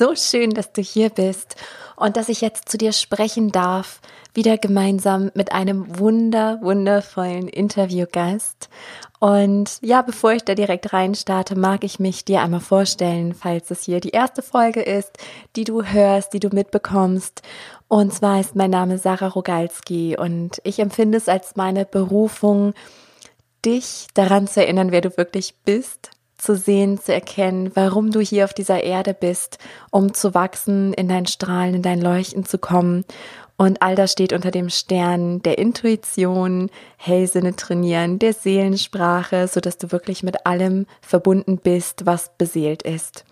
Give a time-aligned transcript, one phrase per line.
[0.00, 1.56] so schön, dass du hier bist
[1.94, 4.00] und dass ich jetzt zu dir sprechen darf,
[4.32, 8.70] wieder gemeinsam mit einem wunder, wundervollen Interviewgast.
[9.18, 13.82] Und ja, bevor ich da direkt reinstarte, mag ich mich dir einmal vorstellen, falls es
[13.82, 15.18] hier die erste Folge ist,
[15.54, 17.42] die du hörst, die du mitbekommst.
[17.86, 22.72] Und zwar ist mein Name Sarah Rogalski und ich empfinde es als meine Berufung,
[23.66, 28.44] dich daran zu erinnern, wer du wirklich bist, zu sehen, zu erkennen, warum du hier
[28.44, 29.58] auf dieser Erde bist,
[29.90, 33.04] um zu wachsen, in dein Strahlen, in dein Leuchten zu kommen.
[33.56, 39.76] Und all das steht unter dem Stern der Intuition, Hellsinne trainieren, der Seelensprache, so dass
[39.76, 43.26] du wirklich mit allem verbunden bist, was beseelt ist.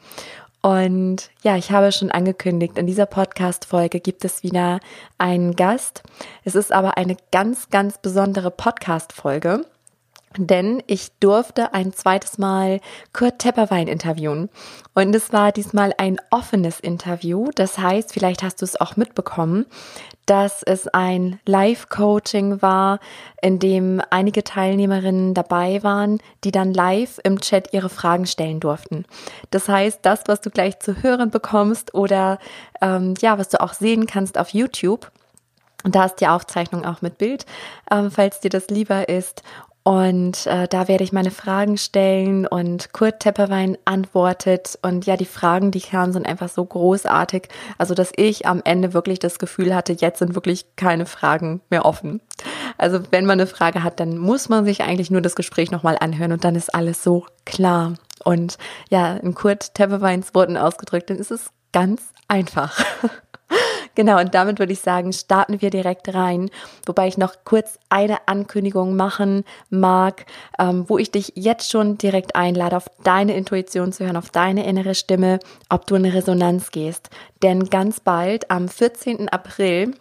[0.60, 4.80] Und ja, ich habe schon angekündigt, in dieser Podcast-Folge gibt es wieder
[5.16, 6.02] einen Gast.
[6.44, 9.64] Es ist aber eine ganz, ganz besondere Podcast-Folge
[10.37, 12.80] denn ich durfte ein zweites Mal
[13.12, 14.50] Kurt Tepperwein interviewen.
[14.94, 17.50] Und es war diesmal ein offenes Interview.
[17.55, 19.67] Das heißt, vielleicht hast du es auch mitbekommen,
[20.27, 23.00] dass es ein Live-Coaching war,
[23.41, 29.06] in dem einige Teilnehmerinnen dabei waren, die dann live im Chat ihre Fragen stellen durften.
[29.50, 32.39] Das heißt, das, was du gleich zu hören bekommst oder
[32.83, 35.11] ähm, ja, was du auch sehen kannst auf YouTube,
[35.84, 37.47] und da ist die Aufzeichnung auch mit Bild,
[37.91, 39.42] ähm, falls dir das lieber ist.
[39.89, 44.78] Und äh, da werde ich meine Fragen stellen und Kurt Tepperwein antwortet.
[44.83, 47.48] Und ja, die Fragen, die kamen, sind einfach so großartig.
[47.78, 51.86] Also, dass ich am Ende wirklich das Gefühl hatte, jetzt sind wirklich keine Fragen mehr
[51.86, 52.20] offen.
[52.77, 55.97] Also, wenn man eine Frage hat, dann muss man sich eigentlich nur das Gespräch nochmal
[55.98, 57.95] anhören und dann ist alles so klar.
[58.23, 58.58] Und
[58.91, 62.78] ja, in Kurt Tepperweins Worten ausgedrückt, dann ist es ganz einfach.
[63.98, 66.50] Genau, und damit würde ich sagen, starten wir direkt rein.
[66.86, 70.24] Wobei ich noch kurz eine Ankündigung machen mag,
[70.56, 74.64] ähm, wo ich dich jetzt schon direkt einlade, auf deine Intuition zu hören, auf deine
[74.66, 77.10] innere Stimme, ob du in Resonanz gehst.
[77.42, 79.30] Denn ganz bald, am 14.
[79.30, 79.96] April,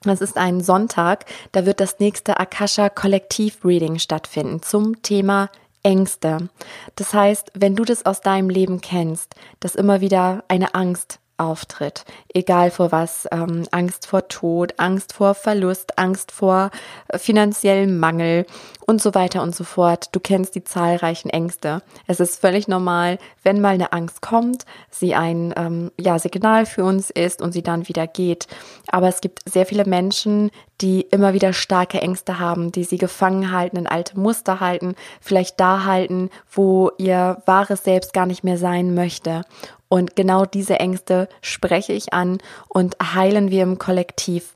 [0.00, 5.50] das ist ein Sonntag, da wird das nächste Akasha Kollektiv Reading stattfinden zum Thema
[5.82, 6.48] Ängste.
[6.94, 12.04] Das heißt, wenn du das aus deinem Leben kennst, dass immer wieder eine Angst auftritt.
[12.32, 16.70] Egal vor was, ähm, Angst vor Tod, Angst vor Verlust, Angst vor
[17.08, 18.46] äh, finanziellem Mangel
[18.86, 20.08] und so weiter und so fort.
[20.12, 21.82] Du kennst die zahlreichen Ängste.
[22.06, 26.84] Es ist völlig normal, wenn mal eine Angst kommt, sie ein ähm, ja, Signal für
[26.84, 28.46] uns ist und sie dann wieder geht.
[28.88, 33.50] Aber es gibt sehr viele Menschen, die immer wieder starke Ängste haben, die sie gefangen
[33.50, 38.58] halten, in alte Muster halten, vielleicht da halten, wo ihr wahres Selbst gar nicht mehr
[38.58, 39.42] sein möchte.
[39.88, 42.38] Und genau diese Ängste spreche ich an
[42.68, 44.52] und heilen wir im Kollektiv.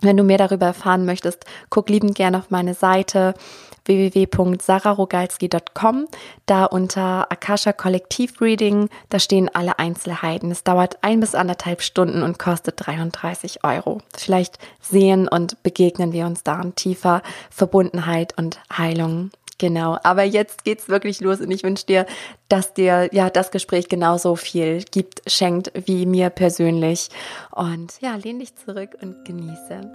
[0.00, 3.34] Wenn du mehr darüber erfahren möchtest, guck liebend gerne auf meine Seite
[3.84, 6.06] www.sararogalski.com,
[6.46, 10.50] da unter Akasha Kollektiv Reading, da stehen alle Einzelheiten.
[10.50, 14.00] Es dauert ein bis anderthalb Stunden und kostet 33 Euro.
[14.16, 19.30] Vielleicht sehen und begegnen wir uns da in tiefer Verbundenheit und Heilung.
[19.62, 22.04] Genau, aber jetzt geht's wirklich los und ich wünsche dir,
[22.48, 27.10] dass dir ja das Gespräch genauso viel gibt, schenkt wie mir persönlich.
[27.52, 29.92] Und ja, lehn dich zurück und genieße.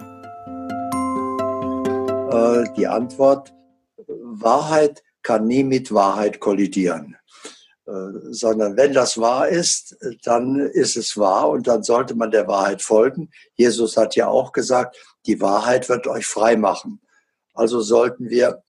[2.32, 3.52] Äh, die Antwort,
[4.06, 7.18] Wahrheit kann nie mit Wahrheit kollidieren.
[7.86, 7.92] Äh,
[8.30, 12.80] sondern wenn das wahr ist, dann ist es wahr und dann sollte man der Wahrheit
[12.80, 13.28] folgen.
[13.54, 14.96] Jesus hat ja auch gesagt,
[15.26, 17.02] die Wahrheit wird euch frei machen.
[17.52, 18.62] Also sollten wir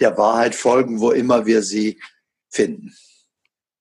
[0.00, 2.00] der Wahrheit folgen, wo immer wir sie
[2.48, 2.94] finden.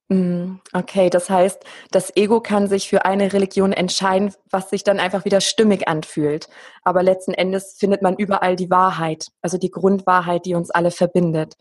[0.09, 1.59] Mm, okay, das heißt,
[1.91, 6.47] das Ego kann sich für eine Religion entscheiden, was sich dann einfach wieder stimmig anfühlt.
[6.83, 11.57] Aber letzten Endes findet man überall die Wahrheit, also die Grundwahrheit, die uns alle verbindet.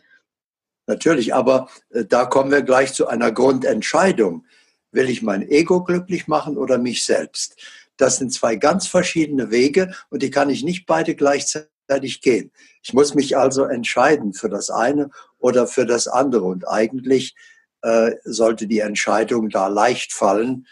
[0.86, 4.46] Natürlich, aber äh, da kommen wir gleich zu einer Grundentscheidung.
[4.92, 7.56] Will ich mein Ego glücklich machen oder mich selbst?
[7.96, 12.50] Das sind zwei ganz verschiedene Wege und die kann ich nicht beide gleichzeitig gleichzeitig gehen.
[12.82, 16.44] Ich muss mich also entscheiden für das eine oder für das andere.
[16.44, 17.34] Und eigentlich
[17.82, 20.66] äh, sollte die Entscheidung da leicht fallen,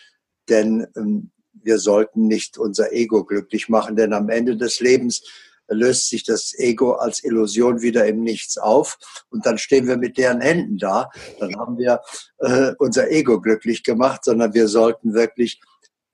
[0.48, 5.22] denn ähm, wir sollten nicht unser Ego glücklich machen, denn am Ende des Lebens
[5.68, 8.98] löst sich das Ego als Illusion wieder im Nichts auf
[9.30, 11.10] und dann stehen wir mit deren Händen da.
[11.40, 12.02] Dann haben wir
[12.38, 15.62] äh, unser Ego glücklich gemacht, sondern wir sollten wirklich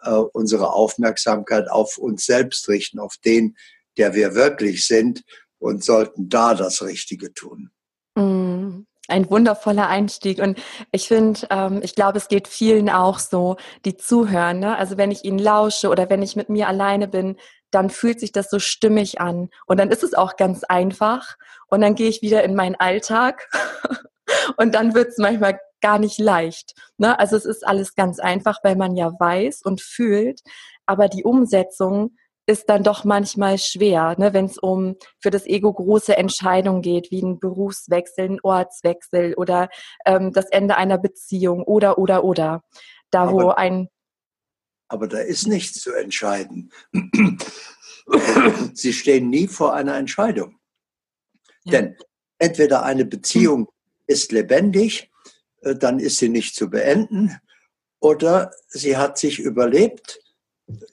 [0.03, 3.57] äh, unsere Aufmerksamkeit auf uns selbst richten, auf den,
[3.99, 5.23] der wir wirklich sind
[5.59, 7.71] und sollten da das Richtige tun.
[8.17, 10.39] Mm, ein wundervoller Einstieg.
[10.39, 10.59] Und
[10.93, 14.61] ich finde, ähm, ich glaube, es geht vielen auch so, die zuhören.
[14.61, 14.77] Ne?
[14.77, 17.37] Also wenn ich ihnen lausche oder wenn ich mit mir alleine bin,
[17.71, 19.51] dann fühlt sich das so stimmig an.
[19.67, 21.37] Und dann ist es auch ganz einfach.
[21.69, 23.49] Und dann gehe ich wieder in meinen Alltag
[24.57, 26.75] und dann wird es manchmal gar nicht leicht.
[26.99, 27.19] Ne?
[27.19, 30.41] Also es ist alles ganz einfach, weil man ja weiß und fühlt,
[30.87, 32.17] aber die Umsetzung
[32.47, 37.11] ist dann doch manchmal schwer, ne, wenn es um für das Ego große Entscheidungen geht,
[37.11, 39.69] wie ein Berufswechsel, ein Ortswechsel oder
[40.05, 42.63] ähm, das Ende einer Beziehung oder oder oder.
[43.11, 43.89] Da aber, wo ein
[44.89, 46.73] aber da ist nichts zu entscheiden.
[48.75, 50.59] Sie stehen nie vor einer Entscheidung.
[51.63, 51.73] Ja.
[51.73, 51.97] Denn
[52.39, 53.69] entweder eine Beziehung
[54.09, 55.11] ist lebendig,
[55.61, 57.39] äh, dann ist sie nicht zu beenden,
[58.01, 60.20] oder sie hat sich überlebt,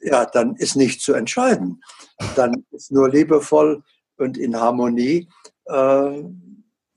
[0.01, 1.81] ja, dann ist nicht zu entscheiden.
[2.35, 3.83] Dann ist nur liebevoll
[4.17, 5.29] und in Harmonie
[5.65, 6.23] äh,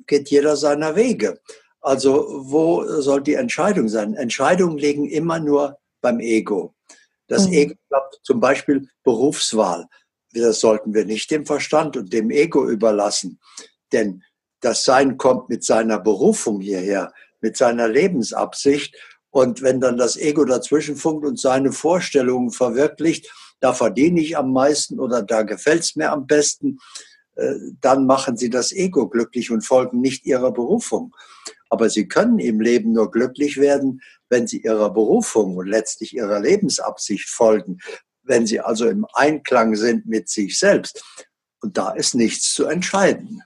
[0.06, 1.40] geht jeder seiner Wege.
[1.80, 4.14] Also wo soll die Entscheidung sein?
[4.14, 6.74] Entscheidungen liegen immer nur beim Ego.
[7.26, 7.52] Das mhm.
[7.54, 9.86] Ego glaubt zum Beispiel Berufswahl.
[10.32, 13.40] Das sollten wir nicht dem Verstand und dem Ego überlassen.
[13.92, 14.22] Denn
[14.60, 18.94] das Sein kommt mit seiner Berufung hierher, mit seiner Lebensabsicht
[19.30, 24.52] und wenn dann das Ego dazwischen funkt und seine Vorstellungen verwirklicht, da verdiene ich am
[24.52, 26.78] meisten oder da gefällt es mir am besten,
[27.36, 31.14] äh, dann machen sie das Ego glücklich und folgen nicht ihrer Berufung.
[31.68, 36.40] Aber sie können im Leben nur glücklich werden, wenn sie ihrer Berufung und letztlich ihrer
[36.40, 37.78] Lebensabsicht folgen,
[38.22, 41.04] wenn sie also im Einklang sind mit sich selbst.
[41.60, 43.42] Und da ist nichts zu entscheiden.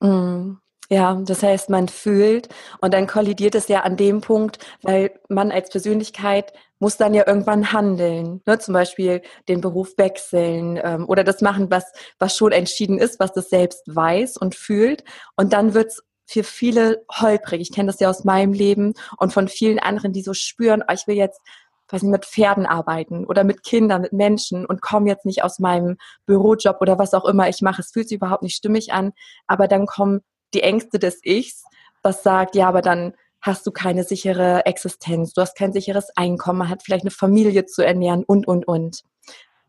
[0.00, 0.54] Mm.
[0.90, 2.48] Ja, das heißt, man fühlt
[2.80, 7.26] und dann kollidiert es ja an dem Punkt, weil man als Persönlichkeit muss dann ja
[7.26, 8.58] irgendwann handeln, ne?
[8.58, 13.32] zum Beispiel den Beruf wechseln ähm, oder das machen, was, was schon entschieden ist, was
[13.32, 15.04] das selbst weiß und fühlt.
[15.36, 17.62] Und dann wird's für viele holprig.
[17.62, 20.92] Ich kenne das ja aus meinem Leben und von vielen anderen, die so spüren, oh,
[20.92, 21.40] ich will jetzt
[21.88, 25.58] weiß nicht, mit Pferden arbeiten oder mit Kindern, mit Menschen und komme jetzt nicht aus
[25.58, 25.96] meinem
[26.26, 27.82] Bürojob oder was auch immer ich mache.
[27.82, 29.12] Es fühlt sich überhaupt nicht stimmig an,
[29.46, 30.20] aber dann kommen
[30.54, 31.64] die Ängste des Ichs,
[32.02, 36.60] was sagt, ja, aber dann hast du keine sichere Existenz, du hast kein sicheres Einkommen,
[36.60, 39.02] man hat vielleicht eine Familie zu ernähren und, und, und.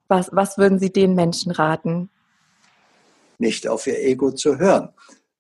[0.08, 2.10] Was, was würden Sie den Menschen raten?
[3.38, 4.90] Nicht auf ihr Ego zu hören,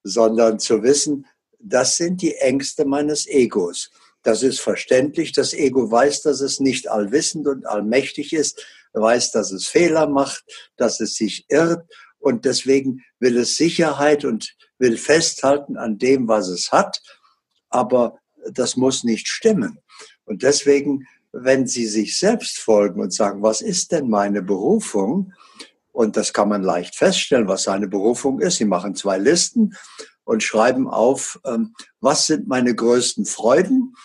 [0.04, 1.28] sondern zu wissen,
[1.60, 3.90] das sind die Ängste meines Egos.
[4.22, 5.32] Das ist verständlich.
[5.32, 10.44] Das Ego weiß, dass es nicht allwissend und allmächtig ist, weiß, dass es Fehler macht,
[10.78, 11.88] dass es sich irrt
[12.20, 17.02] und deswegen will es Sicherheit und will festhalten an dem, was es hat,
[17.70, 18.20] aber
[18.52, 19.80] das muss nicht stimmen.
[20.26, 25.34] Und deswegen, wenn Sie sich selbst folgen und sagen, was ist denn meine Berufung?
[25.92, 28.58] Und das kann man leicht feststellen, was seine Berufung ist.
[28.58, 29.76] Sie machen zwei Listen
[30.26, 33.96] und schreiben auf, ähm, was sind meine größten Freuden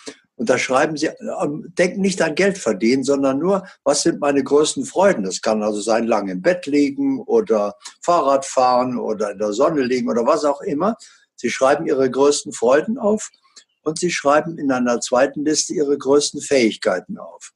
[0.41, 4.43] und da schreiben sie, ähm, denken nicht an Geld verdienen, sondern nur, was sind meine
[4.43, 5.23] größten Freuden?
[5.23, 9.83] Das kann also sein, lang im Bett liegen oder Fahrrad fahren oder in der Sonne
[9.83, 10.95] liegen oder was auch immer.
[11.35, 13.29] Sie schreiben ihre größten Freuden auf
[13.83, 17.51] und sie schreiben in einer zweiten Liste ihre größten Fähigkeiten auf.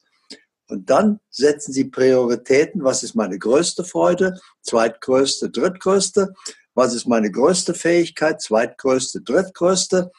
[0.67, 2.83] Und dann setzen sie Prioritäten.
[2.83, 4.39] Was ist meine größte Freude?
[4.61, 6.35] Zweitgrößte, drittgrößte.
[6.75, 8.43] Was ist meine größte Fähigkeit?
[8.43, 10.11] Zweitgrößte, drittgrößte.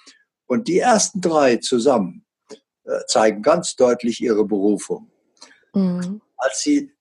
[0.46, 2.25] Und die ersten drei zusammen
[3.06, 5.10] zeigen ganz deutlich ihre Berufung.
[5.74, 6.20] Mhm.
[6.36, 6.92] Als sie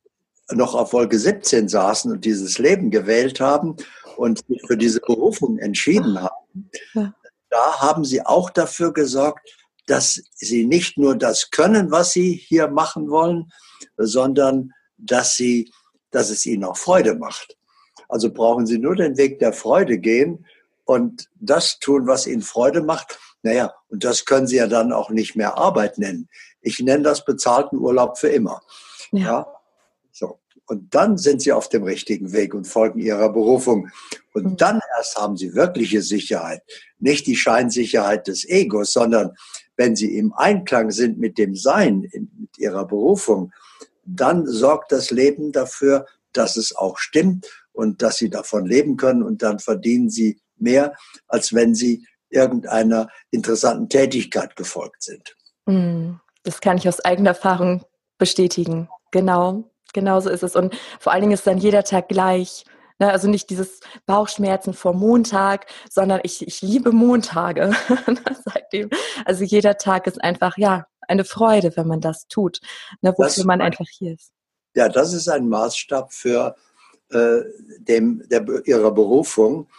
[0.52, 3.76] noch auf Wolke 17 saßen und dieses Leben gewählt haben
[4.18, 7.14] und sich für diese Berufung entschieden haben, ja.
[7.50, 9.50] da haben sie auch dafür gesorgt,
[9.88, 13.52] dass sie nicht nur das können, was sie hier machen wollen,
[13.98, 15.72] sondern dass sie,
[16.12, 17.58] dass es ihnen auch Freude macht.
[18.10, 20.46] Also brauchen sie nur den Weg der Freude gehen
[20.86, 23.20] und das tun, was ihnen Freude macht.
[23.46, 26.28] Naja, und das können Sie ja dann auch nicht mehr Arbeit nennen.
[26.62, 28.64] Ich nenne das bezahlten Urlaub für immer.
[29.12, 29.20] Ja.
[29.20, 29.48] ja.
[30.12, 30.40] So.
[30.66, 33.90] Und dann sind Sie auf dem richtigen Weg und folgen Ihrer Berufung.
[34.34, 34.58] Und mhm.
[34.58, 36.64] dann erst haben Sie wirkliche Sicherheit.
[36.98, 39.36] Nicht die Scheinsicherheit des Egos, sondern
[39.78, 43.54] wenn Sie im Einklang sind mit dem Sein, mit Ihrer Berufung,
[44.06, 49.22] dann sorgt das Leben dafür, dass es auch stimmt und dass Sie davon leben können
[49.22, 50.96] und dann verdienen Sie mehr,
[51.28, 55.36] als wenn Sie irgendeiner interessanten Tätigkeit gefolgt sind.
[55.66, 57.84] Mm, das kann ich aus eigener Erfahrung
[58.18, 58.90] bestätigen.
[59.12, 60.56] Genau, genau so ist es.
[60.56, 62.66] Und vor allen Dingen ist dann jeder Tag gleich.
[63.00, 63.10] Ne?
[63.10, 67.72] Also nicht dieses Bauchschmerzen vor Montag, sondern ich, ich liebe Montage.
[68.46, 68.90] Seitdem.
[69.26, 72.60] Also jeder Tag ist einfach, ja, eine Freude, wenn man das tut,
[73.02, 73.12] ne?
[73.12, 74.32] wofür das, man einfach hier ist.
[74.76, 76.56] Ja, das ist ein Maßstab für
[77.10, 77.42] äh,
[77.80, 79.70] dem, der, ihrer Berufung.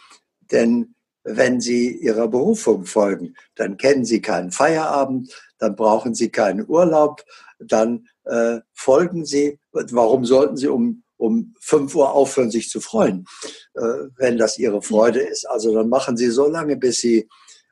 [0.52, 0.94] Denn
[1.26, 3.34] wenn Sie Ihrer Berufung folgen.
[3.56, 7.24] Dann kennen Sie keinen Feierabend, dann brauchen Sie keinen Urlaub,
[7.58, 9.58] dann äh, folgen Sie.
[9.72, 13.26] Warum sollten Sie um, um 5 Uhr aufhören, sich zu freuen,
[13.74, 15.48] äh, wenn das Ihre Freude ist?
[15.48, 17.28] Also dann machen Sie so lange, bis Sie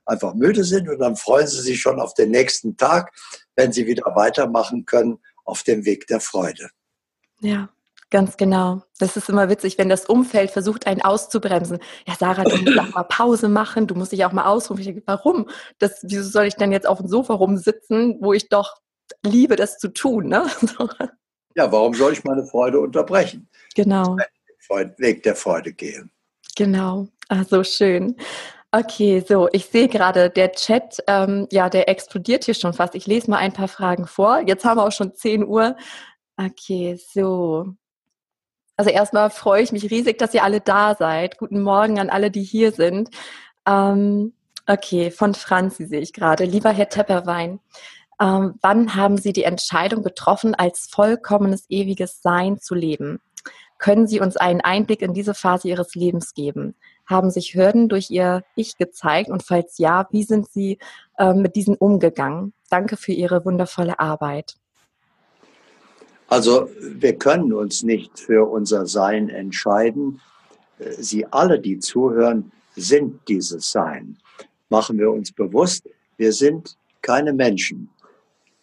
[0.06, 3.12] einfach müde sind und dann freuen sie sich schon auf den nächsten Tag,
[3.56, 6.70] wenn sie wieder weitermachen können auf dem Weg der Freude.
[7.40, 7.70] Ja,
[8.14, 8.80] Ganz genau.
[9.00, 11.80] Das ist immer witzig, wenn das Umfeld versucht, einen auszubremsen.
[12.06, 14.78] Ja, Sarah, du musst auch mal Pause machen, du musst dich auch mal ausruhen.
[14.78, 15.50] Ich denke, warum?
[15.80, 18.76] Das, wieso soll ich denn jetzt auf dem Sofa rumsitzen, wo ich doch
[19.26, 20.28] liebe, das zu tun?
[20.28, 20.46] Ne?
[21.56, 23.48] Ja, warum soll ich meine Freude unterbrechen?
[23.74, 24.16] Genau.
[24.98, 26.10] Weg der Freude gehen.
[26.56, 27.08] Genau.
[27.28, 28.16] Ah, so schön.
[28.70, 32.94] Okay, so, ich sehe gerade, der Chat, ähm, ja, der explodiert hier schon fast.
[32.94, 34.40] Ich lese mal ein paar Fragen vor.
[34.46, 35.76] Jetzt haben wir auch schon 10 Uhr.
[36.36, 37.76] Okay, so.
[38.76, 41.38] Also erstmal freue ich mich riesig, dass ihr alle da seid.
[41.38, 43.10] Guten Morgen an alle, die hier sind.
[43.66, 44.32] Ähm,
[44.66, 46.44] okay, von Franzi sehe ich gerade.
[46.44, 47.60] Lieber Herr Tepperwein,
[48.20, 53.20] ähm, wann haben Sie die Entscheidung getroffen, als vollkommenes ewiges Sein zu leben?
[53.78, 56.74] Können Sie uns einen Einblick in diese Phase Ihres Lebens geben?
[57.06, 59.30] Haben sich Hürden durch Ihr Ich gezeigt?
[59.30, 60.78] Und falls ja, wie sind Sie
[61.18, 62.54] äh, mit diesen umgegangen?
[62.70, 64.56] Danke für Ihre wundervolle Arbeit.
[66.34, 70.20] Also wir können uns nicht für unser Sein entscheiden.
[70.98, 74.16] Sie alle, die zuhören, sind dieses Sein.
[74.68, 77.88] Machen wir uns bewusst, wir sind keine Menschen.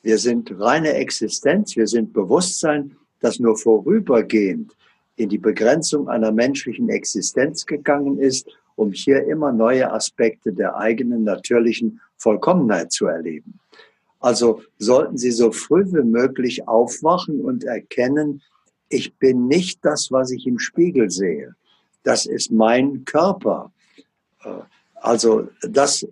[0.04, 4.76] Wir sind reine Existenz, wir sind Bewusstsein, das nur vorübergehend
[5.16, 11.24] in die Begrenzung einer menschlichen Existenz gegangen ist, um hier immer neue Aspekte der eigenen
[11.24, 13.62] natürlichen Vollkommenheit zu erleben.
[14.22, 18.42] Also sollten Sie so früh wie möglich aufwachen und erkennen,
[18.88, 21.56] ich bin nicht das, was ich im Spiegel sehe.
[22.04, 23.72] Das ist mein Körper.
[24.44, 24.50] Äh,
[24.96, 26.08] also das, äh,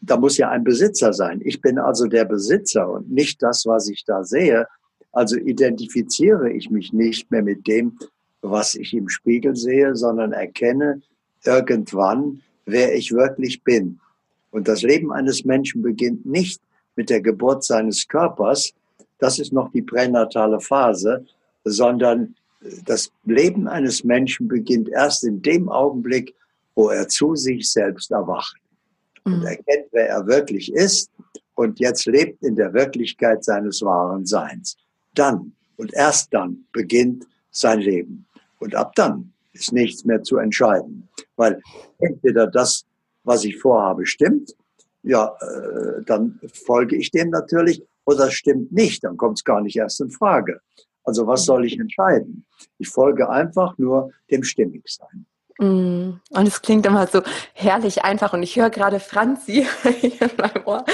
[0.00, 1.40] da muss ja ein Besitzer sein.
[1.44, 4.66] Ich bin also der Besitzer und nicht das, was ich da sehe.
[5.12, 7.98] Also identifiziere ich mich nicht mehr mit dem,
[8.40, 11.02] was ich im Spiegel sehe, sondern erkenne
[11.44, 14.00] irgendwann, wer ich wirklich bin.
[14.50, 16.62] Und das Leben eines Menschen beginnt nicht
[16.98, 18.74] mit der Geburt seines Körpers,
[19.20, 21.24] das ist noch die pränatale Phase,
[21.62, 22.34] sondern
[22.86, 26.34] das Leben eines Menschen beginnt erst in dem Augenblick,
[26.74, 28.56] wo er zu sich selbst erwacht
[29.22, 29.46] und mhm.
[29.46, 31.08] erkennt, wer er wirklich ist
[31.54, 34.76] und jetzt lebt in der Wirklichkeit seines wahren Seins.
[35.14, 38.26] Dann und erst dann beginnt sein Leben.
[38.58, 41.62] Und ab dann ist nichts mehr zu entscheiden, weil
[42.00, 42.84] entweder das,
[43.22, 44.52] was ich vorhabe, stimmt
[45.02, 47.82] ja, äh, dann folge ich dem natürlich.
[48.04, 50.60] Oder stimmt nicht, dann kommt es gar nicht erst in Frage.
[51.04, 52.46] Also was soll ich entscheiden?
[52.78, 55.26] Ich folge einfach nur dem Stimmigsein.
[55.58, 56.20] Mm.
[56.30, 58.32] Und es klingt immer so herrlich einfach.
[58.32, 59.66] Und ich höre gerade Franzi
[60.02, 60.84] in meinem Ohr.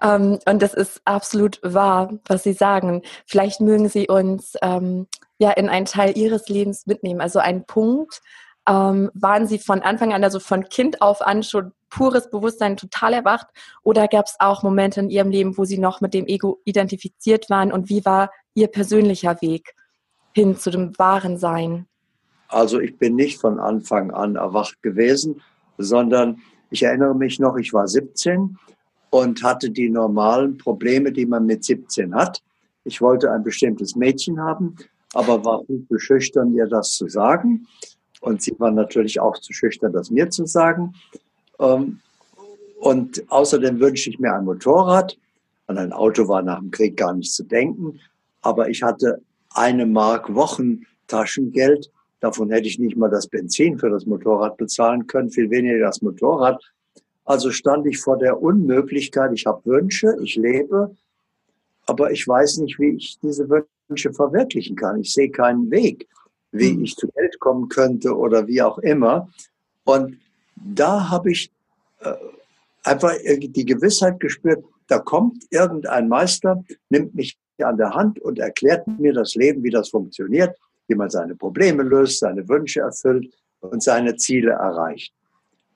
[0.00, 3.02] Ähm, und das ist absolut wahr, was Sie sagen.
[3.26, 5.06] Vielleicht mögen Sie uns ähm,
[5.38, 7.20] ja in einen Teil Ihres Lebens mitnehmen.
[7.20, 8.20] Also einen Punkt,
[8.68, 13.12] ähm, waren Sie von Anfang an, also von Kind auf an schon pures Bewusstsein total
[13.12, 13.48] erwacht?
[13.82, 17.50] Oder gab es auch Momente in Ihrem Leben, wo Sie noch mit dem Ego identifiziert
[17.50, 17.72] waren?
[17.72, 19.74] Und wie war Ihr persönlicher Weg
[20.34, 21.86] hin zu dem wahren Sein?
[22.48, 25.42] Also ich bin nicht von Anfang an erwacht gewesen,
[25.78, 26.40] sondern
[26.70, 28.58] ich erinnere mich noch, ich war 17
[29.10, 32.42] und hatte die normalen Probleme, die man mit 17 hat.
[32.84, 34.76] Ich wollte ein bestimmtes Mädchen haben,
[35.14, 37.66] aber war viel zu ihr das zu sagen.
[38.22, 40.94] Und sie war natürlich auch zu schüchtern, das mir zu sagen.
[41.58, 41.98] Ähm,
[42.78, 45.18] und außerdem wünschte ich mir ein Motorrad.
[45.66, 47.98] An ein Auto war nach dem Krieg gar nicht zu denken.
[48.40, 51.90] Aber ich hatte eine Mark Wochentaschengeld.
[52.20, 56.00] Davon hätte ich nicht mal das Benzin für das Motorrad bezahlen können, viel weniger das
[56.00, 56.62] Motorrad.
[57.24, 60.94] Also stand ich vor der Unmöglichkeit, ich habe Wünsche, ich lebe,
[61.86, 63.48] aber ich weiß nicht, wie ich diese
[63.88, 65.00] Wünsche verwirklichen kann.
[65.00, 66.08] Ich sehe keinen Weg
[66.52, 66.84] wie mhm.
[66.84, 69.28] ich zu Geld kommen könnte oder wie auch immer.
[69.84, 70.18] Und
[70.54, 71.50] da habe ich
[72.00, 72.14] äh,
[72.84, 78.86] einfach die Gewissheit gespürt, da kommt irgendein Meister, nimmt mich an der Hand und erklärt
[78.86, 80.56] mir das Leben, wie das funktioniert,
[80.88, 85.14] wie man seine Probleme löst, seine Wünsche erfüllt und seine Ziele erreicht.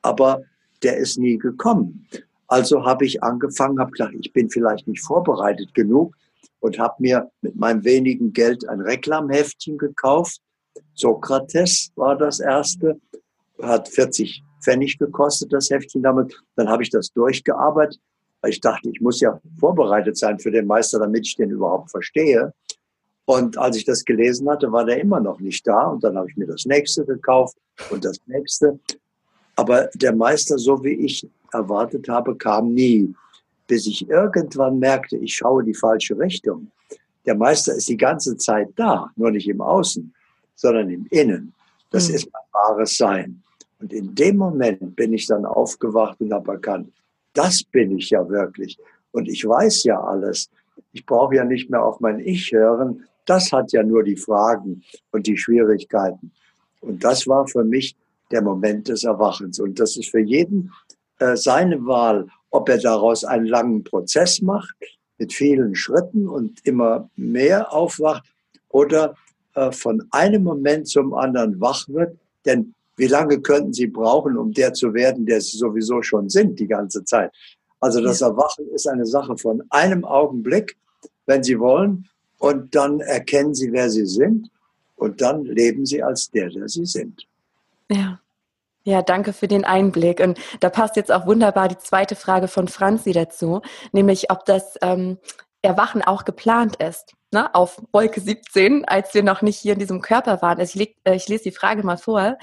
[0.03, 0.43] Aber
[0.83, 2.07] der ist nie gekommen.
[2.49, 6.15] Also habe ich angefangen, habe gedacht, ich bin vielleicht nicht vorbereitet genug
[6.61, 10.41] und habe mir mit meinem wenigen Geld ein Reklamheftchen gekauft
[10.97, 12.99] Sokrates war das erste,
[13.63, 16.43] hat 40 Pfennig gekostet, das Heftchen damit.
[16.57, 18.01] Dann habe ich das durchgearbeitet,
[18.49, 22.53] ich dachte, ich muss ja vorbereitet sein für den Meister, damit ich den überhaupt verstehe.
[23.25, 25.89] Und als ich das gelesen hatte, war der immer noch nicht da.
[25.89, 27.57] Und dann habe ich mir das nächste gekauft
[27.91, 28.79] und das nächste.
[29.57, 33.15] Aber der Meister, so wie ich erwartet habe, kam nie.
[33.67, 36.71] Bis ich irgendwann merkte, ich schaue die falsche Richtung.
[37.25, 40.15] Der Meister ist die ganze Zeit da, nur nicht im Außen
[40.57, 41.55] sondern im Innen.
[41.91, 42.15] Das mhm.
[42.17, 43.43] ist mein wahres Sein.
[43.79, 46.93] Und in dem Moment bin ich dann aufgewacht und habe erkannt,
[47.35, 48.79] das bin ich ja wirklich.
[49.13, 50.51] Und ich weiß ja alles.
[50.93, 53.05] Ich brauche ja nicht mehr auf mein Ich hören.
[53.27, 54.83] Das hat ja nur die Fragen
[55.13, 56.33] und die Schwierigkeiten.
[56.81, 57.97] Und das war für mich
[58.31, 59.61] der Moment des Erwachens.
[59.61, 60.73] Und das ist für jeden
[61.19, 64.75] äh, seine Wahl, ob er daraus einen langen Prozess macht,
[65.19, 68.25] mit vielen Schritten und immer mehr aufwacht
[68.69, 69.15] oder
[69.57, 72.17] äh, von einem Moment zum anderen wach wird.
[72.45, 76.61] Denn wie lange könnten Sie brauchen, um der zu werden, der Sie sowieso schon sind
[76.61, 77.33] die ganze Zeit?
[77.81, 80.77] Also das Erwachen ist eine Sache von einem Augenblick,
[81.27, 82.07] wenn Sie wollen,
[82.39, 84.51] und dann erkennen Sie, wer Sie sind
[84.97, 87.27] und dann leben Sie als der, der Sie sind.
[87.91, 88.21] Ja.
[88.85, 90.21] Ja, danke für den Einblick.
[90.21, 94.77] Und da passt jetzt auch wunderbar die zweite Frage von Franzi dazu, nämlich ob das
[94.81, 95.19] ähm,
[95.67, 97.15] Erwachen auch geplant ist.
[97.33, 97.55] Ne?
[97.55, 100.59] Auf Wolke 17, als wir noch nicht hier in diesem Körper waren.
[100.59, 102.39] Also ich, äh, ich lese die Frage mal vor.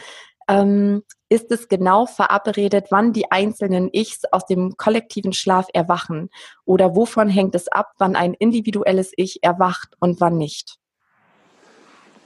[0.48, 6.30] Ähm, ist es genau verabredet, wann die einzelnen Ichs aus dem kollektiven Schlaf erwachen?
[6.66, 10.78] Oder wovon hängt es ab, wann ein individuelles Ich erwacht und wann nicht?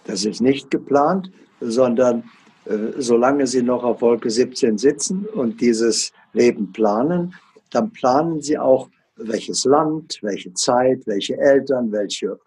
[0.06, 2.24] Das ist nicht geplant, sondern
[2.66, 7.36] äh, solange Sie noch auf Wolke 17 sitzen und dieses Leben planen,
[7.70, 12.40] dann planen Sie auch, welches Land, welche Zeit, welche Eltern, welche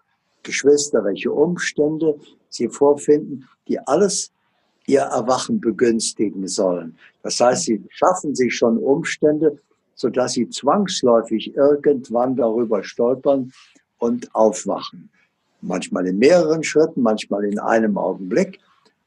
[0.43, 2.15] Geschwister, welche Umstände
[2.49, 4.31] Sie vorfinden, die alles
[4.87, 6.97] Ihr Erwachen begünstigen sollen.
[7.23, 9.57] Das heißt, Sie schaffen sich schon Umstände,
[9.95, 13.53] sodass Sie zwangsläufig irgendwann darüber stolpern
[13.99, 15.09] und aufwachen.
[15.61, 18.59] Manchmal in mehreren Schritten, manchmal in einem Augenblick.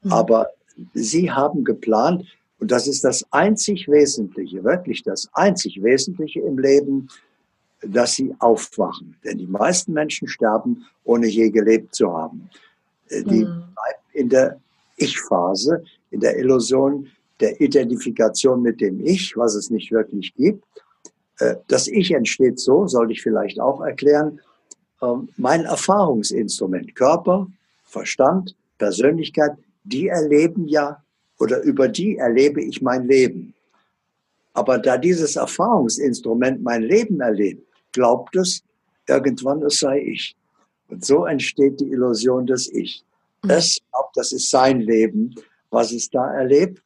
[0.03, 0.11] Mhm.
[0.11, 0.49] Aber
[0.93, 2.25] Sie haben geplant,
[2.59, 7.09] und das ist das einzig Wesentliche, wirklich das einzig Wesentliche im Leben,
[7.87, 9.15] dass sie aufwachen.
[9.23, 12.49] Denn die meisten Menschen sterben, ohne je gelebt zu haben.
[13.09, 13.63] Äh, die mhm.
[13.73, 14.59] bleiben in der
[14.97, 17.07] Ich-Phase, in der Illusion
[17.39, 20.63] der Identifikation mit dem Ich, was es nicht wirklich gibt.
[21.39, 24.39] Äh, das Ich entsteht so, sollte ich vielleicht auch erklären,
[25.01, 27.47] ähm, mein Erfahrungsinstrument, Körper,
[27.83, 29.51] Verstand, Persönlichkeit,
[29.83, 31.01] die erleben ja
[31.39, 33.53] oder über die erlebe ich mein Leben.
[34.53, 38.61] Aber da dieses Erfahrungsinstrument mein Leben erlebt, glaubt es,
[39.07, 40.35] irgendwann es sei ich.
[40.89, 43.03] Und so entsteht die Illusion des Ich.
[43.43, 43.49] Mhm.
[43.49, 45.33] Es glaubt, das ist sein Leben,
[45.71, 46.81] was es da erlebt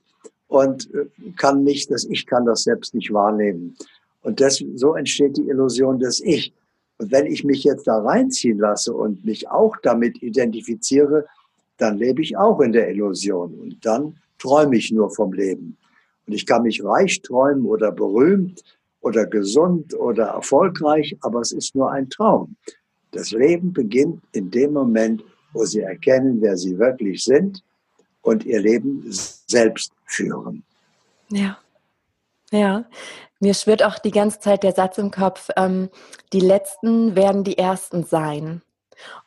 [0.47, 3.75] und äh, kann nicht, das Ich kann das selbst nicht wahrnehmen.
[4.21, 6.53] Und das, so entsteht die Illusion des Ich.
[6.97, 11.25] Und wenn ich mich jetzt da reinziehen lasse und mich auch damit identifiziere,
[11.77, 15.77] dann lebe ich auch in der Illusion und dann träume ich nur vom Leben.
[16.27, 18.61] Und ich kann mich reich träumen oder berühmt
[19.01, 22.55] oder gesund oder erfolgreich, aber es ist nur ein Traum.
[23.11, 27.63] Das Leben beginnt in dem Moment, wo sie erkennen, wer sie wirklich sind
[28.21, 30.63] und ihr Leben selbst führen.
[31.29, 31.57] Ja,
[32.51, 32.85] ja.
[33.39, 35.89] Mir schwirrt auch die ganze Zeit der Satz im Kopf, ähm,
[36.33, 38.61] die Letzten werden die Ersten sein.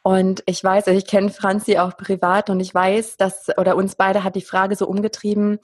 [0.03, 4.23] Und ich weiß, ich kenne Franzi auch privat und ich weiß, dass, oder uns beide
[4.23, 5.61] hat die Frage so umgetrieben,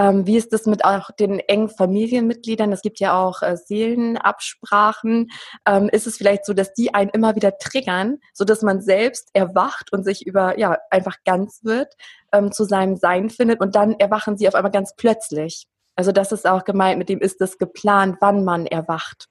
[0.00, 2.72] ähm, wie ist es mit auch den engen Familienmitgliedern?
[2.72, 5.30] Es gibt ja auch äh, Seelenabsprachen.
[5.66, 9.28] Ähm, ist es vielleicht so, dass die einen immer wieder triggern, so dass man selbst
[9.34, 11.92] erwacht und sich über, ja, einfach ganz wird,
[12.32, 15.66] ähm, zu seinem Sein findet und dann erwachen sie auf einmal ganz plötzlich?
[15.96, 19.28] Also das ist auch gemeint, mit dem ist es geplant, wann man erwacht.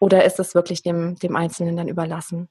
[0.00, 2.48] Oder ist es wirklich dem, dem Einzelnen dann überlassen?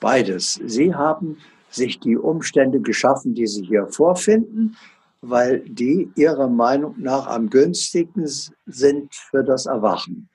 [0.00, 0.60] Beides.
[0.66, 1.38] Sie haben
[1.70, 4.76] sich die Umstände geschaffen, die Sie hier vorfinden,
[5.22, 8.26] weil die Ihrer Meinung nach am günstigsten
[8.66, 10.28] sind für das Erwachen.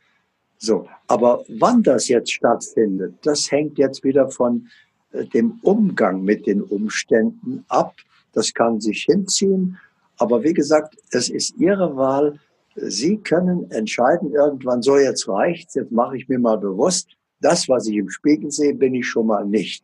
[0.58, 4.68] So, aber wann das jetzt stattfindet, das hängt jetzt wieder von
[5.12, 7.96] äh, dem Umgang mit den Umständen ab.
[8.32, 9.78] Das kann sich hinziehen,
[10.18, 12.40] aber wie gesagt, es ist Ihre Wahl.
[12.76, 17.10] Sie können entscheiden irgendwann, so jetzt reicht's, jetzt mache ich mir mal bewusst,
[17.42, 19.84] das, was ich im Spiegel sehe, bin ich schon mal nicht.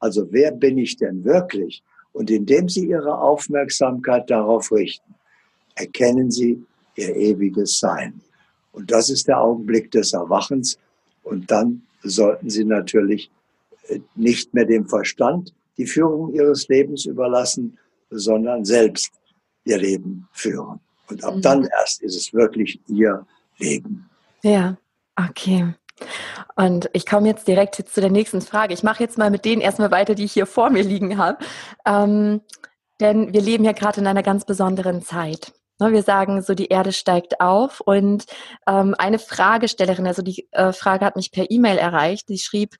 [0.00, 1.82] Also wer bin ich denn wirklich?
[2.18, 5.14] Und indem Sie Ihre Aufmerksamkeit darauf richten,
[5.76, 6.60] erkennen Sie
[6.96, 8.20] Ihr ewiges Sein.
[8.72, 10.80] Und das ist der Augenblick des Erwachens.
[11.22, 13.30] Und dann sollten Sie natürlich
[13.86, 17.78] äh, nicht mehr dem Verstand die Führung Ihres Lebens überlassen,
[18.10, 19.12] sondern selbst
[19.62, 20.80] Ihr Leben führen.
[21.08, 21.42] Und ab mhm.
[21.42, 23.24] dann erst ist es wirklich Ihr
[23.58, 24.10] Leben.
[24.42, 24.76] Ja,
[25.14, 25.72] okay.
[26.58, 28.74] Und ich komme jetzt direkt zu der nächsten Frage.
[28.74, 31.38] Ich mache jetzt mal mit denen erstmal weiter, die ich hier vor mir liegen habe.
[31.86, 32.40] Ähm,
[33.00, 35.52] denn wir leben ja gerade in einer ganz besonderen Zeit.
[35.78, 38.24] Ne, wir sagen so, die Erde steigt auf und
[38.66, 42.74] ähm, eine Fragestellerin, also die äh, Frage hat mich per E-Mail erreicht, die schrieb,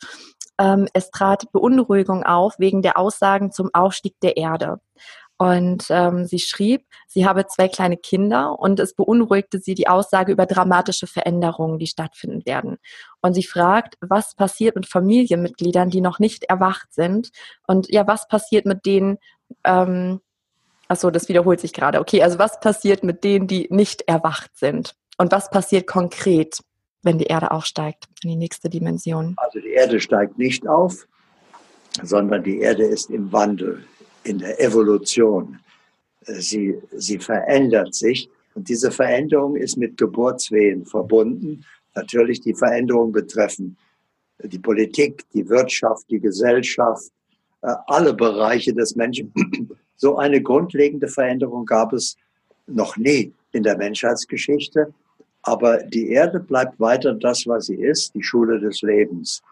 [0.59, 4.81] ähm, es trat Beunruhigung auf wegen der Aussagen zum Aufstieg der Erde.
[5.39, 10.33] Und ähm, sie schrieb, sie habe zwei kleine Kinder und es beunruhigte sie die Aussage
[10.33, 12.79] über dramatische Veränderungen, die stattfinden werden.
[13.21, 17.31] Und sie fragt, was passiert mit Familienmitgliedern, die noch nicht erwacht sind?
[17.69, 19.19] Und ja, was passiert mit denen,
[19.63, 20.21] ähm,
[20.89, 22.01] achso, das wiederholt sich gerade.
[22.01, 24.97] Okay, also was passiert mit denen, die nicht erwacht sind?
[25.19, 26.59] Und was passiert konkret,
[27.03, 29.35] wenn die Erde aufsteigt in die nächste Dimension?
[29.37, 31.07] Also die Erde steigt nicht auf,
[32.03, 33.85] sondern die Erde ist im Wandel
[34.29, 35.59] in der Evolution.
[36.27, 41.65] Äh, sie, sie verändert sich und diese Veränderung ist mit Geburtswehen verbunden.
[41.95, 43.77] Natürlich die Veränderungen betreffen
[44.43, 47.11] die Politik, die Wirtschaft, die Gesellschaft,
[47.63, 49.33] äh, alle Bereiche des Menschen.
[50.01, 52.17] So eine grundlegende Veränderung gab es
[52.69, 54.95] noch nie in der Menschheitsgeschichte.
[55.43, 59.43] Aber die Erde bleibt weiter das, was sie ist, die Schule des Lebens.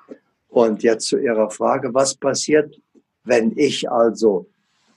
[0.48, 2.80] Und jetzt zu Ihrer Frage, was passiert,
[3.24, 4.46] wenn ich also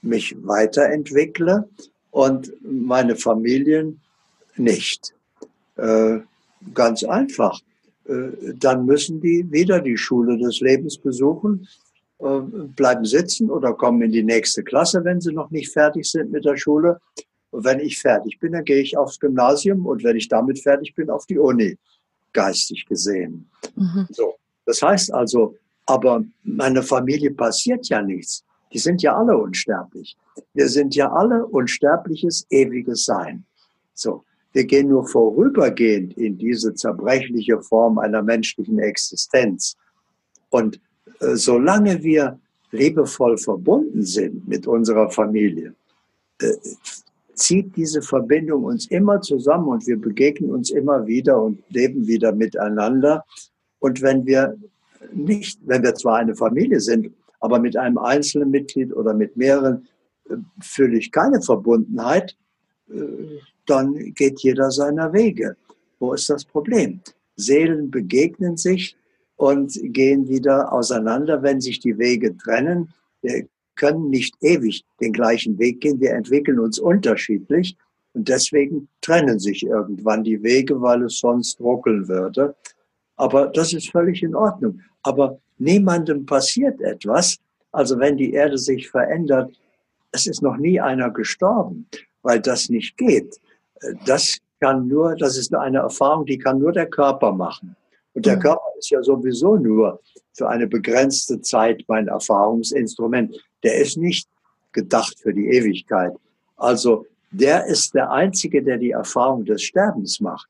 [0.02, 1.68] mich weiterentwickle
[2.10, 4.00] und meine Familien
[4.56, 5.14] nicht.
[5.76, 6.20] Äh,
[6.74, 7.60] ganz einfach.
[8.06, 11.68] Äh, dann müssen die wieder die Schule des Lebens besuchen,
[12.18, 16.30] äh, bleiben sitzen oder kommen in die nächste Klasse, wenn sie noch nicht fertig sind
[16.30, 17.00] mit der Schule.
[17.50, 20.94] Und wenn ich fertig bin, dann gehe ich aufs Gymnasium und wenn ich damit fertig
[20.94, 21.76] bin, auf die Uni,
[22.32, 23.48] geistig gesehen.
[23.76, 24.06] Mhm.
[24.10, 24.34] So.
[24.66, 28.44] Das heißt also, aber meiner Familie passiert ja nichts.
[28.72, 30.16] Die sind ja alle unsterblich.
[30.54, 33.44] Wir sind ja alle unsterbliches, ewiges Sein.
[33.94, 34.24] So.
[34.52, 39.76] Wir gehen nur vorübergehend in diese zerbrechliche Form einer menschlichen Existenz.
[40.48, 40.80] Und
[41.20, 42.40] äh, solange wir
[42.72, 45.74] liebevoll verbunden sind mit unserer Familie,
[46.40, 46.52] äh,
[47.34, 52.32] zieht diese Verbindung uns immer zusammen und wir begegnen uns immer wieder und leben wieder
[52.32, 53.24] miteinander.
[53.78, 54.58] Und wenn wir
[55.12, 59.88] nicht, wenn wir zwar eine Familie sind aber mit einem einzelnen Mitglied oder mit mehreren
[60.28, 62.36] äh, fühle ich keine Verbundenheit,
[62.88, 65.56] äh, dann geht jeder seiner Wege.
[65.98, 67.00] Wo ist das Problem?
[67.36, 68.96] Seelen begegnen sich
[69.36, 72.92] und gehen wieder auseinander, wenn sich die Wege trennen.
[73.22, 76.00] Wir können nicht ewig den gleichen Weg gehen.
[76.00, 77.76] Wir entwickeln uns unterschiedlich
[78.12, 82.54] und deswegen trennen sich irgendwann die Wege, weil es sonst ruckeln würde.
[83.16, 84.80] Aber das ist völlig in Ordnung.
[85.02, 87.38] Aber niemandem passiert etwas.
[87.72, 89.52] Also wenn die Erde sich verändert,
[90.12, 91.86] es ist noch nie einer gestorben,
[92.22, 93.36] weil das nicht geht.
[94.04, 97.76] Das kann nur, das ist eine Erfahrung, die kann nur der Körper machen.
[98.12, 98.38] Und der.
[98.38, 100.00] Körper ist ja sowieso nur
[100.32, 103.36] für eine begrenzte Zeit mein Erfahrungsinstrument.
[103.62, 104.28] Der ist nicht
[104.72, 106.12] gedacht für die Ewigkeit.
[106.56, 110.48] Also der ist der Einzige, der die Erfahrung des Sterbens macht.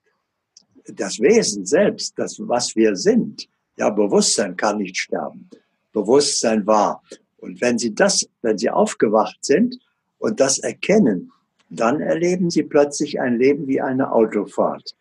[0.87, 5.49] Das Wesen selbst, das, was wir sind, ja, Bewusstsein kann nicht sterben.
[5.93, 7.03] Bewusstsein war.
[7.39, 9.79] Und wenn Sie das, wenn Sie aufgewacht sind
[10.19, 11.33] und das erkennen,
[11.71, 14.95] dann erleben Sie plötzlich ein Leben wie eine Autofahrt.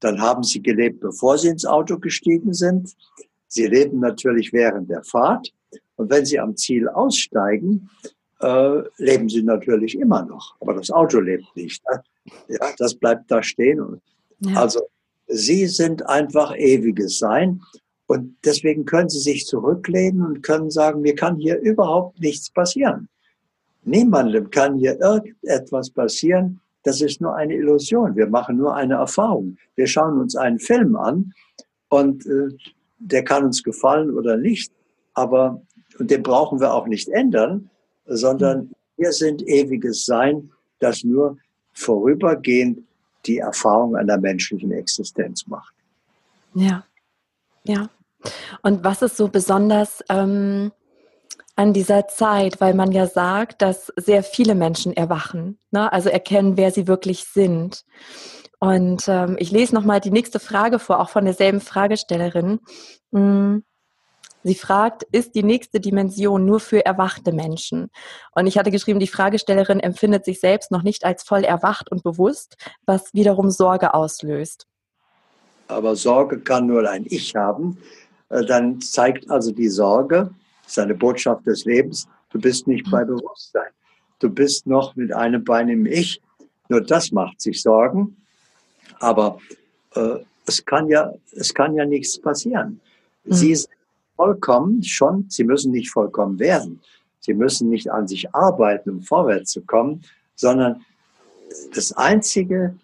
[0.00, 2.94] Dann haben Sie gelebt, bevor Sie ins Auto gestiegen sind.
[3.48, 5.52] Sie leben natürlich während der Fahrt.
[5.96, 7.90] Und wenn Sie am Ziel aussteigen,
[8.40, 10.56] äh, leben Sie natürlich immer noch.
[10.60, 11.82] Aber das Auto lebt nicht.
[11.88, 12.02] Ne?
[12.48, 14.00] Ja, das bleibt da stehen.
[14.40, 14.62] Ja.
[14.62, 14.80] Also
[15.26, 17.62] Sie sind einfach ewiges Sein.
[18.12, 23.08] Und deswegen können sie sich zurücklehnen und können sagen, mir kann hier überhaupt nichts passieren.
[23.84, 26.60] Niemandem kann hier irgendetwas passieren.
[26.82, 28.14] Das ist nur eine Illusion.
[28.14, 29.56] Wir machen nur eine Erfahrung.
[29.76, 31.32] Wir schauen uns einen Film an
[31.88, 32.48] und äh,
[32.98, 34.70] der kann uns gefallen oder nicht.
[35.14, 35.62] Aber
[35.98, 37.70] und den brauchen wir auch nicht ändern,
[38.04, 41.38] sondern wir sind ewiges Sein, das nur
[41.72, 42.86] vorübergehend
[43.24, 45.74] die Erfahrung einer menschlichen Existenz macht.
[46.52, 46.84] Ja,
[47.64, 47.88] ja.
[48.62, 50.72] Und was ist so besonders ähm,
[51.56, 55.92] an dieser Zeit, weil man ja sagt, dass sehr viele Menschen erwachen, ne?
[55.92, 57.84] also erkennen, wer sie wirklich sind.
[58.58, 62.60] Und ähm, ich lese nochmal die nächste Frage vor, auch von derselben Fragestellerin.
[63.12, 63.64] Hm.
[64.44, 67.90] Sie fragt, ist die nächste Dimension nur für erwachte Menschen?
[68.34, 72.02] Und ich hatte geschrieben, die Fragestellerin empfindet sich selbst noch nicht als voll erwacht und
[72.02, 74.66] bewusst, was wiederum Sorge auslöst.
[75.68, 77.78] Aber Sorge kann nur ein Ich haben.
[78.32, 80.30] Äh, dann zeigt also die Sorge,
[80.64, 83.70] das ist eine Botschaft des Lebens, du bist nicht bei Bewusstsein.
[84.18, 86.20] Du bist noch mit einem Bein im Ich.
[86.68, 88.16] Nur das macht sich Sorgen.
[89.00, 89.38] Aber
[89.94, 92.80] äh, es, kann ja, es kann ja nichts passieren.
[93.24, 93.32] Mhm.
[93.32, 93.74] Sie sind
[94.16, 96.80] vollkommen schon, sie müssen nicht vollkommen werden.
[97.18, 100.02] Sie müssen nicht an sich arbeiten, um vorwärts zu kommen,
[100.36, 100.84] sondern
[101.74, 102.76] das einzige,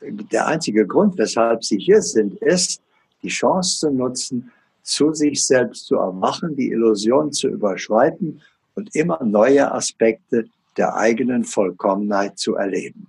[0.00, 2.80] der einzige Grund, weshalb sie hier sind, ist,
[3.22, 4.50] die Chance zu nutzen,
[4.86, 8.40] zu sich selbst zu erwachen, die Illusion zu überschreiten
[8.76, 10.46] und immer neue Aspekte
[10.76, 13.08] der eigenen Vollkommenheit zu erleben.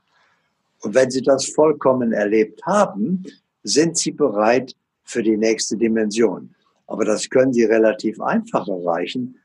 [0.82, 3.24] Und wenn Sie das vollkommen erlebt haben,
[3.64, 6.54] sind Sie bereit für die nächste Dimension.
[6.88, 9.38] Aber das können Sie relativ einfach erreichen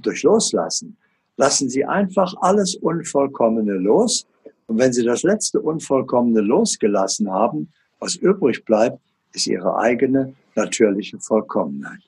[0.00, 0.96] durch Loslassen.
[1.36, 4.26] Lassen Sie einfach alles Unvollkommene los.
[4.66, 8.98] Und wenn Sie das letzte Unvollkommene losgelassen haben, was übrig bleibt,
[9.32, 12.00] ist Ihre eigene natürliche Vollkommenheit.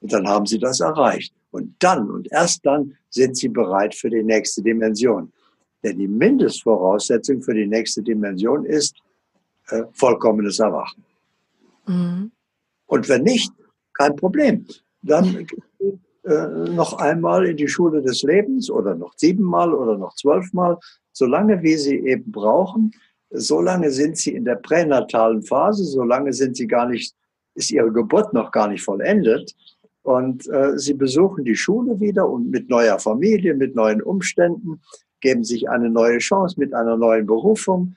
[0.00, 1.34] Und dann haben Sie das erreicht.
[1.50, 5.32] Und dann und erst dann sind Sie bereit für die nächste Dimension.
[5.82, 8.96] Denn die Mindestvoraussetzung für die nächste Dimension ist
[9.68, 11.04] äh, vollkommenes Erwachen.
[11.86, 12.32] Mhm.
[12.86, 13.52] Und wenn nicht,
[13.94, 14.66] kein Problem.
[15.02, 15.46] Dann
[16.24, 20.78] äh, noch einmal in die Schule des Lebens oder noch siebenmal oder noch zwölfmal,
[21.12, 22.92] solange wie sie eben brauchen.
[23.30, 27.14] Solange sind sie in der pränatalen Phase, solange sind sie gar nicht,
[27.58, 29.54] ist ihre Geburt noch gar nicht vollendet.
[30.02, 34.80] Und äh, sie besuchen die Schule wieder und mit neuer Familie, mit neuen Umständen,
[35.20, 37.96] geben sich eine neue Chance mit einer neuen Berufung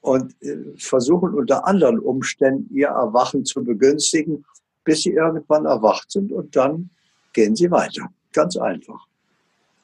[0.00, 4.44] und äh, versuchen unter anderen Umständen ihr Erwachen zu begünstigen,
[4.82, 6.90] bis sie irgendwann erwacht sind und dann
[7.32, 8.08] gehen sie weiter.
[8.32, 9.06] Ganz einfach.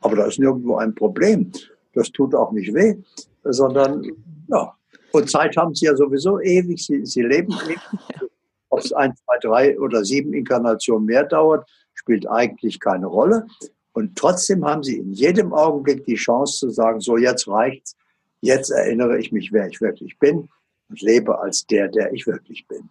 [0.01, 1.53] Aber da ist nirgendwo ein Problem.
[1.93, 2.97] Das tut auch nicht weh,
[3.45, 4.03] sondern
[4.49, 4.75] ja.
[5.13, 6.85] Und Zeit haben sie ja sowieso ewig.
[6.85, 7.79] Sie, sie leben ewig.
[8.79, 13.47] Ob es ein, zwei, drei oder sieben Inkarnationen mehr dauert, spielt eigentlich keine Rolle.
[13.93, 17.97] Und trotzdem haben sie in jedem Augenblick die Chance zu sagen, so jetzt reicht's.
[18.41, 20.49] Jetzt erinnere ich mich, wer ich wirklich bin
[20.89, 22.89] und lebe als der, der ich wirklich bin.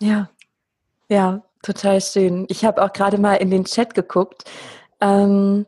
[0.00, 0.28] Ja,
[1.08, 2.44] ja, total schön.
[2.48, 4.44] Ich habe auch gerade mal in den Chat geguckt.
[5.00, 5.66] Ähm,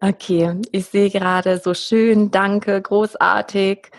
[0.00, 3.90] okay, ich sehe gerade so schön, danke, großartig.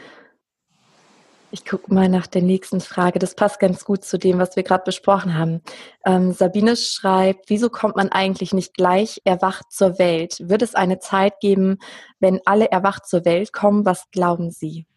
[1.53, 3.19] Ich gucke mal nach der nächsten Frage.
[3.19, 5.61] Das passt ganz gut zu dem, was wir gerade besprochen haben.
[6.03, 10.37] Ähm, Sabine schreibt, wieso kommt man eigentlich nicht gleich erwacht zur Welt?
[10.41, 11.77] Wird es eine Zeit geben,
[12.19, 13.85] wenn alle erwacht zur Welt kommen?
[13.85, 14.87] Was glauben Sie?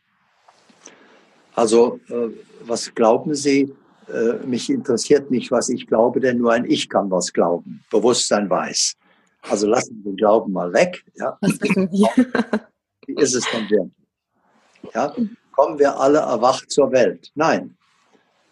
[1.55, 2.31] Also, äh,
[2.63, 3.75] was glauben Sie?
[4.09, 7.85] Äh, mich interessiert nicht, was ich glaube, denn nur ein Ich kann was glauben.
[7.91, 8.95] Bewusstsein weiß.
[9.43, 11.05] Also lassen wir den Glauben mal weg.
[11.17, 11.37] Ja.
[11.43, 12.09] Was wissen wir?
[13.07, 13.91] Wie ist es denn wert?
[14.95, 15.15] Ja,
[15.57, 17.33] kommen wir alle erwacht zur Welt?
[17.35, 17.77] Nein.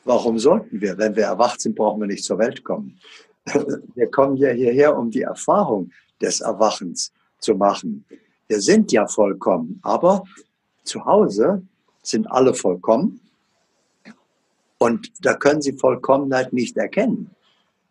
[0.04, 0.98] Warum sollten wir?
[0.98, 2.98] Wenn wir erwacht sind, brauchen wir nicht zur Welt kommen.
[3.94, 5.90] Wir kommen ja hierher, um die Erfahrung
[6.20, 8.06] des Erwachens zu machen.
[8.48, 10.24] Wir sind ja vollkommen, aber
[10.82, 11.62] zu Hause
[12.02, 13.20] sind alle vollkommen
[14.78, 17.30] und da können Sie Vollkommenheit nicht erkennen.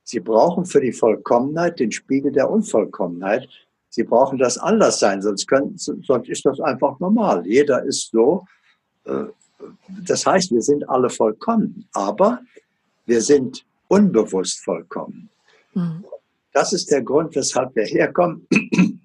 [0.04, 3.48] Sie brauchen für die Vollkommenheit den Spiegel der Unvollkommenheit.
[3.90, 7.46] Sie brauchen das Anderssein, sonst, können, sonst ist das einfach normal.
[7.48, 8.46] Jeder ist so.
[9.06, 9.26] Äh,
[10.06, 12.42] das heißt, wir sind alle vollkommen, aber
[13.06, 15.30] wir sind unbewusst vollkommen.
[15.74, 16.06] Mhm.
[16.52, 18.48] Das ist der Grund, weshalb wir herkommen.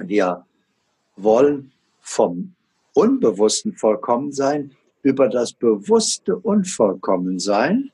[0.00, 0.46] Wir
[1.16, 2.54] wollen vom
[2.94, 7.90] Unbewussten vollkommen sein über das bewusste Unvollkommensein,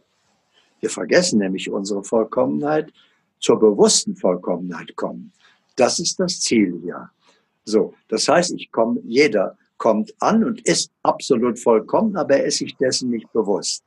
[0.81, 2.93] wir vergessen nämlich unsere Vollkommenheit,
[3.41, 5.33] zur bewussten Vollkommenheit kommen.
[5.77, 7.11] Das ist das Ziel ja.
[7.65, 12.57] So, das heißt, ich komme, jeder kommt an und ist absolut vollkommen, aber er ist
[12.57, 13.85] sich dessen nicht bewusst.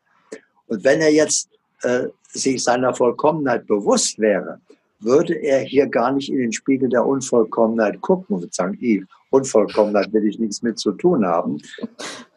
[0.68, 1.50] Und wenn er jetzt
[1.82, 4.62] äh, sich seiner Vollkommenheit bewusst wäre,
[5.00, 10.14] würde er hier gar nicht in den Spiegel der Unvollkommenheit gucken und sagen, ich, Unvollkommenheit
[10.14, 11.58] will ich nichts mit zu tun haben.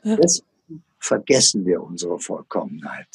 [0.04, 0.16] Ja
[1.00, 3.08] vergessen wir unsere Vollkommenheit,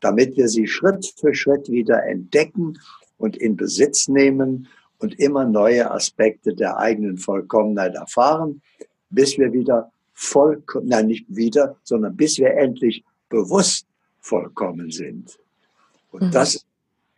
[0.00, 2.78] damit wir sie Schritt für Schritt wieder entdecken
[3.18, 8.62] und in Besitz nehmen und immer neue Aspekte der eigenen Vollkommenheit erfahren,
[9.10, 13.86] bis wir wieder vollkommen, nein, nicht wieder, sondern bis wir endlich bewusst
[14.20, 15.38] vollkommen sind.
[16.12, 16.30] Und mhm.
[16.30, 16.64] das,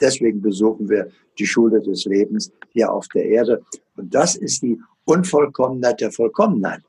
[0.01, 3.63] deswegen besuchen wir die Schule des Lebens hier auf der Erde.
[3.97, 6.83] Und das ist die Unvollkommenheit der Vollkommenheit.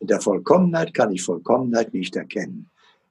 [0.00, 2.68] In der Vollkommenheit kann ich Vollkommenheit nicht erkennen.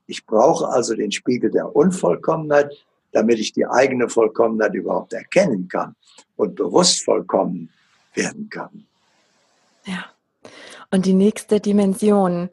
[0.07, 2.73] Ich brauche also den Spiegel der Unvollkommenheit,
[3.13, 5.95] damit ich die eigene Vollkommenheit überhaupt erkennen kann
[6.35, 7.69] und bewusst vollkommen
[8.13, 8.85] werden kann.
[9.85, 10.11] Ja.
[10.91, 12.49] Und die nächste Dimension,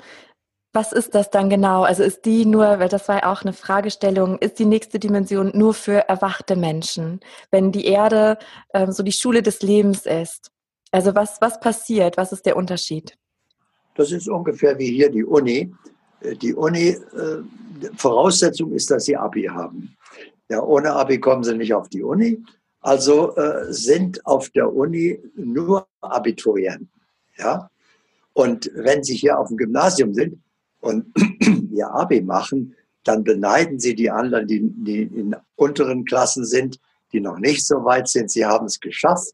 [0.72, 1.82] was ist das dann genau?
[1.82, 5.50] Also ist die nur, weil das war ja auch eine Fragestellung, ist die nächste Dimension
[5.54, 7.20] nur für erwachte Menschen,
[7.50, 8.38] wenn die Erde
[8.74, 10.52] ähm, so die Schule des Lebens ist?
[10.92, 12.16] Also was, was passiert?
[12.16, 13.16] Was ist der Unterschied?
[13.94, 15.74] Das ist ungefähr wie hier die Uni.
[16.20, 17.42] Äh, die Uni, äh,
[17.96, 19.96] Voraussetzung ist, dass sie Abi haben.
[20.48, 22.42] Ja, ohne Abi kommen sie nicht auf die Uni.
[22.80, 26.90] Also äh, sind auf der Uni nur Abiturienten.
[27.36, 27.68] Ja?
[28.38, 30.40] Und wenn sie hier auf dem Gymnasium sind
[30.78, 31.06] und
[31.72, 36.78] ihr Abi machen, dann beneiden sie die anderen, die, die in unteren Klassen sind,
[37.12, 38.30] die noch nicht so weit sind.
[38.30, 39.32] Sie haben es geschafft.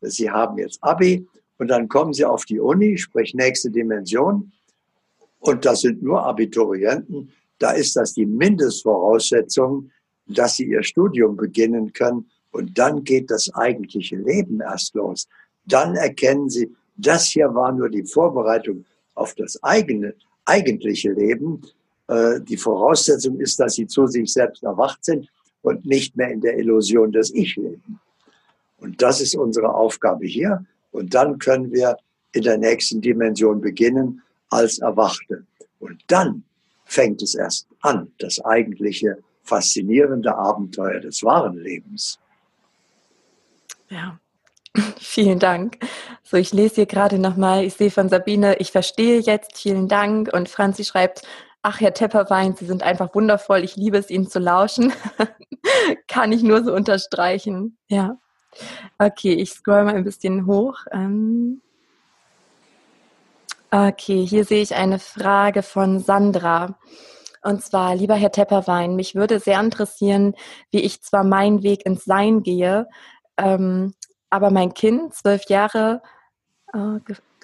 [0.00, 4.50] Sie haben jetzt Abi Und dann kommen sie auf die Uni, sprich nächste Dimension.
[5.38, 7.30] Und das sind nur Abiturienten.
[7.60, 9.92] Da ist das die Mindestvoraussetzung,
[10.26, 12.28] dass sie ihr Studium beginnen können.
[12.50, 15.28] Und dann geht das eigentliche Leben erst los.
[15.66, 16.74] Dann erkennen sie,
[17.06, 18.84] das hier war nur die Vorbereitung
[19.14, 21.62] auf das eigene, eigentliche Leben.
[22.08, 25.28] Äh, die Voraussetzung ist, dass sie zu sich selbst erwacht sind
[25.62, 28.00] und nicht mehr in der Illusion des Ich leben.
[28.78, 30.64] Und das ist unsere Aufgabe hier.
[30.90, 31.96] Und dann können wir
[32.32, 35.44] in der nächsten Dimension beginnen als Erwachte.
[35.78, 36.44] Und dann
[36.84, 42.18] fängt es erst an, das eigentliche faszinierende Abenteuer des wahren Lebens.
[43.88, 44.18] Ja,
[44.98, 45.78] vielen Dank.
[46.22, 50.32] So, ich lese hier gerade nochmal, ich sehe von Sabine, ich verstehe jetzt, vielen Dank.
[50.32, 51.22] Und Franzi schreibt,
[51.62, 54.92] ach Herr Tepperwein, Sie sind einfach wundervoll, ich liebe es, Ihnen zu lauschen.
[56.08, 57.76] Kann ich nur so unterstreichen.
[57.88, 58.16] Ja.
[58.98, 60.78] Okay, ich scroll mal ein bisschen hoch.
[60.92, 61.60] Ähm
[63.70, 66.78] okay, hier sehe ich eine Frage von Sandra.
[67.42, 70.34] Und zwar, lieber Herr Tepperwein, mich würde sehr interessieren,
[70.70, 72.86] wie ich zwar meinen Weg ins Sein gehe,
[73.38, 73.94] ähm,
[74.30, 76.02] aber mein Kind, zwölf Jahre,
[76.72, 77.00] äh,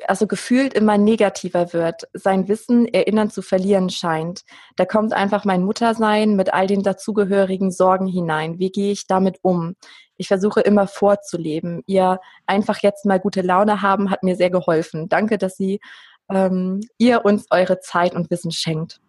[0.07, 4.45] also gefühlt immer negativer wird, sein Wissen erinnern zu verlieren scheint.
[4.77, 8.59] Da kommt einfach mein Muttersein mit all den dazugehörigen Sorgen hinein.
[8.59, 9.75] Wie gehe ich damit um?
[10.17, 11.83] Ich versuche immer vorzuleben.
[11.87, 15.09] Ihr einfach jetzt mal gute Laune haben hat mir sehr geholfen.
[15.09, 15.81] Danke, dass Sie
[16.29, 19.01] ähm, ihr uns eure Zeit und Wissen schenkt.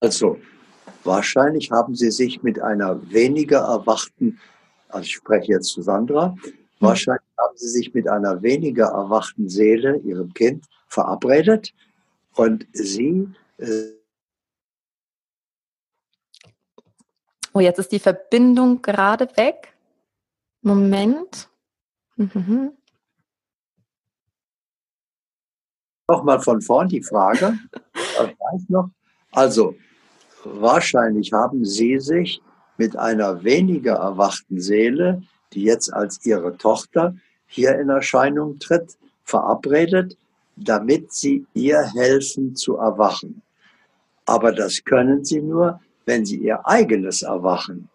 [0.00, 0.38] Also,
[1.04, 4.38] wahrscheinlich haben Sie sich mit einer weniger erwachten,
[4.88, 6.34] also ich spreche jetzt zu Sandra.
[6.80, 11.74] Wahrscheinlich haben sie sich mit einer weniger erwachten Seele, ihrem Kind, verabredet
[12.34, 13.28] und sie.
[13.58, 13.92] Äh
[17.52, 19.74] oh, jetzt ist die Verbindung gerade weg.
[20.62, 21.48] Moment.
[22.16, 22.72] Mhm.
[26.08, 27.58] Nochmal von vorn die Frage.
[28.68, 28.90] noch.
[29.32, 29.76] Also,
[30.44, 32.40] wahrscheinlich haben Sie sich
[32.78, 40.16] mit einer weniger erwachten Seele die jetzt als ihre Tochter hier in Erscheinung tritt, verabredet,
[40.56, 43.42] damit sie ihr helfen zu erwachen.
[44.26, 47.88] Aber das können sie nur, wenn sie ihr eigenes Erwachen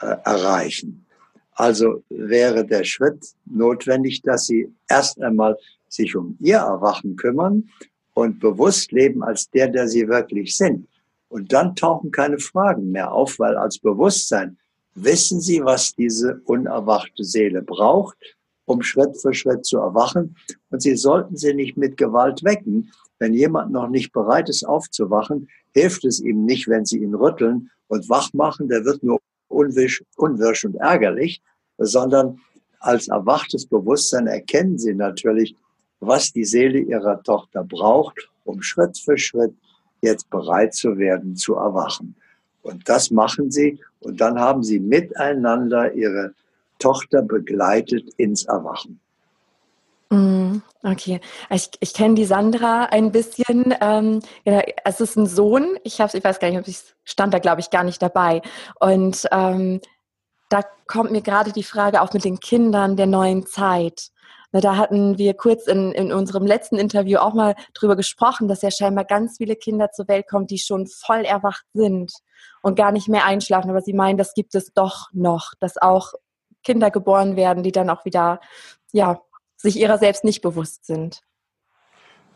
[0.00, 1.06] äh, erreichen.
[1.54, 5.56] Also wäre der Schritt notwendig, dass sie erst einmal
[5.88, 7.68] sich um ihr Erwachen kümmern
[8.14, 10.86] und bewusst leben als der, der sie wirklich sind.
[11.28, 14.58] Und dann tauchen keine Fragen mehr auf, weil als Bewusstsein
[14.94, 18.16] wissen Sie, was diese unerwachte Seele braucht,
[18.64, 20.36] um Schritt für Schritt zu erwachen.
[20.70, 22.90] Und Sie sollten sie nicht mit Gewalt wecken.
[23.18, 27.70] Wenn jemand noch nicht bereit ist aufzuwachen, hilft es ihm nicht, wenn Sie ihn rütteln
[27.88, 28.68] und wach machen.
[28.68, 31.42] Der wird nur unwisch, unwirsch und ärgerlich,
[31.78, 32.40] sondern
[32.80, 35.54] als erwachtes Bewusstsein erkennen Sie natürlich,
[36.00, 39.52] was die Seele Ihrer Tochter braucht, um Schritt für Schritt
[40.00, 42.14] jetzt bereit zu werden, zu erwachen.
[42.62, 46.34] Und das machen sie und dann haben sie miteinander ihre
[46.78, 49.00] Tochter begleitet ins Erwachen.
[50.10, 53.74] Mm, okay, ich, ich kenne die Sandra ein bisschen.
[53.80, 54.20] Ähm,
[54.84, 55.76] es ist ein Sohn.
[55.84, 58.40] Ich habe, ich weiß gar nicht, ob ich stand da, glaube ich, gar nicht dabei.
[58.80, 59.80] Und ähm,
[60.48, 64.10] da kommt mir gerade die Frage auch mit den Kindern der neuen Zeit.
[64.50, 68.70] Da hatten wir kurz in, in unserem letzten Interview auch mal drüber gesprochen, dass ja
[68.70, 72.12] scheinbar ganz viele Kinder zur Welt kommen, die schon voll erwacht sind
[72.62, 73.70] und gar nicht mehr einschlafen.
[73.70, 76.14] Aber sie meinen, das gibt es doch noch, dass auch
[76.64, 78.40] Kinder geboren werden, die dann auch wieder,
[78.92, 79.20] ja,
[79.56, 81.20] sich ihrer selbst nicht bewusst sind.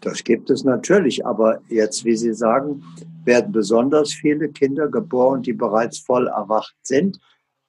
[0.01, 2.85] Das gibt es natürlich, aber jetzt, wie Sie sagen,
[3.25, 7.21] werden besonders viele Kinder geboren, die bereits voll erwacht sind,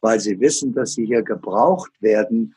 [0.02, 2.56] weil sie wissen, dass sie hier gebraucht werden,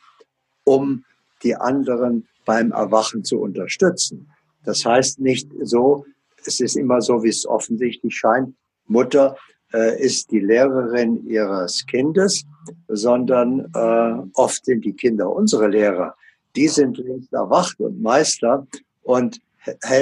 [0.63, 1.05] um
[1.43, 4.29] die anderen beim Erwachen zu unterstützen.
[4.63, 6.05] Das heißt nicht so,
[6.45, 9.35] es ist immer so, wie es offensichtlich scheint, Mutter
[9.73, 12.45] äh, ist die Lehrerin ihres Kindes,
[12.87, 16.15] sondern äh, oft sind die Kinder unsere Lehrer.
[16.55, 18.65] Die sind längst erwacht und Meister
[19.03, 19.39] und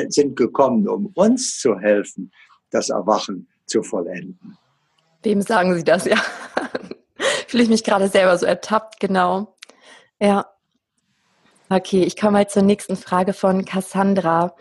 [0.10, 2.32] sind gekommen, um uns zu helfen,
[2.70, 4.58] das Erwachen zu vollenden.
[5.24, 6.06] Wem sagen Sie das?
[6.16, 6.22] Ja,
[7.48, 9.56] fühle ich mich gerade selber so ertappt, genau.
[10.20, 10.46] Ja.
[11.68, 14.56] Okay, ich komme mal zur nächsten Frage von Cassandra.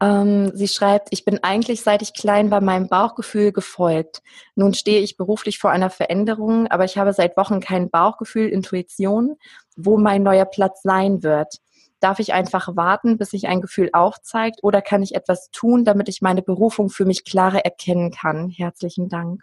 [0.00, 4.20] Ähm, sie schreibt, ich bin eigentlich seit ich klein war meinem Bauchgefühl gefolgt.
[4.56, 9.36] Nun stehe ich beruflich vor einer Veränderung, aber ich habe seit Wochen kein Bauchgefühl, Intuition,
[9.76, 11.58] wo mein neuer Platz sein wird.
[12.00, 16.08] Darf ich einfach warten, bis sich ein Gefühl aufzeigt oder kann ich etwas tun, damit
[16.08, 18.48] ich meine Berufung für mich klarer erkennen kann?
[18.48, 19.42] Herzlichen Dank.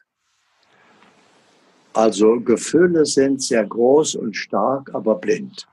[1.93, 5.67] Also Gefühle sind sehr groß und stark, aber blind.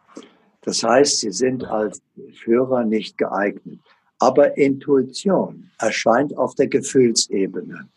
[0.64, 2.00] Das heißt, sie sind als
[2.32, 3.80] Führer nicht geeignet.
[4.18, 7.88] Aber Intuition erscheint auf der Gefühlsebene.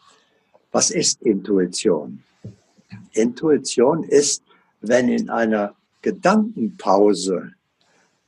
[0.72, 2.24] Was ist Intuition?
[3.13, 4.43] Intuition ist,
[4.82, 7.53] wenn in einer Gedankenpause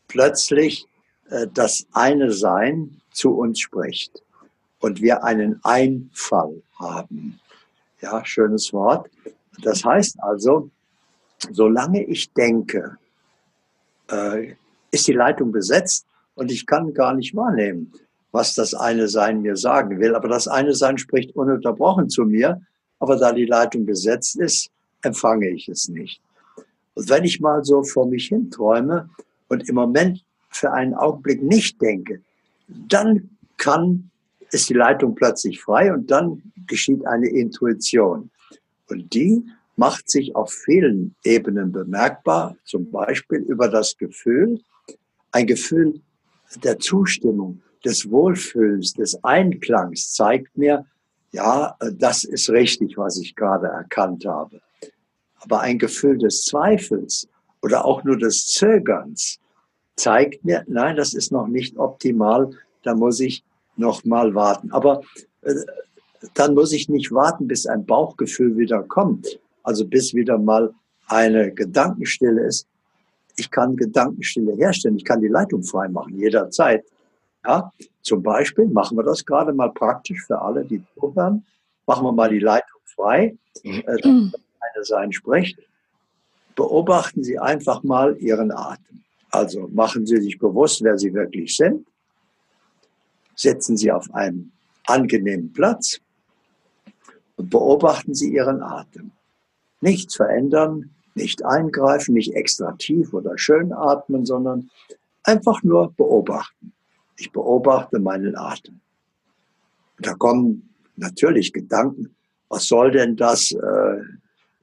[0.08, 0.86] plötzlich
[1.30, 4.24] äh, das eine Sein zu uns spricht
[4.80, 7.40] und wir einen Einfall haben.
[8.02, 9.10] Ja, schönes Wort.
[9.62, 10.70] Das heißt also,
[11.52, 12.98] solange ich denke,
[14.12, 14.54] äh,
[14.92, 16.06] ist die Leitung besetzt
[16.36, 17.92] und ich kann gar nicht wahrnehmen,
[18.32, 20.16] was das eine Sein mir sagen will.
[20.16, 22.62] Aber das eine Sein spricht ununterbrochen zu mir,
[23.00, 24.70] aber da die Leitung besetzt ist,
[25.02, 26.22] empfange ich es nicht.
[26.96, 29.10] Und wenn ich mal so vor mich hin träume
[29.48, 32.22] und im Moment für einen Augenblick nicht denke,
[32.68, 34.10] dann kann,
[34.52, 38.30] ist die Leitung plötzlich frei und dann geschieht eine Intuition.
[38.90, 39.44] Und die
[39.80, 44.60] macht sich auf vielen Ebenen bemerkbar, zum Beispiel über das Gefühl,
[45.32, 46.02] ein Gefühl
[46.64, 50.86] der Zustimmung, des Wohlfühlens, des Einklangs zeigt mir,
[51.32, 54.60] ja, das ist richtig, was ich gerade erkannt habe.
[55.40, 57.30] Aber ein Gefühl des Zweifels
[57.62, 59.40] oder auch nur des Zögerns
[59.96, 62.50] zeigt mir, nein, das ist noch nicht optimal,
[62.84, 63.46] da muss ich
[63.78, 64.72] noch mal warten.
[64.72, 65.02] Aber
[65.44, 65.56] äh,
[66.34, 69.40] dann muss ich nicht warten, bis ein Bauchgefühl wieder kommt,
[69.70, 70.74] also bis wieder mal
[71.06, 72.68] eine Gedankenstille ist.
[73.38, 76.84] Ich kann Gedankenstille herstellen, ich kann die Leitung freimachen, jederzeit.
[77.46, 81.46] Ja, zum Beispiel machen wir das gerade mal praktisch für alle, die zuhören.
[81.86, 85.60] Machen wir mal die Leitung frei, äh, eine Sein spricht.
[86.56, 89.04] Beobachten Sie einfach mal Ihren Atem.
[89.30, 91.86] Also machen Sie sich bewusst, wer Sie wirklich sind.
[93.36, 94.52] Setzen Sie auf einen
[94.88, 96.02] angenehmen Platz
[97.38, 99.12] und beobachten Sie Ihren Atem.
[99.82, 104.70] Nichts verändern, nicht eingreifen, nicht extra tief oder schön atmen, sondern
[105.24, 106.74] einfach nur beobachten.
[107.18, 108.80] Ich beobachte meinen Atem.
[110.00, 112.16] Da kommen natürlich Gedanken,
[112.48, 113.52] was soll denn das?
[113.52, 114.02] Äh,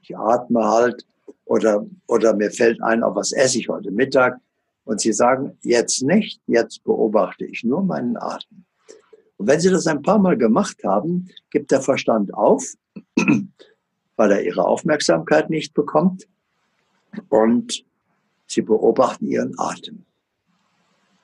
[0.02, 1.06] ich atme halt
[1.44, 4.38] oder, oder mir fällt ein, auf was esse ich heute Mittag.
[4.84, 8.64] Und Sie sagen, jetzt nicht, jetzt beobachte ich nur meinen Atem.
[9.36, 12.74] Und wenn Sie das ein paar Mal gemacht haben, gibt der Verstand auf,
[14.16, 16.26] weil er Ihre Aufmerksamkeit nicht bekommt.
[17.28, 17.84] Und
[18.46, 20.04] Sie beobachten Ihren Atem.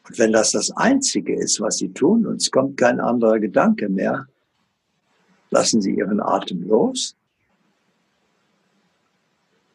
[0.08, 3.88] Und wenn das das Einzige ist, was Sie tun, und es kommt kein anderer Gedanke
[3.88, 4.26] mehr,
[5.50, 7.16] lassen Sie Ihren Atem los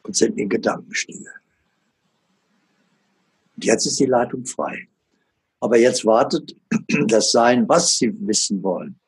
[0.02, 1.30] und sind in Gedankenstille.
[3.56, 4.88] Und jetzt ist die Leitung frei.
[5.60, 6.54] Aber jetzt wartet
[7.08, 8.98] das Sein, was Sie wissen wollen.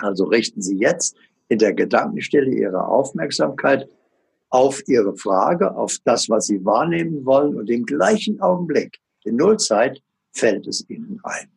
[0.00, 1.16] Also richten Sie jetzt
[1.52, 3.86] in der Gedankenstille Ihre Aufmerksamkeit
[4.48, 10.02] auf Ihre Frage, auf das, was Sie wahrnehmen wollen und im gleichen Augenblick, in Nullzeit,
[10.32, 11.48] fällt es Ihnen ein.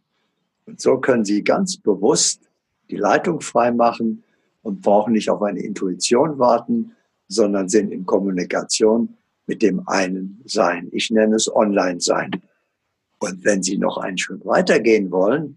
[0.65, 2.41] Und so können Sie ganz bewusst
[2.89, 4.23] die Leitung freimachen
[4.63, 6.91] und brauchen nicht auf eine Intuition warten,
[7.29, 9.15] sondern sind in Kommunikation
[9.47, 10.89] mit dem einen Sein.
[10.91, 12.31] Ich nenne es Online-Sein.
[13.19, 15.55] Und wenn Sie noch einen Schritt weitergehen wollen,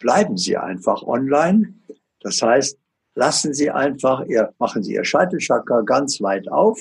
[0.00, 1.74] bleiben Sie einfach online.
[2.20, 2.79] Das heißt,
[3.20, 6.78] lassen Sie einfach Ihr, machen Sie Ihr Scheitelchakra ganz weit auf.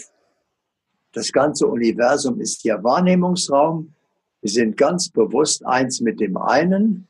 [1.11, 3.93] Das ganze Universum ist Ihr Wahrnehmungsraum.
[4.41, 7.07] Sie sind ganz bewusst eins mit dem einen.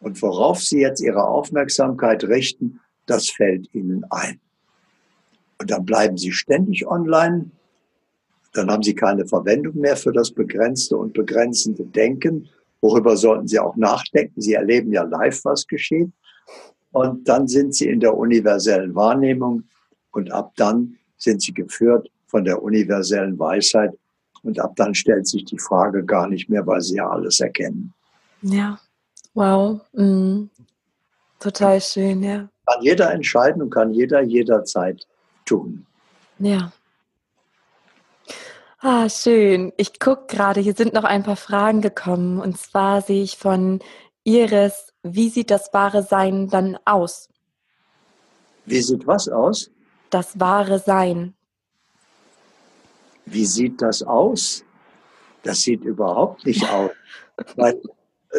[0.00, 4.40] Und worauf Sie jetzt Ihre Aufmerksamkeit richten, das fällt Ihnen ein.
[5.60, 7.50] Und dann bleiben Sie ständig online
[8.56, 12.48] dann haben Sie keine Verwendung mehr für das begrenzte und begrenzende Denken.
[12.80, 14.40] Worüber sollten Sie auch nachdenken?
[14.40, 16.10] Sie erleben ja live, was geschieht.
[16.96, 19.64] Und dann sind Sie in der universellen Wahrnehmung
[20.12, 23.92] und ab dann sind Sie geführt von der universellen Weisheit
[24.42, 27.92] und ab dann stellt sich die Frage gar nicht mehr, weil Sie ja alles erkennen.
[28.40, 28.78] Ja,
[29.34, 30.48] wow, mhm.
[31.38, 32.48] total schön, ja.
[32.66, 35.06] Kann jeder entscheiden und kann jeder jederzeit
[35.44, 35.84] tun.
[36.38, 36.72] Ja.
[38.78, 39.74] Ah, schön.
[39.76, 42.40] Ich gucke gerade, hier sind noch ein paar Fragen gekommen.
[42.40, 43.80] Und zwar sehe ich von
[44.24, 47.28] Iris, wie sieht das wahre Sein dann aus?
[48.64, 49.70] Wie sieht was aus?
[50.10, 51.34] Das wahre Sein.
[53.24, 54.64] Wie sieht das aus?
[55.42, 56.90] Das sieht überhaupt nicht aus.
[57.56, 57.80] Weil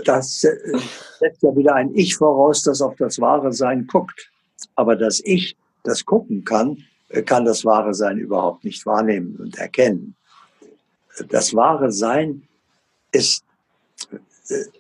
[0.04, 0.80] das äh,
[1.20, 4.30] setzt ja wieder ein Ich voraus, das auf das wahre Sein guckt.
[4.76, 6.78] Aber das Ich, das gucken kann,
[7.10, 10.18] äh, kann das wahre Sein überhaupt nicht wahrnehmen und erkennen
[11.24, 12.48] das wahre Sein
[13.12, 13.44] ist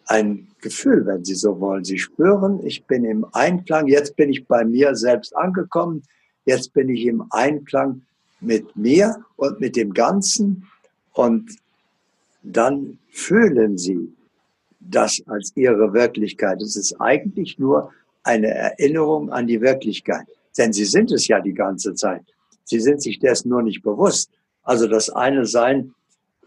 [0.06, 1.84] ein Gefühl, wenn Sie so wollen.
[1.84, 6.04] Sie spüren, ich bin im Einklang, jetzt bin ich bei mir selbst angekommen,
[6.46, 8.02] jetzt bin ich im Einklang
[8.40, 10.68] mit mir und mit dem Ganzen.
[11.14, 11.58] Und
[12.44, 14.14] dann fühlen sie
[14.80, 16.62] das als ihre Wirklichkeit.
[16.62, 17.92] Es ist eigentlich nur
[18.24, 20.28] eine Erinnerung an die Wirklichkeit.
[20.58, 22.24] Denn sie sind es ja die ganze Zeit.
[22.64, 24.32] Sie sind sich dessen nur nicht bewusst.
[24.64, 25.94] Also das eine Sein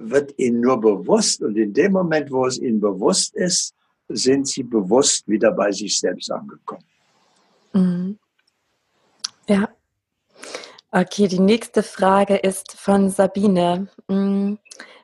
[0.02, 3.74] wird ihnen nur bewusst und in dem Moment, wo es ihnen bewusst ist,
[4.08, 6.84] sind sie bewusst wieder bei sich selbst angekommen.
[7.72, 8.18] Mhm.
[9.48, 9.68] Ja.
[10.90, 13.88] Okay, die nächste Frage ist von Sabine.
[14.08, 14.58] Mhm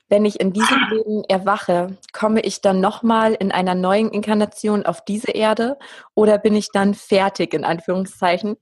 [0.08, 5.04] wenn ich in diesem Leben erwache, komme ich dann nochmal in einer neuen Inkarnation auf
[5.04, 5.78] diese Erde
[6.14, 8.56] oder bin ich dann fertig in Anführungszeichen?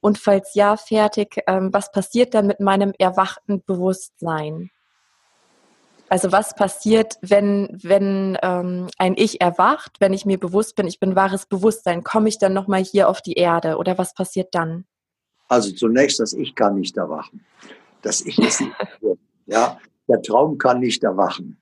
[0.00, 4.70] Und falls ja, fertig, ähm, was passiert dann mit meinem erwachten Bewusstsein?
[6.10, 10.98] Also was passiert, wenn, wenn ähm, ein Ich erwacht, wenn ich mir bewusst bin, ich
[10.98, 14.84] bin wahres Bewusstsein, komme ich dann nochmal hier auf die Erde oder was passiert dann?
[15.46, 17.44] Also zunächst, das Ich kann nicht erwachen.
[18.02, 18.72] Das Ich ist nicht.
[19.46, 21.58] ja, der Traum kann nicht erwachen.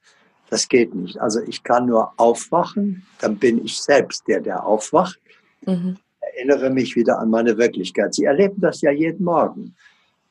[0.49, 1.21] Das geht nicht.
[1.21, 5.21] Also ich kann nur aufwachen, dann bin ich selbst der, der aufwacht.
[5.67, 5.99] Mhm.
[6.21, 8.15] Erinnere mich wieder an meine Wirklichkeit.
[8.15, 9.77] Sie erleben das ja jeden Morgen.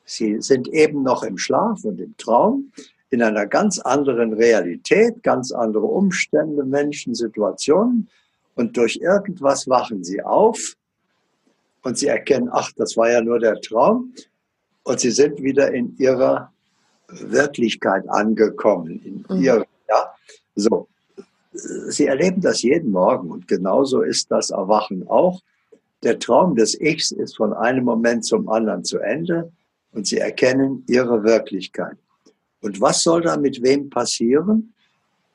[0.04, 2.72] Sie sind eben noch im Schlaf und im Traum,
[3.10, 8.08] in einer ganz anderen Realität, ganz andere Umstände, Menschen, Situationen.
[8.54, 10.74] Und durch irgendwas wachen sie auf
[11.82, 14.12] und sie erkennen, ach, das war ja nur der Traum.
[14.82, 16.52] Und sie sind wieder in ihrer
[17.08, 19.42] Wirklichkeit angekommen in mhm.
[19.42, 19.64] ja,
[20.54, 20.88] so.
[21.52, 25.40] Sie erleben das jeden Morgen und genauso ist das Erwachen auch.
[26.02, 29.50] Der Traum des Ichs ist von einem Moment zum anderen zu Ende
[29.92, 31.96] und sie erkennen ihre Wirklichkeit.
[32.60, 34.74] Und was soll da mit wem passieren?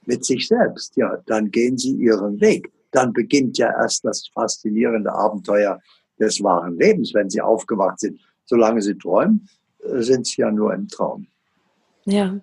[0.05, 0.95] Mit sich selbst.
[0.97, 2.71] Ja, dann gehen sie ihren Weg.
[2.91, 5.79] Dann beginnt ja erst das faszinierende Abenteuer
[6.19, 8.19] des wahren Lebens, wenn sie aufgewacht sind.
[8.45, 9.47] Solange sie träumen,
[9.79, 11.27] äh, sind sie ja nur im Traum.
[12.05, 12.39] Ja.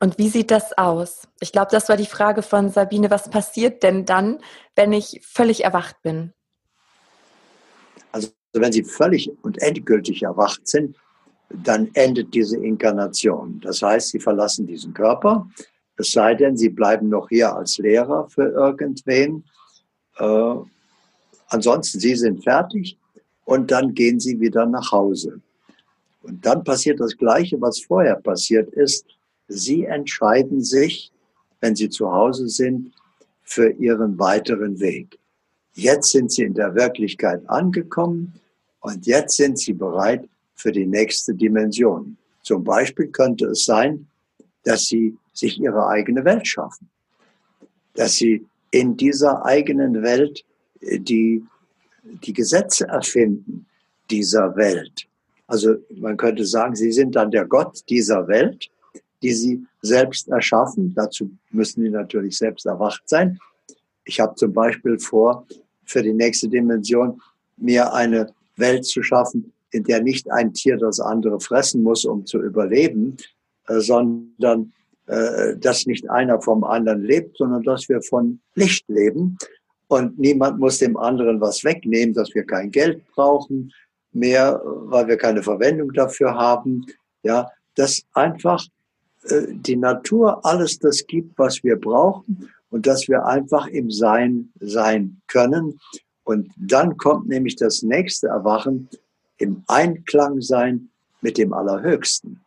[0.00, 1.28] Und wie sieht das aus?
[1.40, 3.10] Ich glaube, das war die Frage von Sabine.
[3.10, 4.38] Was passiert denn dann,
[4.74, 6.32] wenn ich völlig erwacht bin?
[8.12, 10.96] Also wenn Sie völlig und endgültig erwacht sind,
[11.62, 13.60] dann endet diese Inkarnation.
[13.62, 15.48] Das heißt, Sie verlassen diesen Körper,
[15.96, 19.44] es sei denn, Sie bleiben noch hier als Lehrer für irgendwen.
[20.18, 20.54] Äh,
[21.48, 22.98] ansonsten, Sie sind fertig
[23.44, 25.40] und dann gehen Sie wieder nach Hause.
[26.22, 29.06] Und dann passiert das Gleiche, was vorher passiert ist.
[29.48, 31.12] Sie entscheiden sich,
[31.60, 32.92] wenn Sie zu Hause sind,
[33.42, 35.18] für Ihren weiteren Weg.
[35.74, 38.34] Jetzt sind Sie in der Wirklichkeit angekommen
[38.80, 40.28] und jetzt sind Sie bereit
[40.62, 42.16] für die nächste Dimension.
[42.42, 44.06] Zum Beispiel könnte es sein,
[44.64, 46.88] dass Sie sich Ihre eigene Welt schaffen,
[47.94, 50.44] dass Sie in dieser eigenen Welt
[50.80, 51.44] äh, die,
[52.02, 53.66] die Gesetze erfinden
[54.08, 55.08] dieser Welt
[55.52, 58.70] also man könnte sagen, sie sind dann der Gott dieser Welt,
[59.22, 60.94] die sie selbst erschaffen.
[60.94, 63.38] Dazu müssen sie natürlich selbst erwacht sein.
[64.06, 65.46] Ich habe zum Beispiel vor,
[65.84, 67.20] für die nächste Dimension
[67.58, 72.24] mir eine Welt zu schaffen, in der nicht ein Tier das andere fressen muss, um
[72.26, 73.16] zu überleben,
[73.68, 74.72] äh, sondern
[75.06, 79.36] äh, dass nicht einer vom anderen lebt, sondern dass wir von Licht leben
[79.92, 83.74] und niemand muss dem anderen was wegnehmen, dass wir kein Geld brauchen,
[84.12, 86.86] mehr, weil wir keine Verwendung dafür haben.
[87.22, 88.64] Ja, dass einfach
[89.24, 94.50] äh, die Natur alles das gibt, was wir brauchen und dass wir einfach im Sein
[94.60, 95.78] sein können.
[96.24, 98.88] Und dann kommt nämlich das nächste Erwachen
[99.42, 100.88] im Einklang sein
[101.20, 102.40] mit dem Allerhöchsten.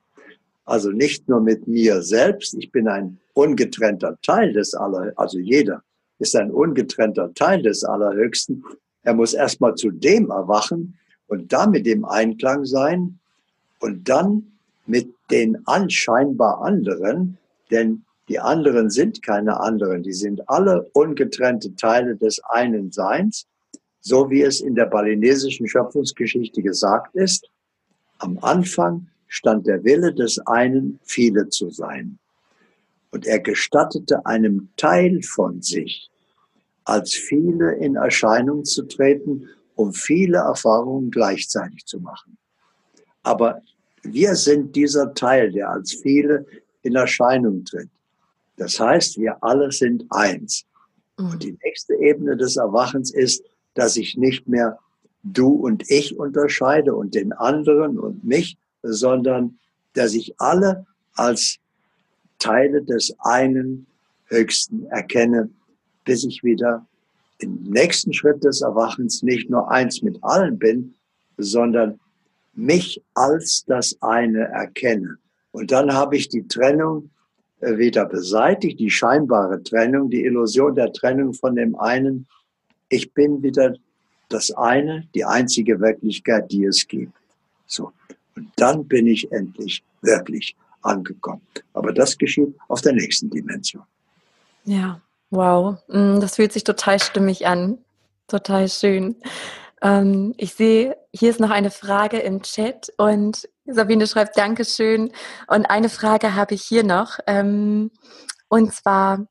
[0.65, 2.55] Also nicht nur mit mir selbst.
[2.55, 5.17] Ich bin ein ungetrennter Teil des Allerhöchsten.
[5.17, 5.83] Also jeder
[6.19, 8.63] ist ein ungetrennter Teil des Allerhöchsten.
[9.03, 13.19] Er muss erstmal zu dem erwachen, und damit im Einklang sein
[13.79, 14.51] und dann
[14.85, 17.37] mit den anscheinbar anderen,
[17.71, 23.47] denn die anderen sind keine anderen, die sind alle ungetrennte Teile des einen Seins,
[24.05, 27.49] so wie es in der balinesischen Schöpfungsgeschichte gesagt ist.
[28.19, 32.19] Am Anfang stand der Wille des einen, viele zu sein.
[33.09, 36.11] Und er gestattete einem Teil von sich,
[36.83, 42.37] als viele in Erscheinung zu treten um viele Erfahrungen gleichzeitig zu machen.
[43.23, 43.61] Aber
[44.03, 46.45] wir sind dieser Teil, der als viele
[46.83, 47.89] in Erscheinung tritt.
[48.57, 50.65] Das heißt, wir alle sind eins.
[51.17, 51.31] Mhm.
[51.31, 53.43] Und die nächste Ebene des Erwachens ist,
[53.75, 54.79] dass ich nicht mehr
[55.23, 59.59] du und ich unterscheide und den anderen und mich, sondern
[59.93, 61.57] dass ich alle als
[62.39, 63.87] Teile des einen
[64.27, 65.49] Höchsten erkenne,
[66.03, 66.85] bis ich wieder
[67.39, 70.95] im nächsten Schritt des Erwachens nicht nur eins mit allen bin,
[71.37, 71.99] sondern
[72.53, 75.17] mich als das eine erkenne.
[75.51, 77.09] Und dann habe ich die Trennung
[77.59, 82.27] äh, wieder beseitigt, die scheinbare Trennung, die Illusion der Trennung von dem einen.
[82.89, 83.75] Ich bin wieder
[84.29, 87.13] das eine, die einzige Wirklichkeit, die es gibt.
[87.67, 87.91] So.
[88.35, 91.41] Und dann bin ich endlich wirklich angekommen.
[91.73, 93.83] Aber das geschieht auf der nächsten Dimension.
[94.65, 95.77] Ja, wow.
[95.87, 97.77] Mm, das fühlt sich total stimmig an.
[98.27, 99.15] Total schön.
[99.81, 105.11] Ähm, ich sehe, hier ist noch eine Frage im Chat und Sabine schreibt Dankeschön.
[105.47, 107.19] Und eine Frage habe ich hier noch.
[107.27, 107.91] Ähm,
[108.47, 109.27] und zwar,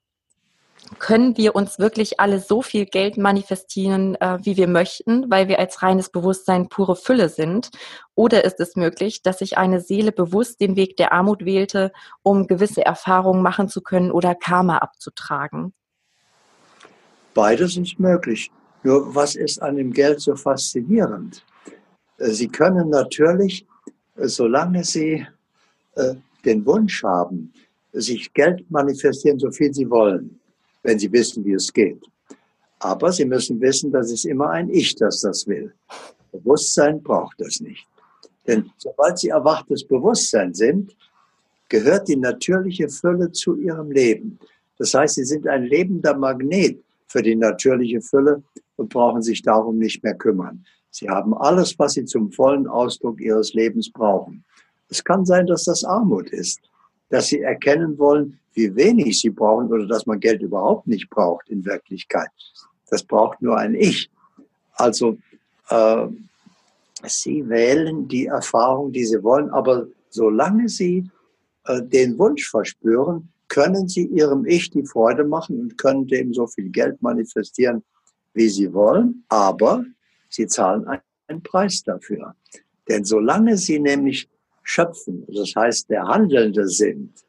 [0.98, 5.58] können wir uns wirklich alle so viel Geld manifestieren, äh, wie wir möchten, weil wir
[5.58, 7.70] als reines Bewusstsein pure Fülle sind?
[8.14, 12.46] Oder ist es möglich, dass sich eine Seele bewusst den Weg der Armut wählte, um
[12.46, 15.72] gewisse Erfahrungen machen zu können oder Karma abzutragen?
[17.34, 18.50] Beides ist möglich.
[18.82, 21.44] Nur was ist an dem Geld so faszinierend?
[22.18, 23.66] Äh, Sie können natürlich,
[24.16, 25.26] äh, solange Sie
[25.96, 26.14] äh,
[26.44, 27.52] den Wunsch haben,
[27.92, 30.38] sich Geld manifestieren, so viel Sie wollen,
[30.84, 32.00] wenn Sie wissen, wie es geht.
[32.78, 35.72] Aber Sie müssen wissen, dass es immer ein Ich, das das will.
[36.30, 37.84] Bewusstsein braucht das nicht.
[38.46, 40.94] Denn sobald Sie erwachtes Bewusstsein sind,
[41.68, 44.38] gehört die natürliche Fülle zu Ihrem Leben.
[44.78, 48.42] Das heißt, Sie sind ein lebender Magnet für die natürliche Fülle
[48.76, 50.64] und brauchen sich darum nicht mehr kümmern.
[50.90, 54.44] Sie haben alles, was Sie zum vollen Ausdruck Ihres Lebens brauchen.
[54.90, 56.60] Es kann sein, dass das Armut ist,
[57.08, 61.48] dass Sie erkennen wollen, wie wenig sie brauchen oder dass man Geld überhaupt nicht braucht
[61.48, 62.30] in Wirklichkeit.
[62.88, 64.10] Das braucht nur ein Ich.
[64.74, 65.18] Also
[65.68, 66.06] äh,
[67.06, 71.10] sie wählen die Erfahrung, die sie wollen, aber solange sie
[71.66, 76.46] äh, den Wunsch verspüren, können sie ihrem Ich die Freude machen und können dem so
[76.46, 77.82] viel Geld manifestieren,
[78.32, 79.84] wie sie wollen, aber
[80.28, 80.86] sie zahlen
[81.28, 82.34] einen Preis dafür.
[82.88, 84.28] Denn solange sie nämlich
[84.62, 87.23] schöpfen, das heißt der Handelnde sind,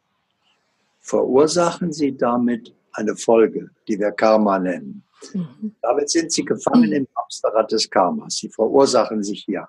[1.05, 5.03] verursachen sie damit eine Folge, die wir Karma nennen.
[5.33, 5.75] Mhm.
[5.81, 8.37] Damit sind sie gefangen im Hamsterrad des Karmas.
[8.37, 9.67] Sie verursachen sich hier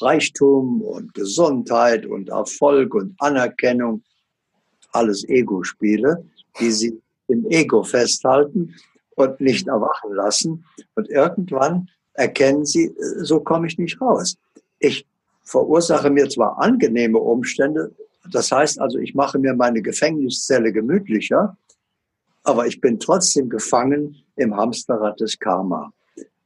[0.00, 4.02] Reichtum und Gesundheit und Erfolg und Anerkennung,
[4.92, 6.24] alles Ego-Spiele,
[6.58, 8.74] die sie im Ego festhalten
[9.16, 10.64] und nicht erwachen lassen.
[10.94, 14.38] Und irgendwann erkennen sie, so komme ich nicht raus.
[14.78, 15.06] Ich
[15.42, 17.94] verursache mir zwar angenehme Umstände,
[18.30, 21.56] das heißt also, ich mache mir meine Gefängniszelle gemütlicher,
[22.42, 25.92] aber ich bin trotzdem gefangen im Hamsterrad des Karma.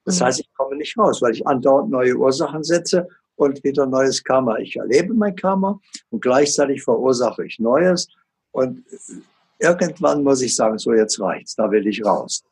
[0.04, 0.24] Das mhm.
[0.24, 4.58] heißt, ich komme nicht raus, weil ich andauernd neue Ursachen setze und wieder neues Karma.
[4.58, 5.80] Ich erlebe mein Karma
[6.10, 8.08] und gleichzeitig verursache ich Neues.
[8.50, 8.84] Und
[9.58, 12.42] irgendwann muss ich sagen, so jetzt reicht's, da will ich raus.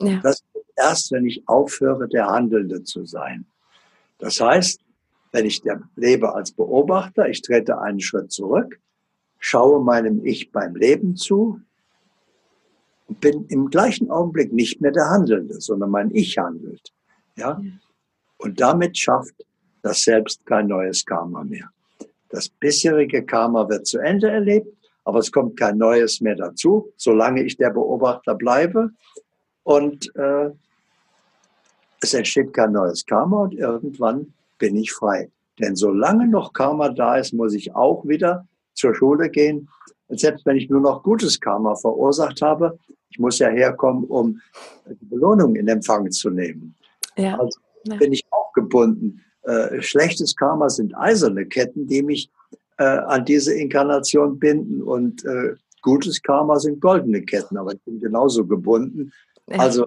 [0.00, 0.20] Ja.
[0.22, 0.42] Das
[0.78, 3.46] erst, wenn ich aufhöre, der Handelnde zu sein.
[4.18, 4.80] Das heißt,
[5.32, 5.62] wenn ich
[5.96, 8.80] lebe als Beobachter, ich trete einen Schritt zurück,
[9.38, 11.60] schaue meinem Ich beim Leben zu
[13.08, 16.92] und bin im gleichen Augenblick nicht mehr der Handelnde, sondern mein Ich handelt.
[17.36, 17.60] Ja?
[18.38, 19.34] Und damit schafft
[19.82, 21.70] das Selbst kein neues Karma mehr.
[22.30, 24.68] Das bisherige Karma wird zu Ende erlebt,
[25.04, 28.90] aber es kommt kein neues mehr dazu, solange ich der Beobachter bleibe.
[29.62, 30.50] Und äh,
[32.00, 35.30] es entsteht kein neues Karma und irgendwann bin ich frei.
[35.60, 39.68] Denn solange noch Karma da ist, muss ich auch wieder zur Schule gehen.
[40.06, 42.78] Und selbst wenn ich nur noch gutes Karma verursacht habe,
[43.10, 44.40] ich muss ja herkommen, um
[44.88, 46.74] die Belohnung in Empfang zu nehmen.
[47.16, 47.38] Ja.
[47.38, 47.58] Also
[47.98, 49.20] bin ich auch gebunden.
[49.42, 52.30] Äh, schlechtes Karma sind eiserne Ketten, die mich
[52.78, 54.82] äh, an diese Inkarnation binden.
[54.82, 59.12] Und äh, gutes Karma sind goldene Ketten, aber ich bin genauso gebunden.
[59.46, 59.86] Also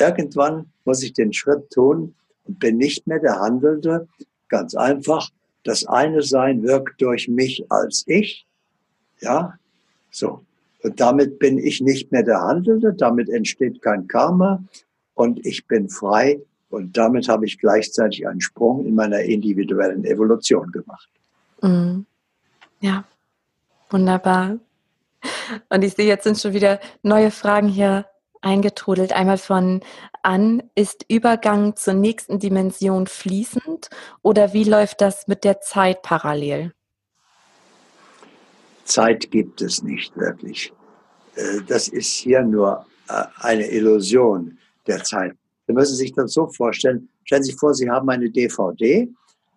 [0.00, 4.08] irgendwann muss ich den Schritt tun, und bin nicht mehr der Handelnde.
[4.48, 5.30] Ganz einfach,
[5.64, 8.46] das eine Sein wirkt durch mich als ich.
[9.20, 9.54] Ja,
[10.10, 10.44] so.
[10.82, 14.62] Und damit bin ich nicht mehr der Handelnde, damit entsteht kein Karma
[15.14, 20.70] und ich bin frei und damit habe ich gleichzeitig einen Sprung in meiner individuellen Evolution
[20.72, 21.08] gemacht.
[21.62, 22.04] Mhm.
[22.80, 23.04] Ja,
[23.88, 24.58] wunderbar.
[25.70, 28.04] Und ich sehe, jetzt sind schon wieder neue Fragen hier
[28.44, 29.12] eingetrudelt.
[29.12, 29.80] Einmal von
[30.22, 33.90] an, ist Übergang zur nächsten Dimension fließend
[34.22, 36.72] oder wie läuft das mit der Zeit parallel?
[38.84, 40.72] Zeit gibt es nicht wirklich.
[41.36, 45.34] Äh, das ist hier nur äh, eine Illusion der Zeit.
[45.66, 47.08] Sie müssen sich das so vorstellen.
[47.24, 49.08] Stellen Sie sich vor, Sie haben eine DVD.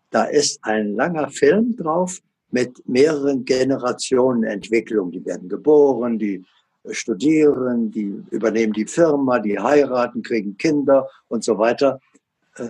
[0.09, 2.19] Da ist ein langer Film drauf
[2.49, 5.11] mit mehreren Generationen Entwicklung.
[5.11, 6.45] Die werden geboren, die
[6.91, 11.99] studieren, die übernehmen die Firma, die heiraten, kriegen Kinder und so weiter.
[12.55, 12.69] Äh,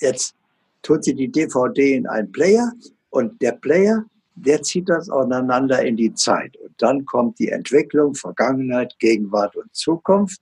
[0.00, 0.34] jetzt
[0.82, 2.72] tut sie die DVD in einen Player
[3.10, 4.04] und der Player,
[4.34, 6.56] der zieht das auseinander in die Zeit.
[6.56, 10.40] Und dann kommt die Entwicklung, Vergangenheit, Gegenwart und Zukunft.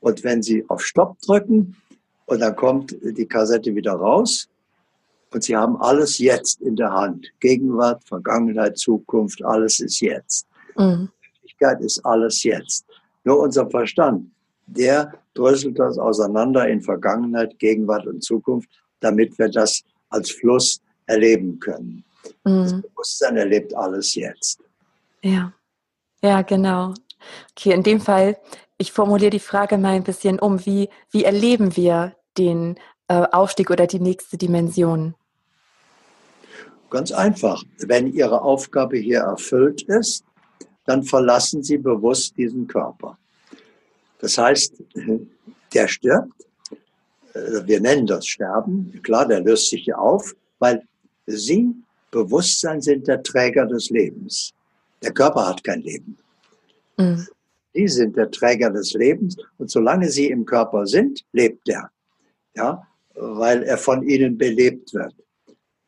[0.00, 1.76] Und wenn Sie auf Stopp drücken
[2.26, 4.48] und dann kommt die Kassette wieder raus
[5.30, 7.32] und Sie haben alles jetzt in der Hand.
[7.40, 10.46] Gegenwart, Vergangenheit, Zukunft, alles ist jetzt.
[10.76, 11.08] Mhm.
[11.62, 12.84] Wirklichkeit ist alles jetzt.
[13.24, 14.30] Nur unser Verstand,
[14.66, 18.68] der dröselt das auseinander in Vergangenheit, Gegenwart und Zukunft,
[19.00, 22.04] damit wir das als Fluss erleben können.
[22.44, 22.62] Mhm.
[22.62, 24.60] Das Bewusstsein erlebt alles jetzt.
[25.22, 25.52] Ja,
[26.22, 26.94] ja, genau.
[27.52, 28.36] Okay, in dem Fall,
[28.78, 30.64] ich formuliere die Frage mal ein bisschen um.
[30.66, 32.76] Wie, wie erleben wir den
[33.08, 35.14] äh, Aufstieg oder die nächste Dimension?
[36.90, 37.62] Ganz einfach.
[37.78, 40.24] Wenn Ihre Aufgabe hier erfüllt ist,
[40.84, 43.18] dann verlassen Sie bewusst diesen Körper.
[44.18, 44.82] Das heißt,
[45.74, 46.46] der stirbt.
[47.34, 49.00] Wir nennen das Sterben.
[49.02, 50.82] Klar, der löst sich hier auf, weil
[51.26, 51.70] Sie,
[52.10, 54.52] Bewusstsein, sind der Träger des Lebens.
[55.02, 56.18] Der Körper hat kein Leben.
[56.96, 57.26] Mhm.
[57.74, 61.90] Sie sind der Träger des Lebens und solange Sie im Körper sind, lebt er.
[62.54, 65.14] Ja, weil er von Ihnen belebt wird.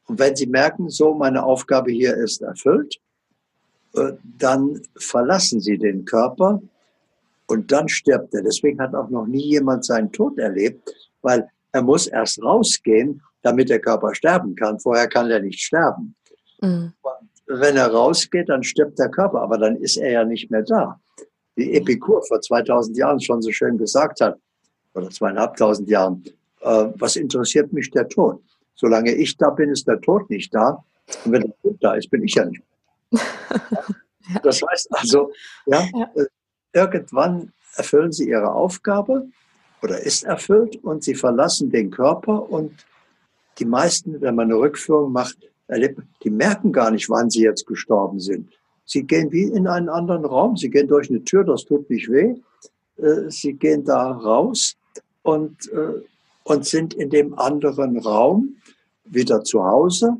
[0.06, 2.96] Und wenn Sie merken, so meine Aufgabe hier ist erfüllt,
[4.38, 6.60] dann verlassen Sie den Körper
[7.46, 8.42] und dann stirbt er.
[8.42, 13.68] Deswegen hat auch noch nie jemand seinen Tod erlebt, weil er muss erst rausgehen, damit
[13.68, 14.78] der Körper sterben kann.
[14.80, 16.14] Vorher kann er nicht sterben.
[16.60, 16.92] Mhm.
[17.46, 20.98] wenn er rausgeht, dann stirbt der Körper, aber dann ist er ja nicht mehr da.
[21.56, 21.72] Wie.
[21.72, 24.38] Epikur vor 2000 Jahren schon so schön gesagt hat,
[24.94, 26.24] oder zweieinhalbtausend Jahren,
[26.60, 28.40] äh, was interessiert mich der Tod?
[28.76, 30.82] Solange ich da bin, ist der Tod nicht da.
[31.24, 32.62] Und wenn der Tod da ist, bin ich ja nicht.
[34.32, 34.40] ja.
[34.42, 35.32] Das heißt also,
[35.66, 36.26] ja, ja, äh,
[36.72, 39.26] irgendwann erfüllen sie ihre Aufgabe
[39.82, 42.86] oder ist erfüllt und sie verlassen den Körper und
[43.58, 45.36] die meisten, wenn man eine Rückführung macht,
[45.68, 48.50] erlebt, die merken gar nicht, wann sie jetzt gestorben sind.
[48.84, 52.10] Sie gehen wie in einen anderen Raum, sie gehen durch eine Tür, das tut nicht
[52.10, 52.34] weh.
[52.96, 54.76] Äh, sie gehen da raus
[55.22, 56.02] und, äh,
[56.44, 58.56] und sind in dem anderen Raum
[59.04, 60.16] wieder zu Hause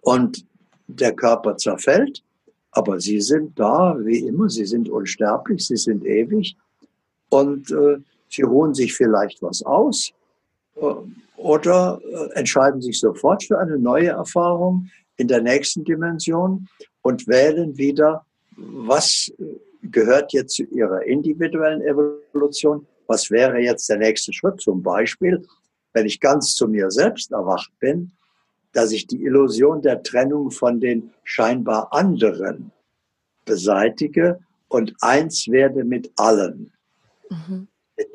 [0.00, 0.44] und
[0.86, 2.22] der Körper zerfällt,
[2.70, 6.56] aber sie sind da wie immer, sie sind unsterblich, sie sind ewig
[7.30, 10.12] und äh, sie ruhen sich vielleicht was aus
[10.76, 10.94] äh,
[11.36, 16.68] oder äh, entscheiden sich sofort für eine neue Erfahrung in der nächsten Dimension
[17.02, 18.24] und wählen wieder,
[18.56, 19.32] was
[19.82, 24.60] gehört jetzt zu ihrer individuellen Evolution, was wäre jetzt der nächste Schritt.
[24.60, 25.44] Zum Beispiel,
[25.92, 28.12] wenn ich ganz zu mir selbst erwacht bin,
[28.76, 32.72] dass ich die Illusion der Trennung von den scheinbar anderen
[33.46, 36.70] beseitige und eins werde mit allen.
[37.30, 37.68] Mhm.
[37.96, 38.08] Mit,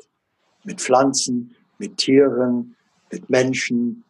[0.62, 2.76] mit Pflanzen, mit Tieren,
[3.10, 4.04] mit Menschen,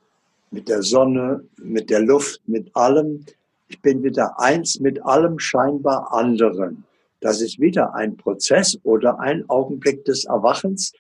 [0.51, 3.25] mit der Sonne, mit der Luft, mit allem.
[3.69, 6.85] Ich bin wieder eins mit allem scheinbar anderen.
[7.21, 10.93] Das ist wieder ein Prozess oder ein Augenblick des Erwachens,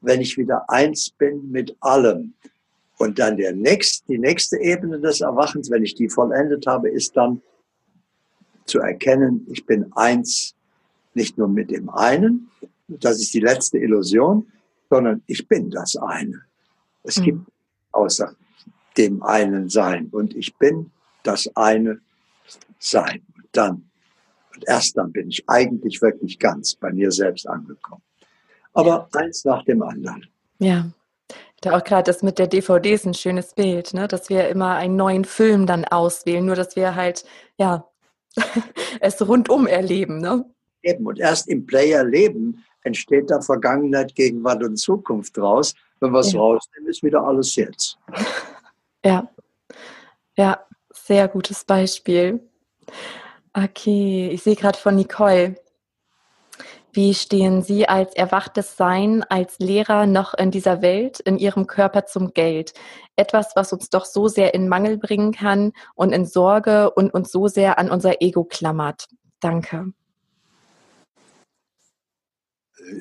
[0.00, 2.34] wenn ich wieder eins bin mit allem.
[2.98, 7.16] Und dann der nächst, die nächste Ebene des Erwachens, wenn ich die vollendet habe, ist
[7.16, 7.42] dann
[8.64, 10.54] zu erkennen, ich bin eins,
[11.14, 12.50] nicht nur mit dem einen,
[12.88, 14.50] das ist die letzte Illusion,
[14.90, 16.42] sondern ich bin das eine.
[17.02, 17.24] Es mhm.
[17.24, 17.40] gibt
[17.92, 18.34] außer
[18.96, 20.90] dem einen Sein und ich bin
[21.22, 22.00] das eine
[22.78, 23.22] Sein.
[23.34, 23.90] Und dann,
[24.54, 28.02] und erst dann bin ich eigentlich wirklich ganz bei mir selbst angekommen.
[28.72, 29.20] Aber ja.
[29.20, 30.26] eins nach dem anderen.
[30.58, 30.90] Ja,
[31.60, 34.08] da auch gerade das mit der DVD ist ein schönes Bild, ne?
[34.08, 37.24] dass wir immer einen neuen Film dann auswählen, nur dass wir halt,
[37.58, 37.88] ja,
[39.00, 40.18] es rundum erleben.
[40.18, 40.44] Ne?
[40.82, 45.74] Eben, und erst im Player leben entsteht da Vergangenheit, Gegenwart und Zukunft raus.
[46.00, 46.40] Wenn wir es ja.
[46.40, 47.98] rausnehmen, ist wieder alles jetzt.
[49.04, 49.30] Ja,
[50.36, 52.40] ja, sehr gutes Beispiel.
[53.52, 55.54] Okay, ich sehe gerade von Nicole.
[56.96, 62.06] Wie stehen Sie als erwachtes Sein, als Lehrer noch in dieser Welt, in Ihrem Körper
[62.06, 62.72] zum Geld?
[63.16, 67.30] Etwas, was uns doch so sehr in Mangel bringen kann und in Sorge und uns
[67.30, 69.08] so sehr an unser Ego klammert.
[69.40, 69.92] Danke.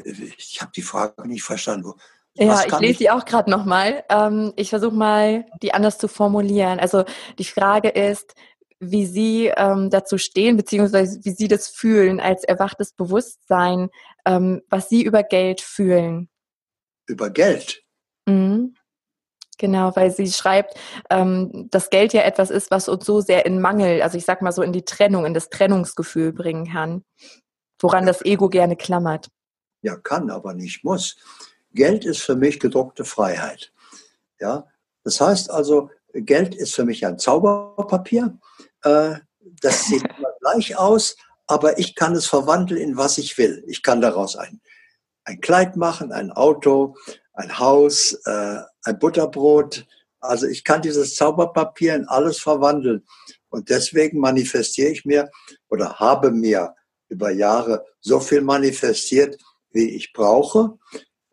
[0.03, 1.93] Ich habe die Frage nicht verstanden.
[2.33, 2.97] Ja, ich lese ich?
[2.97, 4.03] sie auch gerade nochmal.
[4.09, 6.81] Ähm, ich versuche mal, die anders zu formulieren.
[6.81, 7.05] Also
[7.39, 8.35] die Frage ist,
[8.79, 13.89] wie Sie ähm, dazu stehen, beziehungsweise wie Sie das fühlen als erwachtes Bewusstsein,
[14.25, 16.29] ähm, was Sie über Geld fühlen.
[17.07, 17.83] Über Geld?
[18.25, 18.75] Mhm.
[19.57, 20.77] Genau, weil sie schreibt,
[21.09, 24.41] ähm, dass Geld ja etwas ist, was uns so sehr in Mangel, also ich sag
[24.41, 27.05] mal so in die Trennung, in das Trennungsgefühl bringen kann,
[27.79, 29.29] woran das Ego gerne klammert.
[29.81, 31.15] Ja, kann, aber nicht muss.
[31.71, 33.71] Geld ist für mich gedruckte Freiheit.
[34.39, 34.67] Ja,
[35.03, 35.89] das heißt also,
[36.21, 38.37] Geld ist für mich ein Zauberpapier.
[38.83, 39.15] Äh,
[39.61, 41.15] das sieht immer gleich aus,
[41.47, 43.63] aber ich kann es verwandeln in was ich will.
[43.67, 44.61] Ich kann daraus ein,
[45.25, 46.95] ein Kleid machen, ein Auto,
[47.33, 49.85] ein Haus, äh, ein Butterbrot.
[50.19, 53.05] Also ich kann dieses Zauberpapier in alles verwandeln.
[53.49, 55.29] Und deswegen manifestiere ich mir
[55.69, 56.75] oder habe mir
[57.09, 59.37] über Jahre so viel manifestiert,
[59.71, 60.77] wie ich brauche.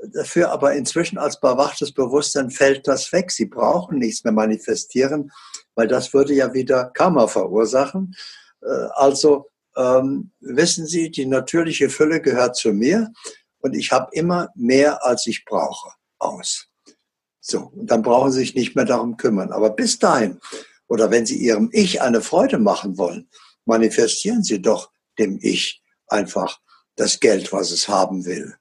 [0.04, 3.30] Dafür aber inzwischen als bewachtes Bewusstsein fällt das weg.
[3.30, 5.30] Sie brauchen nichts mehr manifestieren,
[5.74, 8.16] weil das würde ja wieder Karma verursachen.
[8.62, 13.12] Äh, also ähm, wissen Sie, die natürliche Fülle gehört zu mir
[13.60, 16.66] und ich habe immer mehr, als ich brauche, aus.
[17.40, 19.52] So, und dann brauchen Sie sich nicht mehr darum kümmern.
[19.52, 20.38] Aber bis dahin,
[20.88, 23.28] oder wenn Sie Ihrem Ich eine Freude machen wollen,
[23.64, 26.60] manifestieren Sie doch dem Ich einfach
[26.96, 28.56] das Geld, was es haben will.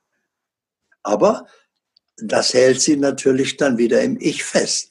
[1.04, 1.45] Aber
[2.18, 4.89] das hält sie natürlich dann wieder im Ich fest.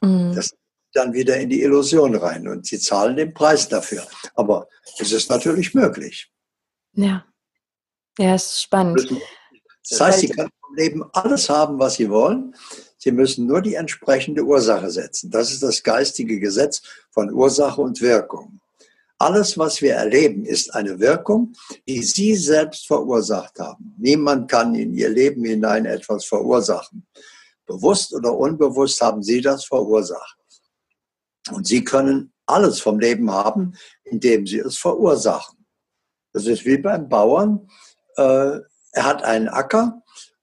[0.00, 0.34] Mhm.
[0.34, 0.54] Das
[0.92, 4.06] dann wieder in die Illusion rein und sie zahlen den Preis dafür.
[4.34, 4.68] Aber
[4.98, 6.30] es ist natürlich möglich.
[6.92, 7.24] Ja.
[8.18, 9.08] Ja, ist spannend.
[9.88, 12.54] Das heißt, sie können im Leben alles haben, was sie wollen.
[12.98, 15.30] Sie müssen nur die entsprechende Ursache setzen.
[15.30, 18.60] Das ist das geistige Gesetz von Ursache und Wirkung.
[19.20, 21.52] Alles, was wir erleben, ist eine Wirkung,
[21.86, 23.94] die Sie selbst verursacht haben.
[23.98, 27.06] Niemand kann in Ihr Leben hinein etwas verursachen.
[27.66, 30.38] Bewusst oder unbewusst haben Sie das verursacht.
[31.52, 35.66] Und Sie können alles vom Leben haben, indem Sie es verursachen.
[36.32, 37.68] Das ist wie beim Bauern.
[38.16, 38.60] Äh,
[38.92, 40.02] er hat einen Acker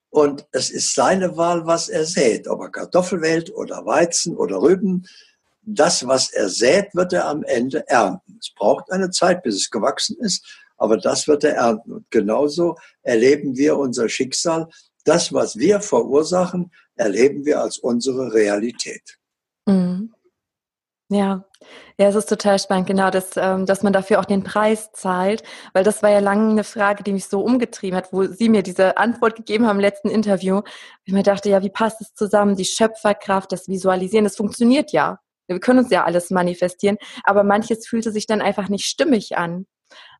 [0.09, 2.47] und es ist seine Wahl, was er sät.
[2.47, 5.07] Ob er Kartoffel wählt oder Weizen oder Rüben
[5.67, 8.37] das, was er sät, wird er am Ende ernten.
[8.39, 10.45] Es braucht eine Zeit, bis es gewachsen ist,
[10.77, 11.91] aber das wird er ernten.
[11.91, 14.69] Und genauso erleben wir unser Schicksal.
[15.03, 19.17] Das, was wir verursachen, erleben wir als unsere Realität.
[19.65, 20.13] Mhm.
[21.09, 21.45] Ja,
[21.97, 25.41] ja, es ist total spannend, genau, dass, ähm, dass man dafür auch den Preis zahlt,
[25.73, 28.61] weil das war ja lange eine Frage, die mich so umgetrieben hat, wo Sie mir
[28.61, 30.61] diese Antwort gegeben haben im letzten Interview.
[31.05, 32.57] Ich mir dachte, ja, wie passt es zusammen?
[32.57, 35.19] Die Schöpferkraft, das Visualisieren, das funktioniert ja.
[35.47, 39.65] Wir können uns ja alles manifestieren, aber manches fühlte sich dann einfach nicht stimmig an.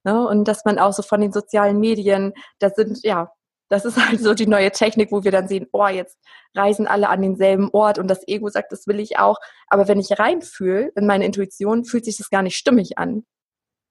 [0.04, 0.28] Ne?
[0.28, 3.32] Und dass man auch so von den sozialen Medien, das sind, ja,
[3.70, 6.18] das ist halt so die neue Technik, wo wir dann sehen, oh, jetzt
[6.56, 9.38] reisen alle an denselben Ort und das Ego sagt, das will ich auch.
[9.68, 13.26] Aber wenn ich reinfühle in meine Intuition, fühlt sich das gar nicht stimmig an.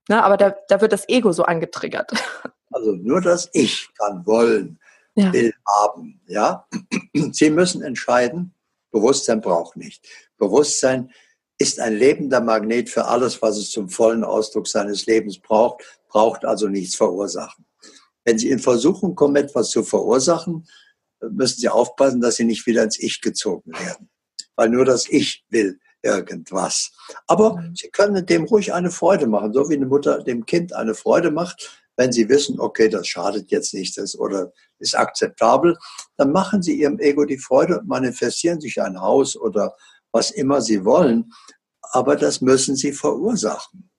[0.09, 0.22] Ne?
[0.22, 2.12] Aber da, da wird das Ego so angetriggert.
[2.72, 4.78] Also nur das Ich kann wollen,
[5.14, 5.32] ja.
[5.32, 6.20] will haben.
[6.26, 6.66] Ja,
[7.32, 8.55] Sie müssen entscheiden.
[8.91, 10.07] Bewusstsein braucht nicht.
[10.37, 11.11] Bewusstsein
[11.59, 16.44] ist ein lebender Magnet für alles, was es zum vollen Ausdruck seines Lebens braucht, braucht
[16.44, 17.64] also nichts verursachen.
[18.24, 20.66] Wenn Sie in Versuchung kommen, etwas zu verursachen,
[21.20, 24.11] müssen Sie aufpassen, dass Sie nicht wieder ins Ich gezogen werden.
[24.57, 26.92] Weil nur das Ich will irgendwas.
[27.26, 27.74] Aber mhm.
[27.74, 31.30] Sie können dem ruhig eine Freude machen, so wie eine Mutter dem Kind eine Freude
[31.30, 35.76] macht, wenn Sie wissen, okay, das schadet jetzt nichts oder ist akzeptabel,
[36.16, 39.74] dann machen Sie Ihrem Ego die Freude und manifestieren sich ein Haus oder
[40.12, 41.32] was immer sie wollen,
[41.80, 43.90] aber das müssen sie verursachen.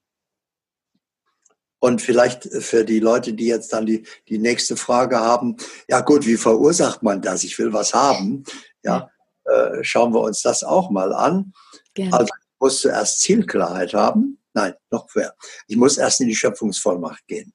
[1.80, 6.26] Und vielleicht für die Leute, die jetzt dann die, die nächste Frage haben, ja gut,
[6.26, 7.43] wie verursacht man das?
[7.43, 8.43] Ich will was haben.
[8.84, 9.12] Ja,
[9.45, 11.53] äh, schauen wir uns das auch mal an.
[11.93, 12.14] Gerne.
[12.14, 14.39] Also ich muss zuerst Zielklarheit haben.
[14.53, 15.36] Nein, noch mehr.
[15.68, 17.53] Ich muss erst in die Schöpfungsvollmacht gehen.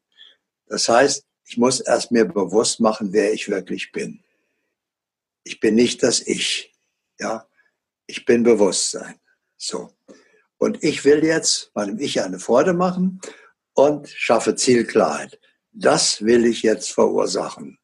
[0.67, 4.23] Das heißt, ich muss erst mir bewusst machen, wer ich wirklich bin.
[5.43, 6.73] Ich bin nicht das Ich.
[7.19, 7.47] Ja,
[8.13, 9.15] ich bin Bewusstsein.
[9.57, 9.91] So.
[10.59, 13.23] Und ich will jetzt meinem Ich eine Freude machen
[13.73, 15.41] und schaffe Zielklarheit.
[15.73, 17.79] Das will ich jetzt verursachen.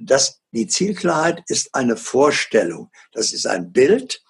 [0.00, 2.90] Das, die Zielklarheit ist eine Vorstellung.
[3.12, 4.24] Das ist ein Bild,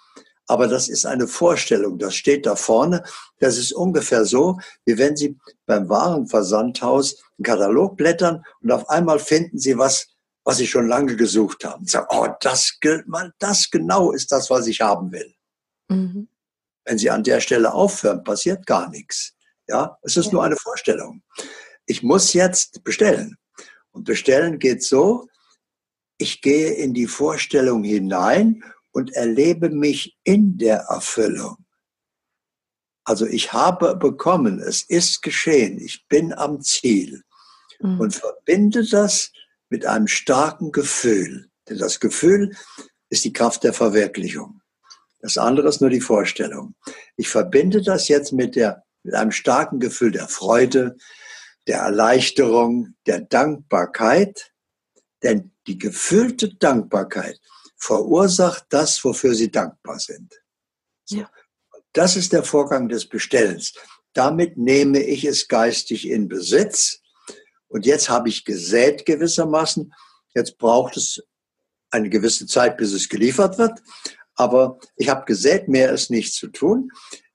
[0.46, 1.98] aber das ist eine Vorstellung.
[1.98, 3.02] Das steht da vorne.
[3.38, 9.20] Das ist ungefähr so, wie wenn Sie beim Warenversandhaus einen Katalog blättern und auf einmal
[9.20, 10.08] finden Sie was,
[10.44, 11.86] was sie schon lange gesucht haben.
[11.86, 12.78] Sagen, oh, das,
[13.38, 15.34] das genau ist das, was ich haben will.
[15.88, 16.28] Mhm.
[16.84, 19.34] Wenn sie an der Stelle aufhören, passiert gar nichts.
[19.68, 20.32] Ja, es ist ja.
[20.32, 21.22] nur eine Vorstellung.
[21.86, 23.36] Ich muss jetzt bestellen.
[23.92, 25.28] Und bestellen geht so,
[26.18, 28.62] ich gehe in die Vorstellung hinein
[28.92, 31.56] und erlebe mich in der Erfüllung.
[33.04, 37.22] Also ich habe bekommen, es ist geschehen, ich bin am Ziel
[37.80, 38.00] mhm.
[38.00, 39.32] und verbinde das
[39.70, 41.48] mit einem starken Gefühl.
[41.68, 42.54] Denn das Gefühl
[43.08, 44.60] ist die Kraft der Verwirklichung.
[45.20, 46.74] Das andere ist nur die Vorstellung.
[47.16, 50.96] Ich verbinde das jetzt mit, der, mit einem starken Gefühl der Freude,
[51.66, 54.52] der Erleichterung, der Dankbarkeit.
[55.22, 57.38] Denn die gefühlte Dankbarkeit
[57.76, 60.42] verursacht das, wofür Sie dankbar sind.
[61.08, 61.30] Ja.
[61.92, 63.74] Das ist der Vorgang des Bestellens.
[64.12, 66.99] damit nehme ich es geistig in Besitz.
[67.70, 69.94] Und jetzt habe ich gesät gewissermaßen.
[70.34, 71.22] Jetzt braucht es
[71.90, 73.80] eine gewisse Zeit, bis es geliefert wird.
[74.34, 76.90] Aber ich habe gesät, mehr ist nicht zu tun.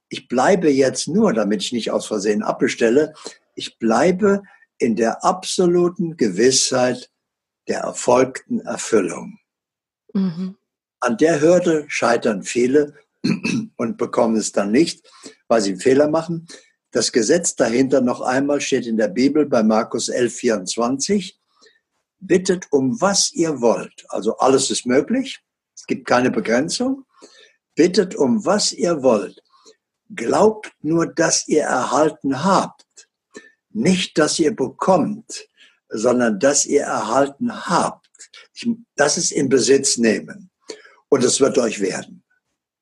[0.09, 3.13] Ich bleibe jetzt nur, damit ich nicht aus Versehen abbestelle,
[3.55, 4.43] ich bleibe
[4.77, 7.09] in der absoluten Gewissheit
[7.67, 9.39] der erfolgten Erfüllung.
[10.13, 10.57] Mhm.
[10.99, 12.93] An der Hürde scheitern viele
[13.77, 15.09] und bekommen es dann nicht,
[15.47, 16.47] weil sie einen Fehler machen.
[16.95, 21.37] Das Gesetz dahinter noch einmal steht in der Bibel bei Markus 11, 24.
[22.19, 24.05] Bittet um was ihr wollt.
[24.07, 25.43] Also alles ist möglich.
[25.75, 27.03] Es gibt keine Begrenzung.
[27.75, 29.43] Bittet um was ihr wollt.
[30.15, 33.09] Glaubt nur, dass ihr erhalten habt.
[33.71, 35.49] Nicht, dass ihr bekommt,
[35.89, 38.07] sondern dass ihr erhalten habt.
[38.53, 40.49] Ich, das ist in Besitz nehmen.
[41.09, 42.23] Und es wird euch werden.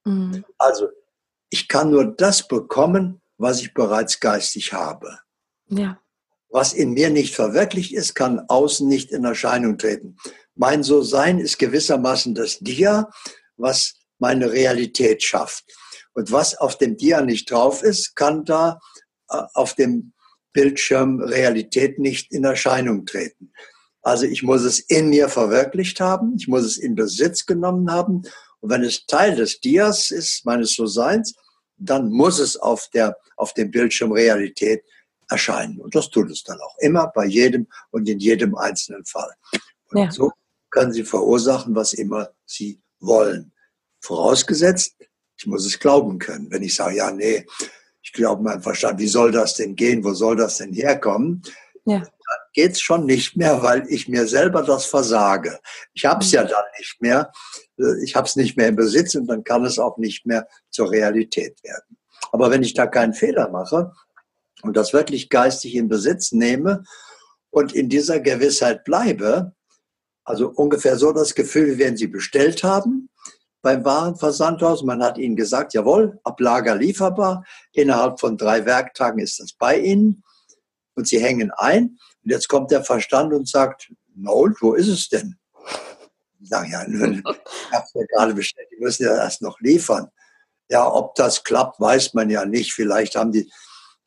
[0.05, 0.45] Mhm.
[0.59, 0.89] Also,
[1.49, 5.19] ich kann nur das bekommen, was ich bereits geistig habe.
[5.67, 5.99] Ja.
[6.49, 10.15] Was in mir nicht verwirklicht ist, kann außen nicht in Erscheinung treten.
[10.55, 13.11] Mein So-Sein ist gewissermaßen das Dia,
[13.57, 15.65] was meine Realität schafft.
[16.13, 18.79] Und was auf dem Dia nicht drauf ist, kann da
[19.29, 20.13] äh, auf dem
[20.53, 23.51] Bildschirm Realität nicht in Erscheinung treten.
[24.03, 28.21] Also ich muss es in mir verwirklicht haben, ich muss es in Besitz genommen haben.
[28.61, 31.35] Und wenn es Teil des Dias ist, meines So-Seins,
[31.77, 34.83] dann muss es auf, der, auf dem Bildschirm Realität
[35.29, 35.79] erscheinen.
[35.79, 39.33] Und das tut es dann auch immer bei jedem und in jedem einzelnen Fall.
[39.91, 40.11] Und ja.
[40.11, 40.31] so
[40.69, 43.53] können Sie verursachen, was immer Sie wollen.
[44.01, 44.95] Vorausgesetzt,
[45.37, 46.51] ich muss es glauben können.
[46.51, 47.45] Wenn ich sage, ja, nee,
[48.01, 50.03] ich glaube mein Verstand, wie soll das denn gehen?
[50.03, 51.41] Wo soll das denn herkommen?
[51.85, 52.03] Ja.
[52.55, 55.59] Dann geht's schon nicht mehr, weil ich mir selber das versage.
[55.93, 56.35] Ich habe es mhm.
[56.35, 57.31] ja dann nicht mehr.
[58.03, 60.91] Ich habe es nicht mehr im Besitz und dann kann es auch nicht mehr zur
[60.91, 61.97] Realität werden.
[62.31, 63.91] Aber wenn ich da keinen Fehler mache
[64.61, 66.83] und das wirklich geistig in Besitz nehme
[67.49, 69.53] und in dieser Gewissheit bleibe,
[70.23, 73.09] also ungefähr so das Gefühl, wie wenn Sie bestellt haben,
[73.61, 74.83] beim Warenversandhaus.
[74.83, 77.43] Man hat ihnen gesagt, jawohl, Ablager lieferbar.
[77.71, 80.23] Innerhalb von drei Werktagen ist das bei Ihnen.
[80.95, 81.97] Und Sie hängen ein.
[82.23, 85.37] Und jetzt kommt der Verstand und sagt, no, wo ist es denn?
[86.39, 90.09] Sie sagen, ja, ich habe es ja gerade bestellt, die müssen ja erst noch liefern.
[90.69, 92.73] Ja, ob das klappt, weiß man ja nicht.
[92.73, 93.51] Vielleicht haben die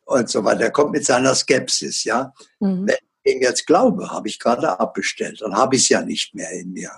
[0.06, 0.62] und so weiter.
[0.62, 2.32] Er kommt mit seiner Skepsis, ja.
[2.60, 2.86] Mhm.
[2.86, 6.34] Wenn ich ihm jetzt glaube, habe ich gerade abbestellt, dann habe ich es ja nicht
[6.34, 6.90] mehr in mir.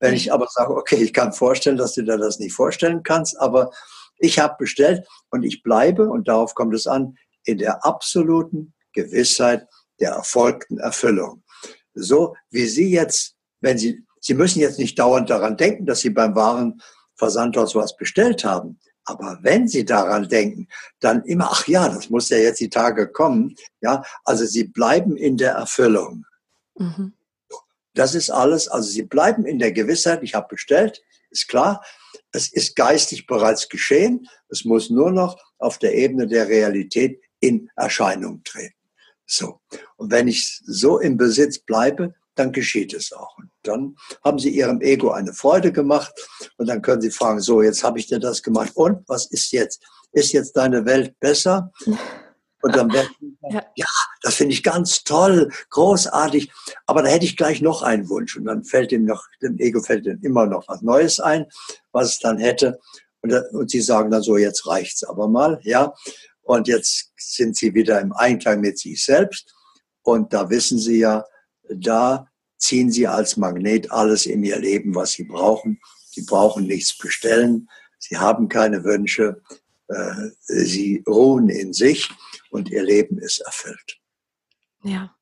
[0.00, 3.38] Wenn ich aber sage, okay, ich kann vorstellen, dass du dir das nicht vorstellen kannst,
[3.40, 3.72] aber
[4.18, 9.66] ich habe bestellt und ich bleibe, und darauf kommt es an, in der absoluten Gewissheit
[10.00, 11.42] der erfolgten Erfüllung.
[11.94, 16.10] So wie Sie jetzt, wenn Sie, Sie müssen jetzt nicht dauernd daran denken, dass Sie
[16.10, 18.78] beim Warenversandhaus was bestellt haben.
[19.04, 20.68] Aber wenn Sie daran denken,
[21.00, 23.54] dann immer, ach ja, das muss ja jetzt die Tage kommen.
[23.80, 26.24] Ja, also Sie bleiben in der Erfüllung.
[26.76, 27.14] Mhm.
[27.98, 28.68] Das ist alles.
[28.68, 31.84] Also sie bleiben in der Gewissheit, ich habe bestellt, ist klar.
[32.30, 34.28] Es ist geistig bereits geschehen.
[34.48, 38.77] Es muss nur noch auf der Ebene der Realität in Erscheinung treten.
[39.28, 39.60] So.
[39.96, 43.36] Und wenn ich so im Besitz bleibe, dann geschieht es auch.
[43.38, 46.12] Und dann haben Sie Ihrem Ego eine Freude gemacht
[46.56, 49.52] und dann können Sie fragen, so, jetzt habe ich dir das gemacht und was ist
[49.52, 49.82] jetzt?
[50.12, 51.72] Ist jetzt deine Welt besser?
[52.60, 53.62] Und dann werden ja.
[53.76, 53.86] ja,
[54.22, 56.50] das finde ich ganz toll, großartig.
[56.86, 58.36] Aber da hätte ich gleich noch einen Wunsch.
[58.36, 61.46] Und dann fällt ihm noch, dem Ego fällt ihm immer noch was Neues ein,
[61.92, 62.80] was es dann hätte.
[63.20, 65.94] Und, und sie sagen dann so, jetzt reicht's aber mal, ja.
[66.48, 69.54] Und jetzt sind sie wieder im Einklang mit sich selbst.
[70.00, 71.22] Und da wissen sie ja,
[71.68, 72.26] da
[72.56, 75.78] ziehen sie als Magnet alles in ihr Leben, was sie brauchen.
[76.06, 77.68] Sie brauchen nichts bestellen.
[77.98, 79.42] Sie haben keine Wünsche.
[79.88, 82.08] Äh, sie ruhen in sich
[82.48, 84.00] und ihr Leben ist erfüllt.
[84.84, 85.14] Ja.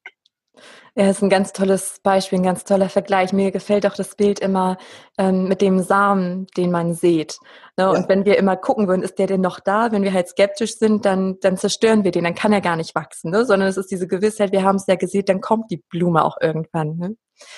[0.99, 3.35] Ja, ist ein ganz tolles Beispiel, ein ganz toller Vergleich.
[3.35, 4.79] Mir gefällt auch das Bild immer
[5.19, 7.37] ähm, mit dem Samen, den man sieht.
[7.77, 7.85] Ne?
[7.85, 7.91] Ja.
[7.91, 9.93] Und wenn wir immer gucken würden, ist der denn noch da?
[9.93, 12.95] Wenn wir halt skeptisch sind, dann, dann zerstören wir den, dann kann er gar nicht
[12.95, 13.31] wachsen.
[13.31, 13.45] Ne?
[13.45, 16.39] Sondern es ist diese Gewissheit, wir haben es ja gesehen, dann kommt die Blume auch
[16.41, 16.97] irgendwann.
[16.97, 17.17] Ne?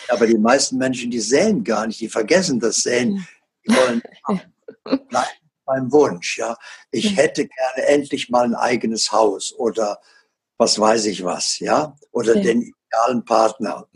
[0.09, 3.25] Aber die meisten Menschen, die säen gar nicht, die vergessen das Säen.
[3.65, 4.03] Die wollen
[5.09, 5.29] bleiben
[5.65, 6.39] beim Wunsch.
[6.39, 6.57] Ja,
[6.91, 10.01] ich hätte gerne endlich mal ein eigenes Haus oder
[10.57, 12.43] was weiß ich was, ja, oder ja.
[12.43, 13.87] den idealen Partner.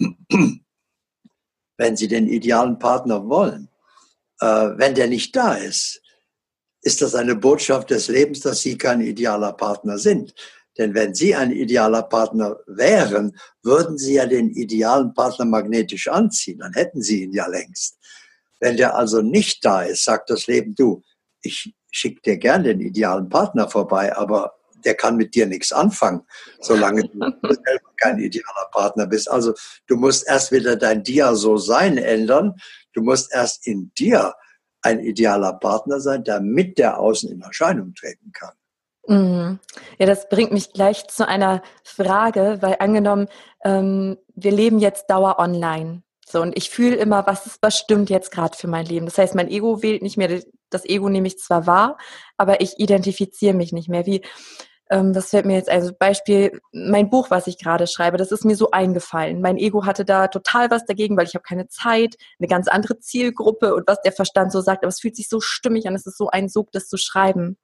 [1.79, 3.69] wenn Sie den idealen Partner wollen,
[4.41, 6.01] äh, wenn der nicht da ist,
[6.83, 10.35] ist das eine Botschaft des Lebens, dass Sie kein idealer Partner sind.
[10.79, 16.59] Denn wenn Sie ein idealer Partner wären, würden Sie ja den idealen Partner magnetisch anziehen,
[16.59, 17.99] dann hätten Sie ihn ja längst.
[18.59, 21.03] Wenn der also nicht da ist, sagt das Leben, du,
[21.43, 24.55] ich schicke dir gern den idealen Partner vorbei, aber
[24.85, 26.27] der kann mit dir nichts anfangen,
[26.61, 29.31] solange du selber kein idealer Partner bist.
[29.31, 29.55] Also
[29.87, 32.57] du musst erst wieder dein Dia so sein ändern.
[32.93, 34.35] Du musst erst in dir
[34.83, 38.55] ein idealer Partner sein, damit der außen in Erscheinung treten kann.
[39.07, 39.59] Mhm.
[39.99, 43.29] Ja, das bringt mich gleich zu einer Frage, weil angenommen,
[43.65, 46.03] ähm, wir leben jetzt Dauer online.
[46.27, 49.07] So, und ich fühle immer, was ist, was stimmt jetzt gerade für mein Leben.
[49.07, 51.99] Das heißt, mein Ego wählt nicht mehr, das Ego nehme ich zwar wahr,
[52.37, 54.07] aber ich identifiziere mich nicht mehr.
[54.07, 54.23] Wie,
[54.93, 58.45] ähm, das fällt mir jetzt also Beispiel, mein Buch, was ich gerade schreibe, das ist
[58.45, 59.41] mir so eingefallen.
[59.41, 62.99] Mein Ego hatte da total was dagegen, weil ich habe keine Zeit, eine ganz andere
[62.99, 66.07] Zielgruppe und was der Verstand so sagt, aber es fühlt sich so stimmig an, es
[66.07, 67.57] ist so ein Sog, das zu schreiben.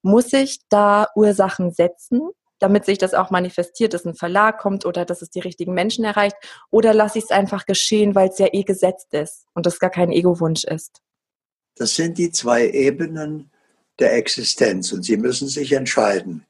[0.00, 2.22] Muss ich da Ursachen setzen,
[2.58, 6.04] damit sich das auch manifestiert, dass ein Verlag kommt oder dass es die richtigen Menschen
[6.06, 6.36] erreicht?
[6.70, 9.90] Oder lasse ich es einfach geschehen, weil es ja eh gesetzt ist und das gar
[9.90, 11.02] kein Ego-Wunsch ist?
[11.76, 13.50] Das sind die zwei Ebenen
[13.98, 16.46] der Existenz und Sie müssen sich entscheiden.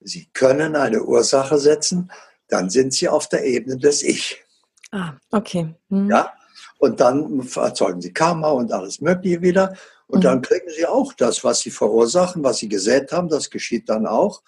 [0.00, 2.10] Sie können eine Ursache setzen,
[2.48, 4.42] dann sind Sie auf der Ebene des Ich.
[4.90, 5.74] Ah, okay.
[5.90, 6.08] Hm.
[6.10, 6.32] Ja,
[6.78, 9.74] und dann erzeugen Sie Karma und alles Mögliche wieder.
[10.06, 10.22] Und mhm.
[10.22, 14.06] dann kriegen Sie auch das, was Sie verursachen, was Sie gesät haben, das geschieht dann
[14.06, 14.42] auch.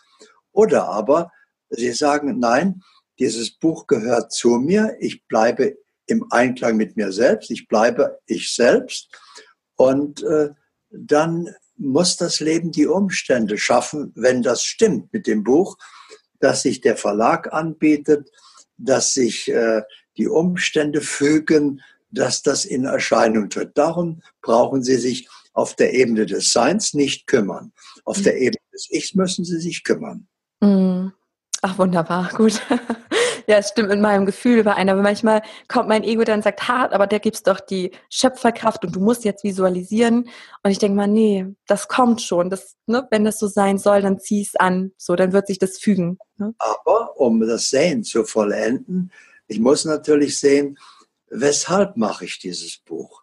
[0.52, 1.32] Oder aber
[1.68, 2.82] Sie sagen, nein,
[3.18, 5.76] dieses Buch gehört zu mir, ich bleibe
[6.06, 9.10] im Einklang mit mir selbst, ich bleibe ich selbst.
[9.76, 10.50] Und äh,
[10.90, 15.76] dann muss das Leben die Umstände schaffen, wenn das stimmt mit dem Buch,
[16.38, 18.30] dass sich der Verlag anbietet,
[18.76, 19.82] dass sich äh,
[20.16, 23.76] die Umstände fügen, dass das in Erscheinung tritt.
[23.76, 27.72] Darum brauchen Sie sich auf der Ebene des Seins nicht kümmern.
[28.04, 28.22] Auf mhm.
[28.24, 30.28] der Ebene des Ichs müssen Sie sich kümmern.
[30.60, 31.12] Mhm.
[31.62, 32.60] Ach, wunderbar, gut.
[33.46, 34.88] Ja, es stimmt mit meinem Gefühl überein.
[34.88, 38.84] Aber manchmal kommt mein Ego dann und sagt, hart, aber der gibt's doch die Schöpferkraft
[38.84, 40.28] und du musst jetzt visualisieren.
[40.62, 42.50] Und ich denke mal, nee, das kommt schon.
[42.50, 44.92] Das, ne, wenn das so sein soll, dann zieh es an.
[44.96, 46.18] So, dann wird sich das fügen.
[46.36, 46.54] Ne?
[46.58, 49.12] Aber um das Sehen zu vollenden,
[49.46, 50.78] ich muss natürlich sehen,
[51.28, 53.22] weshalb mache ich dieses Buch?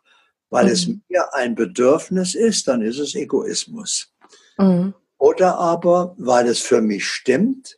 [0.49, 0.71] Weil mhm.
[0.71, 4.13] es mir ein Bedürfnis ist, dann ist es Egoismus.
[4.57, 4.93] Mhm.
[5.17, 7.77] Oder aber, weil es für mich stimmt,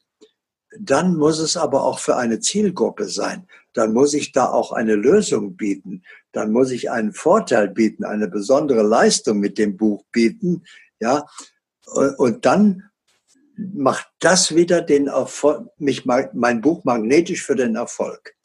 [0.78, 3.48] dann muss es aber auch für eine Zielgruppe sein.
[3.74, 6.04] Dann muss ich da auch eine Lösung bieten.
[6.32, 10.64] Dann muss ich einen Vorteil bieten, eine besondere Leistung mit dem Buch bieten.
[11.00, 11.26] Ja,
[12.18, 12.84] und dann
[13.56, 18.36] macht das wieder den Erfolg, mich mein Buch magnetisch für den Erfolg.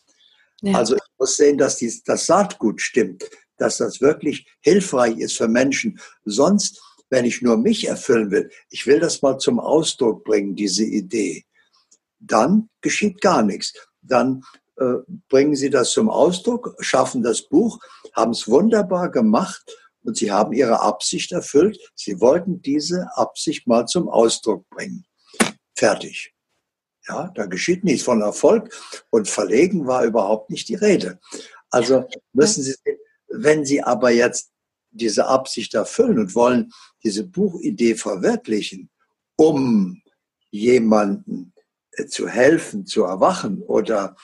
[0.62, 0.78] Ja.
[0.78, 3.24] Also ich muss sehen, dass die, das Saatgut stimmt,
[3.58, 6.00] dass das wirklich hilfreich ist für Menschen.
[6.24, 10.84] Sonst, wenn ich nur mich erfüllen will, ich will das mal zum Ausdruck bringen, diese
[10.84, 11.44] Idee
[12.26, 13.72] dann geschieht gar nichts.
[14.02, 14.42] Dann
[14.76, 14.96] äh,
[15.28, 17.78] bringen Sie das zum Ausdruck, schaffen das Buch,
[18.12, 19.64] haben es wunderbar gemacht
[20.02, 21.78] und Sie haben Ihre Absicht erfüllt.
[21.94, 25.06] Sie wollten diese Absicht mal zum Ausdruck bringen.
[25.74, 26.34] Fertig.
[27.06, 28.74] Ja, da geschieht nichts von Erfolg
[29.10, 31.20] und verlegen war überhaupt nicht die Rede.
[31.70, 32.74] Also müssen Sie,
[33.28, 34.50] wenn Sie aber jetzt
[34.90, 36.72] diese Absicht erfüllen und wollen
[37.02, 38.90] diese Buchidee verwirklichen,
[39.36, 40.00] um
[40.50, 41.53] jemanden
[42.08, 44.16] zu helfen, zu erwachen oder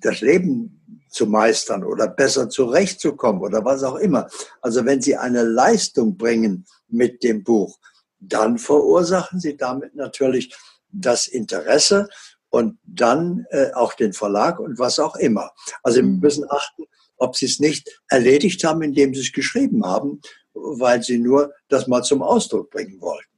[0.00, 0.78] das Leben
[1.08, 4.28] zu meistern oder besser zurechtzukommen oder was auch immer.
[4.60, 7.78] Also wenn Sie eine Leistung bringen mit dem Buch,
[8.20, 10.54] dann verursachen Sie damit natürlich
[10.90, 12.08] das Interesse
[12.50, 15.52] und dann äh, auch den Verlag und was auch immer.
[15.82, 16.20] Also Sie mhm.
[16.20, 16.84] müssen achten,
[17.16, 20.20] ob Sie es nicht erledigt haben, indem Sie es geschrieben haben,
[20.54, 23.28] weil Sie nur das mal zum Ausdruck bringen wollten.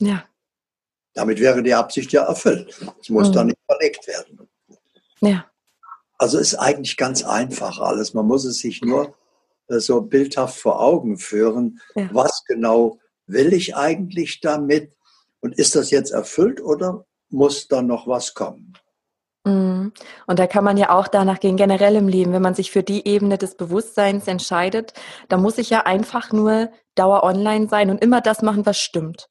[0.00, 0.24] Ja,
[1.14, 2.80] damit wäre die Absicht ja erfüllt.
[3.00, 3.32] Es muss mhm.
[3.32, 4.48] dann nicht verlegt werden.
[5.20, 5.46] Ja.
[6.18, 8.14] Also ist eigentlich ganz einfach alles.
[8.14, 9.14] Man muss es sich nur
[9.68, 11.80] äh, so bildhaft vor Augen führen.
[11.94, 12.08] Ja.
[12.12, 14.92] Was genau will ich eigentlich damit?
[15.40, 18.74] Und ist das jetzt erfüllt oder muss da noch was kommen?
[19.44, 19.92] Mhm.
[20.26, 22.82] Und da kann man ja auch danach gehen, generell im Leben, wenn man sich für
[22.82, 24.92] die Ebene des Bewusstseins entscheidet,
[25.28, 29.28] da muss ich ja einfach nur Dauer online sein und immer das machen, was stimmt.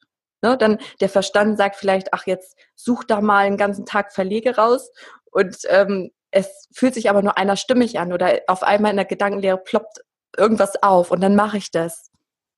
[0.48, 0.58] Ne?
[0.58, 4.92] Dann der Verstand sagt vielleicht, ach jetzt such da mal einen ganzen Tag Verlege raus
[5.32, 9.06] und ähm, es fühlt sich aber nur einer stimmig an oder auf einmal in der
[9.06, 10.02] Gedankenlehre ploppt
[10.38, 12.10] irgendwas auf und dann mache ich das.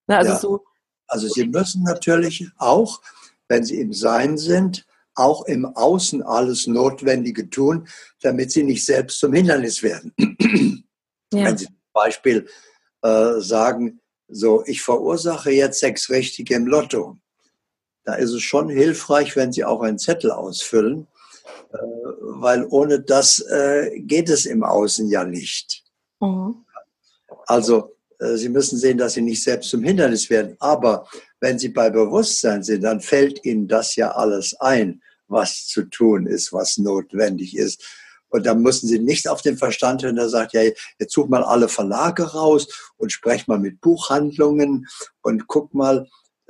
[0.08, 0.18] Ne?
[0.18, 0.40] Also, ja.
[0.40, 0.66] so,
[1.08, 3.02] also Sie müssen natürlich auch,
[3.48, 4.86] wenn Sie im Sein sind,
[5.16, 7.88] auch im Außen alles Notwendige tun,
[8.22, 10.14] damit Sie nicht selbst zum Hindernis werden.
[11.32, 11.46] Ja.
[11.46, 12.48] Wenn Sie zum Beispiel
[13.04, 17.20] äh, sagen, so, ich verursache jetzt sechs Richtige im Lotto
[18.10, 21.06] da ist es schon hilfreich, wenn Sie auch einen Zettel ausfüllen,
[21.72, 21.78] äh,
[22.20, 25.84] weil ohne das äh, geht es im Außen ja nicht.
[26.20, 26.66] Mhm.
[27.46, 30.56] Also äh, Sie müssen sehen, dass Sie nicht selbst zum Hindernis werden.
[30.60, 31.08] Aber
[31.40, 36.26] wenn Sie bei Bewusstsein sind, dann fällt Ihnen das ja alles ein, was zu tun
[36.26, 37.84] ist, was notwendig ist.
[38.30, 41.44] Und dann müssen Sie nicht auf den Verstand hören, der sagt, ja, jetzt such mal
[41.44, 44.88] alle Verlage raus und sprech mal mit Buchhandlungen
[45.22, 46.08] und guck mal,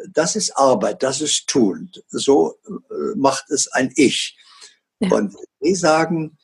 [0.07, 1.91] das ist Arbeit, das ist Tun.
[2.07, 4.37] So äh, macht es ein Ich.
[4.99, 5.11] Ja.
[5.11, 6.37] Und die sagen,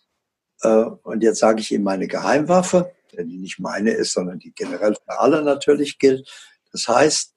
[0.61, 4.95] äh, und jetzt sage ich Ihnen meine Geheimwaffe, die nicht meine ist, sondern die generell
[4.95, 6.29] für alle natürlich gilt.
[6.71, 7.33] Das heißt,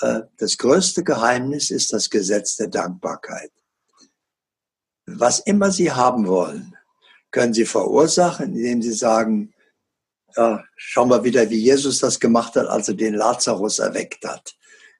[0.00, 3.50] äh, das größte Geheimnis ist das Gesetz der Dankbarkeit.
[5.06, 6.76] Was immer Sie haben wollen,
[7.30, 9.54] können Sie verursachen, indem Sie sagen,
[10.36, 14.57] ja, schauen wir wieder, wie Jesus das gemacht hat, als er den Lazarus erweckt hat.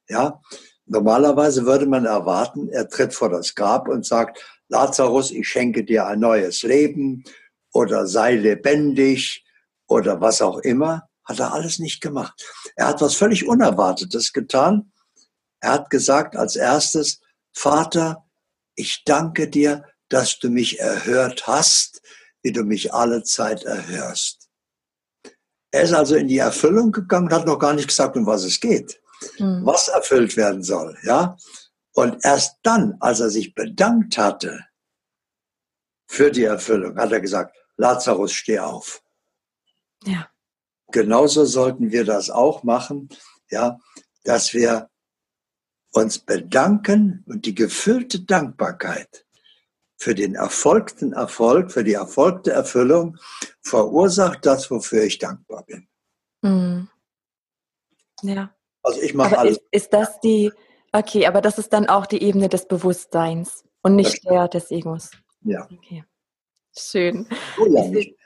[0.08, 0.40] Ja,
[0.86, 6.06] normalerweise würde man erwarten, er tritt vor das Grab und sagt, Lazarus, ich schenke dir
[6.06, 7.24] ein neues Leben
[7.72, 9.44] oder sei lebendig
[9.86, 12.42] oder was auch immer, hat er alles nicht gemacht.
[12.76, 14.92] Er hat was völlig Unerwartetes getan.
[15.60, 17.20] Er hat gesagt als erstes,
[17.52, 18.24] Vater,
[18.74, 22.00] ich danke dir, dass du mich erhört hast,
[22.42, 24.48] wie du mich alle Zeit erhörst.
[25.70, 28.60] Er ist also in die Erfüllung gegangen, hat noch gar nicht gesagt, um was es
[28.60, 29.00] geht,
[29.38, 29.64] mhm.
[29.64, 31.36] was erfüllt werden soll, ja.
[31.92, 34.64] Und erst dann, als er sich bedankt hatte
[36.06, 39.02] für die Erfüllung, hat er gesagt, Lazarus, steh auf.
[40.04, 40.28] Ja.
[40.92, 43.08] Genauso sollten wir das auch machen,
[43.50, 43.78] ja,
[44.24, 44.90] dass wir
[45.92, 49.26] uns bedanken und die gefüllte Dankbarkeit
[49.96, 53.18] für den erfolgten Erfolg, für die erfolgte Erfüllung
[53.60, 55.88] verursacht das, wofür ich dankbar bin.
[56.42, 56.88] Mhm.
[58.22, 58.54] Ja.
[58.88, 59.58] Also ich mache alles.
[59.58, 60.50] Ist, ist, das die,
[60.92, 65.10] okay, aber das ist dann auch die Ebene des Bewusstseins und nicht der des Egos.
[65.42, 65.68] Ja.
[65.70, 66.04] Okay.
[66.76, 67.28] Schön.
[67.60, 68.16] Oh ja, ich,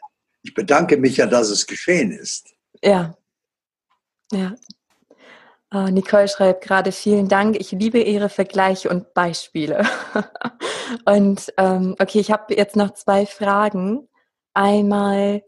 [0.43, 2.55] ich bedanke mich ja, dass es geschehen ist.
[2.81, 3.17] Ja.
[4.33, 4.55] Ja.
[5.75, 7.57] Uh, Nicole schreibt gerade, vielen Dank.
[7.59, 9.85] Ich liebe Ihre Vergleiche und Beispiele.
[11.07, 14.07] und ähm, okay, ich habe jetzt noch zwei Fragen.
[14.55, 15.43] Einmal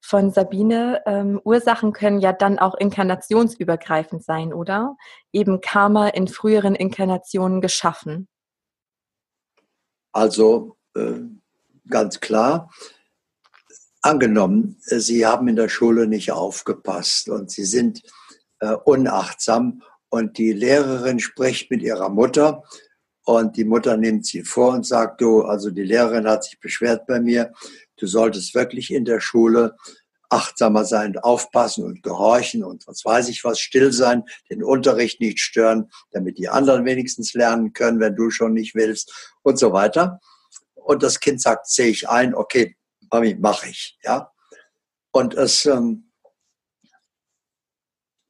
[0.00, 1.02] von Sabine.
[1.06, 4.96] Ähm, Ursachen können ja dann auch inkarnationsübergreifend sein, oder?
[5.32, 8.28] Eben Karma in früheren Inkarnationen geschaffen.
[10.12, 11.20] Also äh,
[11.88, 12.70] ganz klar,
[14.02, 18.02] angenommen, Sie haben in der Schule nicht aufgepasst und Sie sind
[18.60, 22.64] äh, unachtsam und die Lehrerin spricht mit ihrer Mutter
[23.24, 27.06] und die Mutter nimmt sie vor und sagt, du, also die Lehrerin hat sich beschwert
[27.06, 27.52] bei mir,
[28.00, 29.76] du solltest wirklich in der Schule
[30.30, 35.40] achtsamer sein, aufpassen und gehorchen und was weiß ich was, still sein, den Unterricht nicht
[35.40, 40.20] stören, damit die anderen wenigstens lernen können, wenn du schon nicht willst und so weiter.
[40.74, 42.76] Und das Kind sagt, sehe ich ein, okay,
[43.12, 44.30] Mami, mache ich, ja.
[45.10, 46.12] Und es ähm,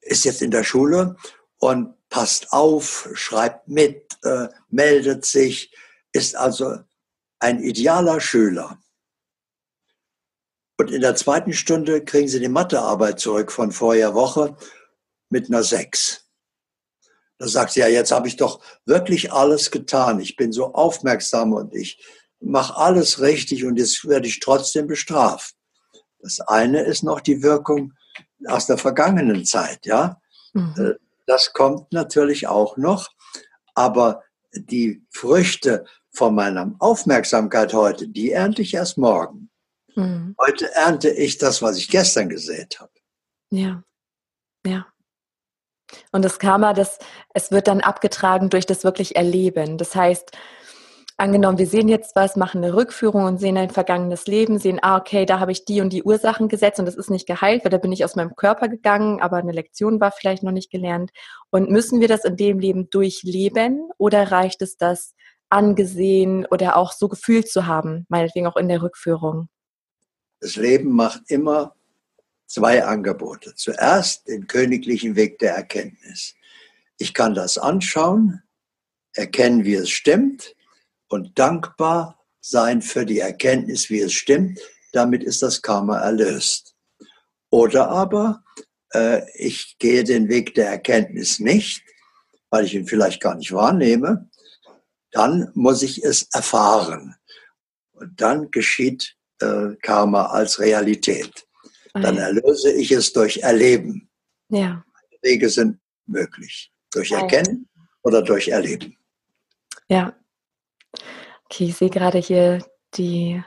[0.00, 1.16] ist jetzt in der Schule
[1.58, 5.74] und passt auf, schreibt mit, äh, meldet sich,
[6.12, 6.78] ist also
[7.38, 8.80] ein idealer Schüler.
[10.80, 14.56] Und in der zweiten Stunde kriegen sie die Mathearbeit zurück von vorher Woche
[15.28, 16.24] mit einer 6.
[17.36, 20.20] Da sagt sie, ja, jetzt habe ich doch wirklich alles getan.
[20.20, 22.02] Ich bin so aufmerksam und ich
[22.40, 25.54] mache alles richtig und jetzt werde ich trotzdem bestraft.
[26.20, 27.92] Das eine ist noch die Wirkung
[28.46, 30.18] aus der vergangenen Zeit, ja.
[30.54, 30.74] Mhm.
[30.78, 30.94] Äh,
[31.26, 33.10] das kommt natürlich auch noch,
[33.74, 34.22] aber
[34.54, 39.49] die Früchte von meiner Aufmerksamkeit heute, die ernte ich erst morgen.
[39.96, 40.34] Mhm.
[40.38, 42.92] Heute ernte ich das, was ich gestern gesät habe.
[43.50, 43.82] Ja,
[44.66, 44.86] ja.
[46.12, 46.98] Und das Karma, das,
[47.34, 49.76] es wird dann abgetragen durch das wirklich Erleben.
[49.76, 50.30] Das heißt,
[51.20, 54.96] angenommen, wir sehen jetzt was, machen eine Rückführung und sehen ein vergangenes Leben, sehen, ah,
[54.96, 57.70] okay, da habe ich die und die Ursachen gesetzt und das ist nicht geheilt, weil
[57.70, 61.10] da bin ich aus meinem Körper gegangen, aber eine Lektion war vielleicht noch nicht gelernt.
[61.50, 65.14] Und müssen wir das in dem Leben durchleben oder reicht es das
[65.50, 69.48] angesehen oder auch so gefühlt zu haben, meinetwegen auch in der Rückführung?
[70.40, 71.76] Das Leben macht immer
[72.46, 73.54] zwei Angebote.
[73.54, 76.34] Zuerst den königlichen Weg der Erkenntnis.
[76.98, 78.42] Ich kann das anschauen,
[79.14, 80.54] erkennen, wie es stimmt,
[81.08, 84.58] und dankbar sein für die Erkenntnis, wie es stimmt.
[84.92, 86.74] Damit ist das Karma erlöst.
[87.50, 88.42] Oder aber
[88.92, 91.82] äh, ich gehe den Weg der Erkenntnis nicht,
[92.48, 94.28] weil ich ihn vielleicht gar nicht wahrnehme.
[95.10, 97.16] Dann muss ich es erfahren.
[97.92, 101.46] Und dann geschieht äh, Karma als Realität.
[101.92, 104.08] Dann erlöse ich es durch Erleben.
[104.48, 104.84] Ja.
[105.22, 106.72] Wege sind möglich.
[106.92, 107.68] Durch Erkennen
[108.02, 108.96] oder durch Erleben.
[109.88, 110.14] Ja,
[111.50, 112.64] Okay, ich sehe gerade hier
[112.94, 113.42] die.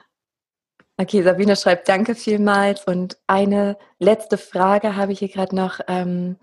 [0.98, 2.84] Okay, Sabine schreibt Danke vielmals.
[2.84, 5.80] Und eine letzte Frage habe ich hier gerade noch.
[5.88, 6.38] Ähm,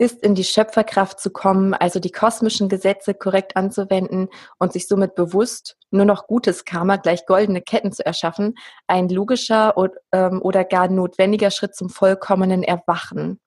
[0.00, 4.28] ist, in die Schöpferkraft zu kommen, also die kosmischen Gesetze korrekt anzuwenden
[4.58, 8.54] und sich somit bewusst nur noch gutes Karma gleich goldene Ketten zu erschaffen,
[8.86, 9.74] ein logischer
[10.12, 13.40] ähm, oder gar notwendiger Schritt zum vollkommenen Erwachen.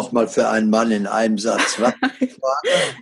[0.00, 1.78] Nochmal für einen Mann in einem Satz.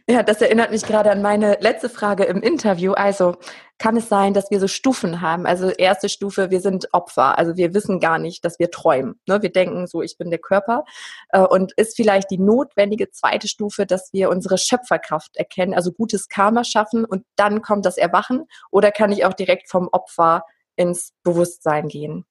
[0.08, 2.92] Ja, das erinnert mich gerade an meine letzte Frage im Interview.
[2.92, 3.36] Also
[3.78, 5.46] kann es sein, dass wir so Stufen haben?
[5.46, 7.38] Also erste Stufe, wir sind Opfer.
[7.38, 9.20] Also wir wissen gar nicht, dass wir träumen.
[9.26, 9.40] Ne?
[9.42, 10.84] Wir denken so, ich bin der Körper.
[11.30, 16.28] Äh, und ist vielleicht die notwendige zweite Stufe, dass wir unsere Schöpferkraft erkennen, also gutes
[16.28, 18.46] Karma schaffen und dann kommt das Erwachen?
[18.70, 20.42] Oder kann ich auch direkt vom Opfer
[20.76, 22.24] ins Bewusstsein gehen?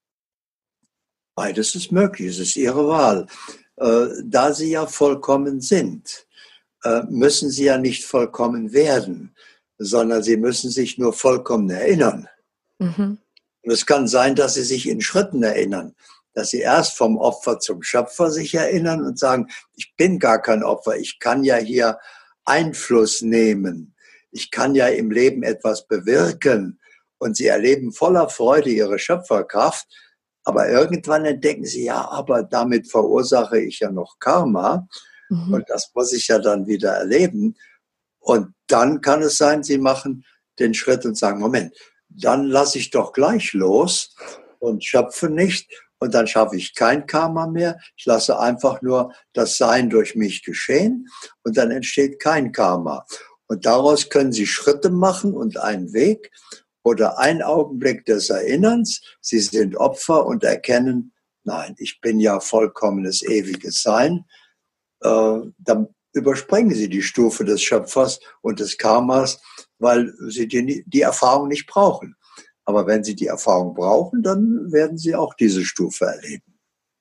[1.38, 3.28] Beides ist möglich, es ist Ihre Wahl.
[3.76, 6.26] Äh, da sie ja vollkommen sind,
[6.84, 9.36] äh, müssen sie ja nicht vollkommen werden,
[9.78, 12.28] sondern sie müssen sich nur vollkommen erinnern.
[12.80, 13.20] Mhm.
[13.62, 15.94] Und es kann sein, dass sie sich in Schritten erinnern,
[16.34, 20.64] dass sie erst vom Opfer zum Schöpfer sich erinnern und sagen, ich bin gar kein
[20.64, 22.00] Opfer, ich kann ja hier
[22.46, 23.94] Einfluss nehmen,
[24.32, 26.80] ich kann ja im Leben etwas bewirken.
[27.20, 29.86] Und sie erleben voller Freude ihre Schöpferkraft
[30.48, 34.88] aber irgendwann entdecken sie, ja, aber damit verursache ich ja noch Karma.
[35.28, 35.56] Mhm.
[35.56, 37.58] Und das muss ich ja dann wieder erleben.
[38.20, 40.24] Und dann kann es sein, sie machen
[40.58, 41.76] den Schritt und sagen, Moment,
[42.08, 44.16] dann lasse ich doch gleich los
[44.60, 45.70] und schöpfe nicht.
[46.00, 47.78] Und dann schaffe ich kein Karma mehr.
[47.98, 51.10] Ich lasse einfach nur das Sein durch mich geschehen.
[51.44, 53.06] Und dann entsteht kein Karma.
[53.48, 56.32] Und daraus können Sie Schritte machen und einen Weg
[56.88, 61.12] oder ein Augenblick des Erinnerns, sie sind Opfer und erkennen,
[61.44, 64.24] nein, ich bin ja vollkommenes ewiges Sein,
[65.02, 69.42] äh, dann überspringen sie die Stufe des Schöpfers und des Karmas,
[69.80, 72.16] weil sie die, die Erfahrung nicht brauchen.
[72.64, 76.58] Aber wenn sie die Erfahrung brauchen, dann werden sie auch diese Stufe erleben.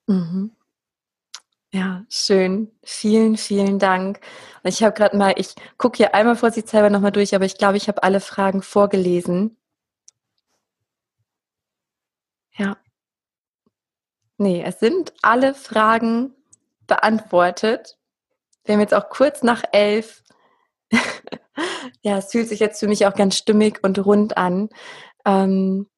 [0.08, 0.50] Mhm.
[1.72, 2.72] Ja, schön.
[2.84, 4.20] Vielen, vielen Dank.
[4.64, 7.88] Ich habe gerade mal, ich gucke hier einmal vorsichtshalber nochmal durch, aber ich glaube, ich
[7.88, 9.56] habe alle Fragen vorgelesen.
[12.58, 12.76] Ja.
[14.38, 16.34] Nee, es sind alle Fragen
[16.86, 17.98] beantwortet.
[18.64, 20.22] Wir haben jetzt auch kurz nach elf.
[22.02, 24.68] ja, es fühlt sich jetzt für mich auch ganz stimmig und rund an.
[25.24, 25.88] Ähm,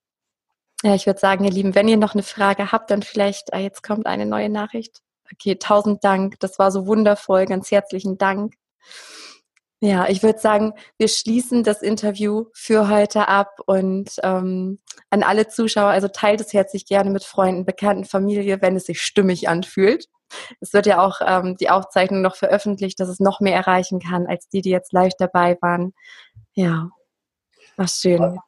[0.85, 3.59] ja, ich würde sagen, ihr Lieben, wenn ihr noch eine Frage habt, dann vielleicht, ah,
[3.59, 5.03] jetzt kommt eine neue Nachricht.
[5.33, 6.39] Okay, tausend Dank.
[6.41, 7.47] Das war so wundervoll.
[7.47, 8.55] Ganz herzlichen Dank.
[9.81, 14.81] Ja, ich würde sagen, wir schließen das Interview für heute ab und ähm,
[15.11, 19.01] an alle Zuschauer, also teilt es herzlich gerne mit Freunden, Bekannten, Familie, wenn es sich
[19.01, 20.07] stimmig anfühlt.
[20.61, 24.27] Es wird ja auch ähm, die Aufzeichnung noch veröffentlicht, dass es noch mehr erreichen kann,
[24.27, 25.95] als die, die jetzt live dabei waren.
[26.55, 26.91] Ja,
[27.77, 28.39] war schön.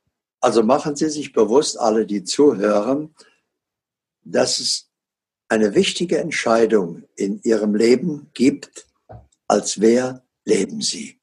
[0.40, 3.14] Also machen Sie sich bewusst, alle, die zuhören,
[4.24, 4.90] dass es
[5.48, 8.86] eine wichtige Entscheidung in Ihrem Leben gibt,
[9.46, 11.19] als wer leben Sie.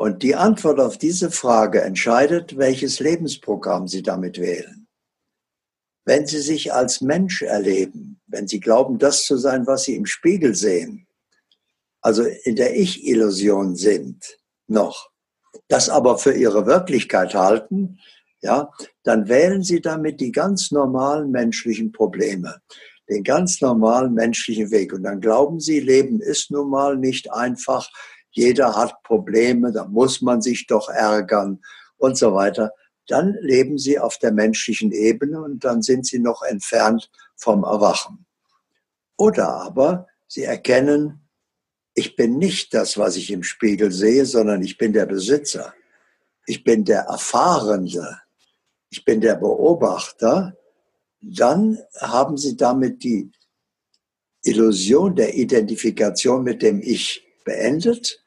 [0.00, 4.88] Und die Antwort auf diese Frage entscheidet, welches Lebensprogramm Sie damit wählen.
[6.06, 10.06] Wenn Sie sich als Mensch erleben, wenn Sie glauben, das zu sein, was Sie im
[10.06, 11.06] Spiegel sehen,
[12.00, 15.10] also in der Ich-Illusion sind, noch,
[15.68, 17.98] das aber für Ihre Wirklichkeit halten,
[18.40, 18.70] ja,
[19.02, 22.62] dann wählen Sie damit die ganz normalen menschlichen Probleme,
[23.10, 24.94] den ganz normalen menschlichen Weg.
[24.94, 27.90] Und dann glauben Sie, Leben ist nun mal nicht einfach,
[28.30, 31.60] jeder hat Probleme, da muss man sich doch ärgern
[31.96, 32.72] und so weiter,
[33.06, 38.24] dann leben sie auf der menschlichen Ebene und dann sind sie noch entfernt vom Erwachen.
[39.16, 41.20] Oder aber sie erkennen,
[41.94, 45.74] ich bin nicht das, was ich im Spiegel sehe, sondern ich bin der Besitzer.
[46.46, 48.20] Ich bin der Erfahrende.
[48.90, 50.56] Ich bin der Beobachter.
[51.20, 53.30] Dann haben sie damit die
[54.42, 58.19] Illusion der Identifikation mit dem Ich beendet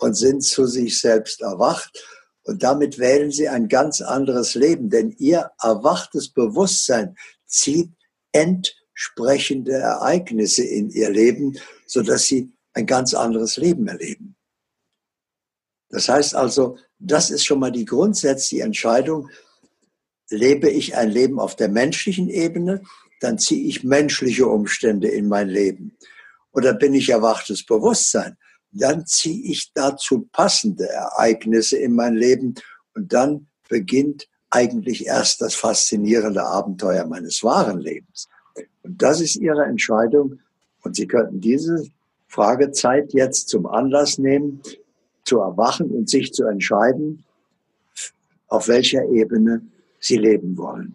[0.00, 2.04] und sind zu sich selbst erwacht.
[2.44, 7.16] Und damit wählen sie ein ganz anderes Leben, denn ihr erwachtes Bewusstsein
[7.46, 7.90] zieht
[8.32, 14.36] entsprechende Ereignisse in ihr Leben, sodass sie ein ganz anderes Leben erleben.
[15.90, 19.30] Das heißt also, das ist schon mal die grundsätzliche Entscheidung.
[20.30, 22.82] Lebe ich ein Leben auf der menschlichen Ebene,
[23.20, 25.96] dann ziehe ich menschliche Umstände in mein Leben.
[26.52, 28.36] Oder bin ich erwachtes Bewusstsein,
[28.72, 32.54] dann ziehe ich dazu passende Ereignisse in mein Leben
[32.94, 38.28] und dann beginnt eigentlich erst das faszinierende Abenteuer meines wahren Lebens.
[38.82, 40.40] Und das ist Ihre Entscheidung.
[40.82, 41.84] Und Sie könnten diese
[42.28, 44.62] Fragezeit jetzt zum Anlass nehmen,
[45.24, 47.24] zu erwachen und sich zu entscheiden,
[48.48, 49.62] auf welcher Ebene
[50.00, 50.94] Sie leben wollen.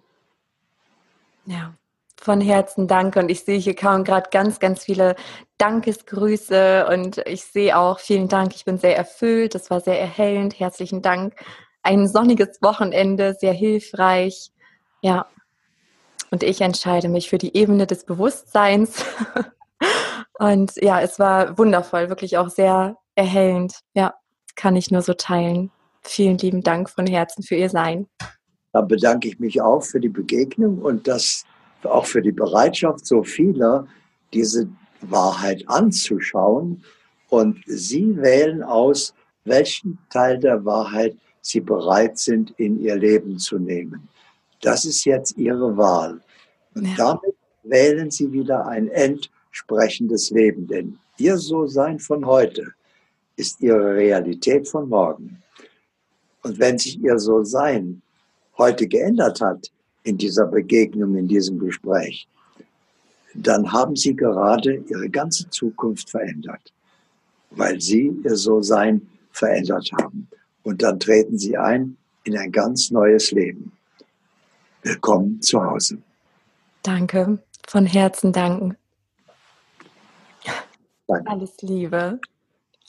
[1.45, 1.75] Ja,
[2.23, 3.19] von Herzen danke.
[3.19, 5.15] Und ich sehe hier kaum gerade ganz, ganz viele
[5.57, 8.55] Dankesgrüße und ich sehe auch vielen Dank.
[8.55, 9.55] Ich bin sehr erfüllt.
[9.55, 10.59] Das war sehr erhellend.
[10.59, 11.35] Herzlichen Dank.
[11.81, 14.51] Ein sonniges Wochenende, sehr hilfreich.
[15.01, 15.25] Ja.
[16.31, 19.05] Und ich entscheide mich für die Ebene des Bewusstseins.
[20.39, 23.79] und ja, es war wundervoll, wirklich auch sehr erhellend.
[23.93, 24.15] Ja,
[24.55, 25.71] kann ich nur so teilen.
[26.01, 28.07] Vielen lieben Dank von Herzen für Ihr Sein.
[28.71, 31.45] Da bedanke ich mich auch für die Begegnung und das
[31.85, 33.87] auch für die Bereitschaft so vieler,
[34.33, 34.67] diese
[35.01, 36.83] Wahrheit anzuschauen.
[37.29, 39.13] Und Sie wählen aus,
[39.45, 44.07] welchen Teil der Wahrheit Sie bereit sind, in Ihr Leben zu nehmen.
[44.61, 46.21] Das ist jetzt Ihre Wahl.
[46.73, 46.95] Und ja.
[46.95, 50.67] damit wählen Sie wieder ein entsprechendes Leben.
[50.67, 52.73] Denn Ihr So-Sein von heute
[53.35, 55.41] ist Ihre Realität von morgen.
[56.43, 58.01] Und wenn sich Ihr So-Sein
[58.57, 59.71] heute geändert hat
[60.03, 62.27] in dieser Begegnung, in diesem Gespräch,
[63.33, 66.73] dann haben Sie gerade Ihre ganze Zukunft verändert,
[67.51, 69.01] weil Sie Ihr So-Sein
[69.31, 70.27] verändert haben.
[70.63, 73.71] Und dann treten Sie ein in ein ganz neues Leben.
[74.83, 75.97] Willkommen zu Hause.
[76.83, 78.77] Danke, von Herzen danken.
[81.07, 81.29] Danke.
[81.29, 82.19] Alles Liebe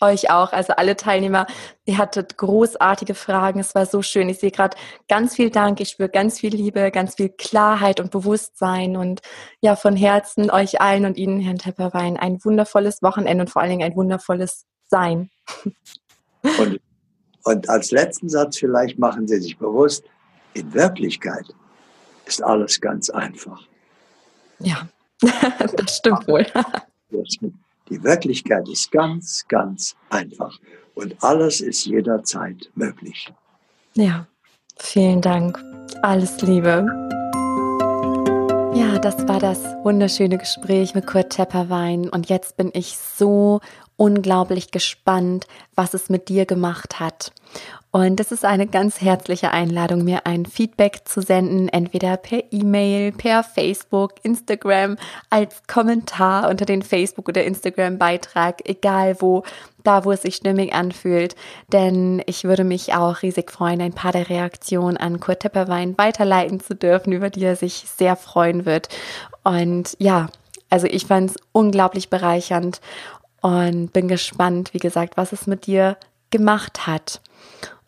[0.00, 1.46] euch auch, also alle Teilnehmer.
[1.84, 3.60] Ihr hattet großartige Fragen.
[3.60, 4.28] Es war so schön.
[4.28, 4.76] Ich sehe gerade
[5.08, 5.80] ganz viel Dank.
[5.80, 8.96] Ich spüre ganz viel Liebe, ganz viel Klarheit und Bewusstsein.
[8.96, 9.20] Und
[9.60, 13.70] ja, von Herzen euch allen und Ihnen, Herrn Tepperwein, ein wundervolles Wochenende und vor allen
[13.70, 15.30] Dingen ein wundervolles Sein.
[16.58, 16.80] Und,
[17.44, 20.04] und als letzten Satz vielleicht machen Sie sich bewusst,
[20.54, 21.46] in Wirklichkeit
[22.26, 23.60] ist alles ganz einfach.
[24.58, 24.88] Ja,
[25.20, 26.46] das stimmt wohl.
[27.90, 30.58] Die Wirklichkeit ist ganz, ganz einfach
[30.94, 33.32] und alles ist jederzeit möglich.
[33.94, 34.26] Ja,
[34.76, 35.62] vielen Dank.
[36.02, 36.86] Alles Liebe.
[38.74, 43.60] Ja, das war das wunderschöne Gespräch mit Kurt Tepperwein und jetzt bin ich so
[43.96, 47.32] unglaublich gespannt, was es mit dir gemacht hat.
[47.94, 53.12] Und das ist eine ganz herzliche Einladung, mir ein Feedback zu senden, entweder per E-Mail,
[53.12, 54.96] per Facebook, Instagram,
[55.30, 59.44] als Kommentar unter den Facebook- oder Instagram-Beitrag, egal wo,
[59.84, 61.36] da wo es sich stimmig anfühlt.
[61.72, 66.58] Denn ich würde mich auch riesig freuen, ein paar der Reaktionen an Kurt Tepperwein weiterleiten
[66.58, 68.88] zu dürfen, über die er sich sehr freuen wird.
[69.44, 70.30] Und ja,
[70.68, 72.80] also ich fand es unglaublich bereichernd
[73.40, 75.96] und bin gespannt, wie gesagt, was es mit dir
[76.30, 77.20] gemacht hat.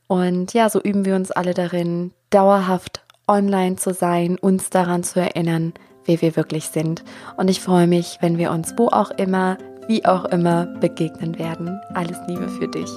[0.08, 5.20] Und ja, so üben wir uns alle darin, dauerhaft online zu sein, uns daran zu
[5.20, 5.74] erinnern,
[6.04, 7.02] wer wir wirklich sind.
[7.36, 9.58] Und ich freue mich, wenn wir uns wo auch immer,
[9.88, 11.80] wie auch immer begegnen werden.
[11.94, 12.90] Alles Liebe für dich.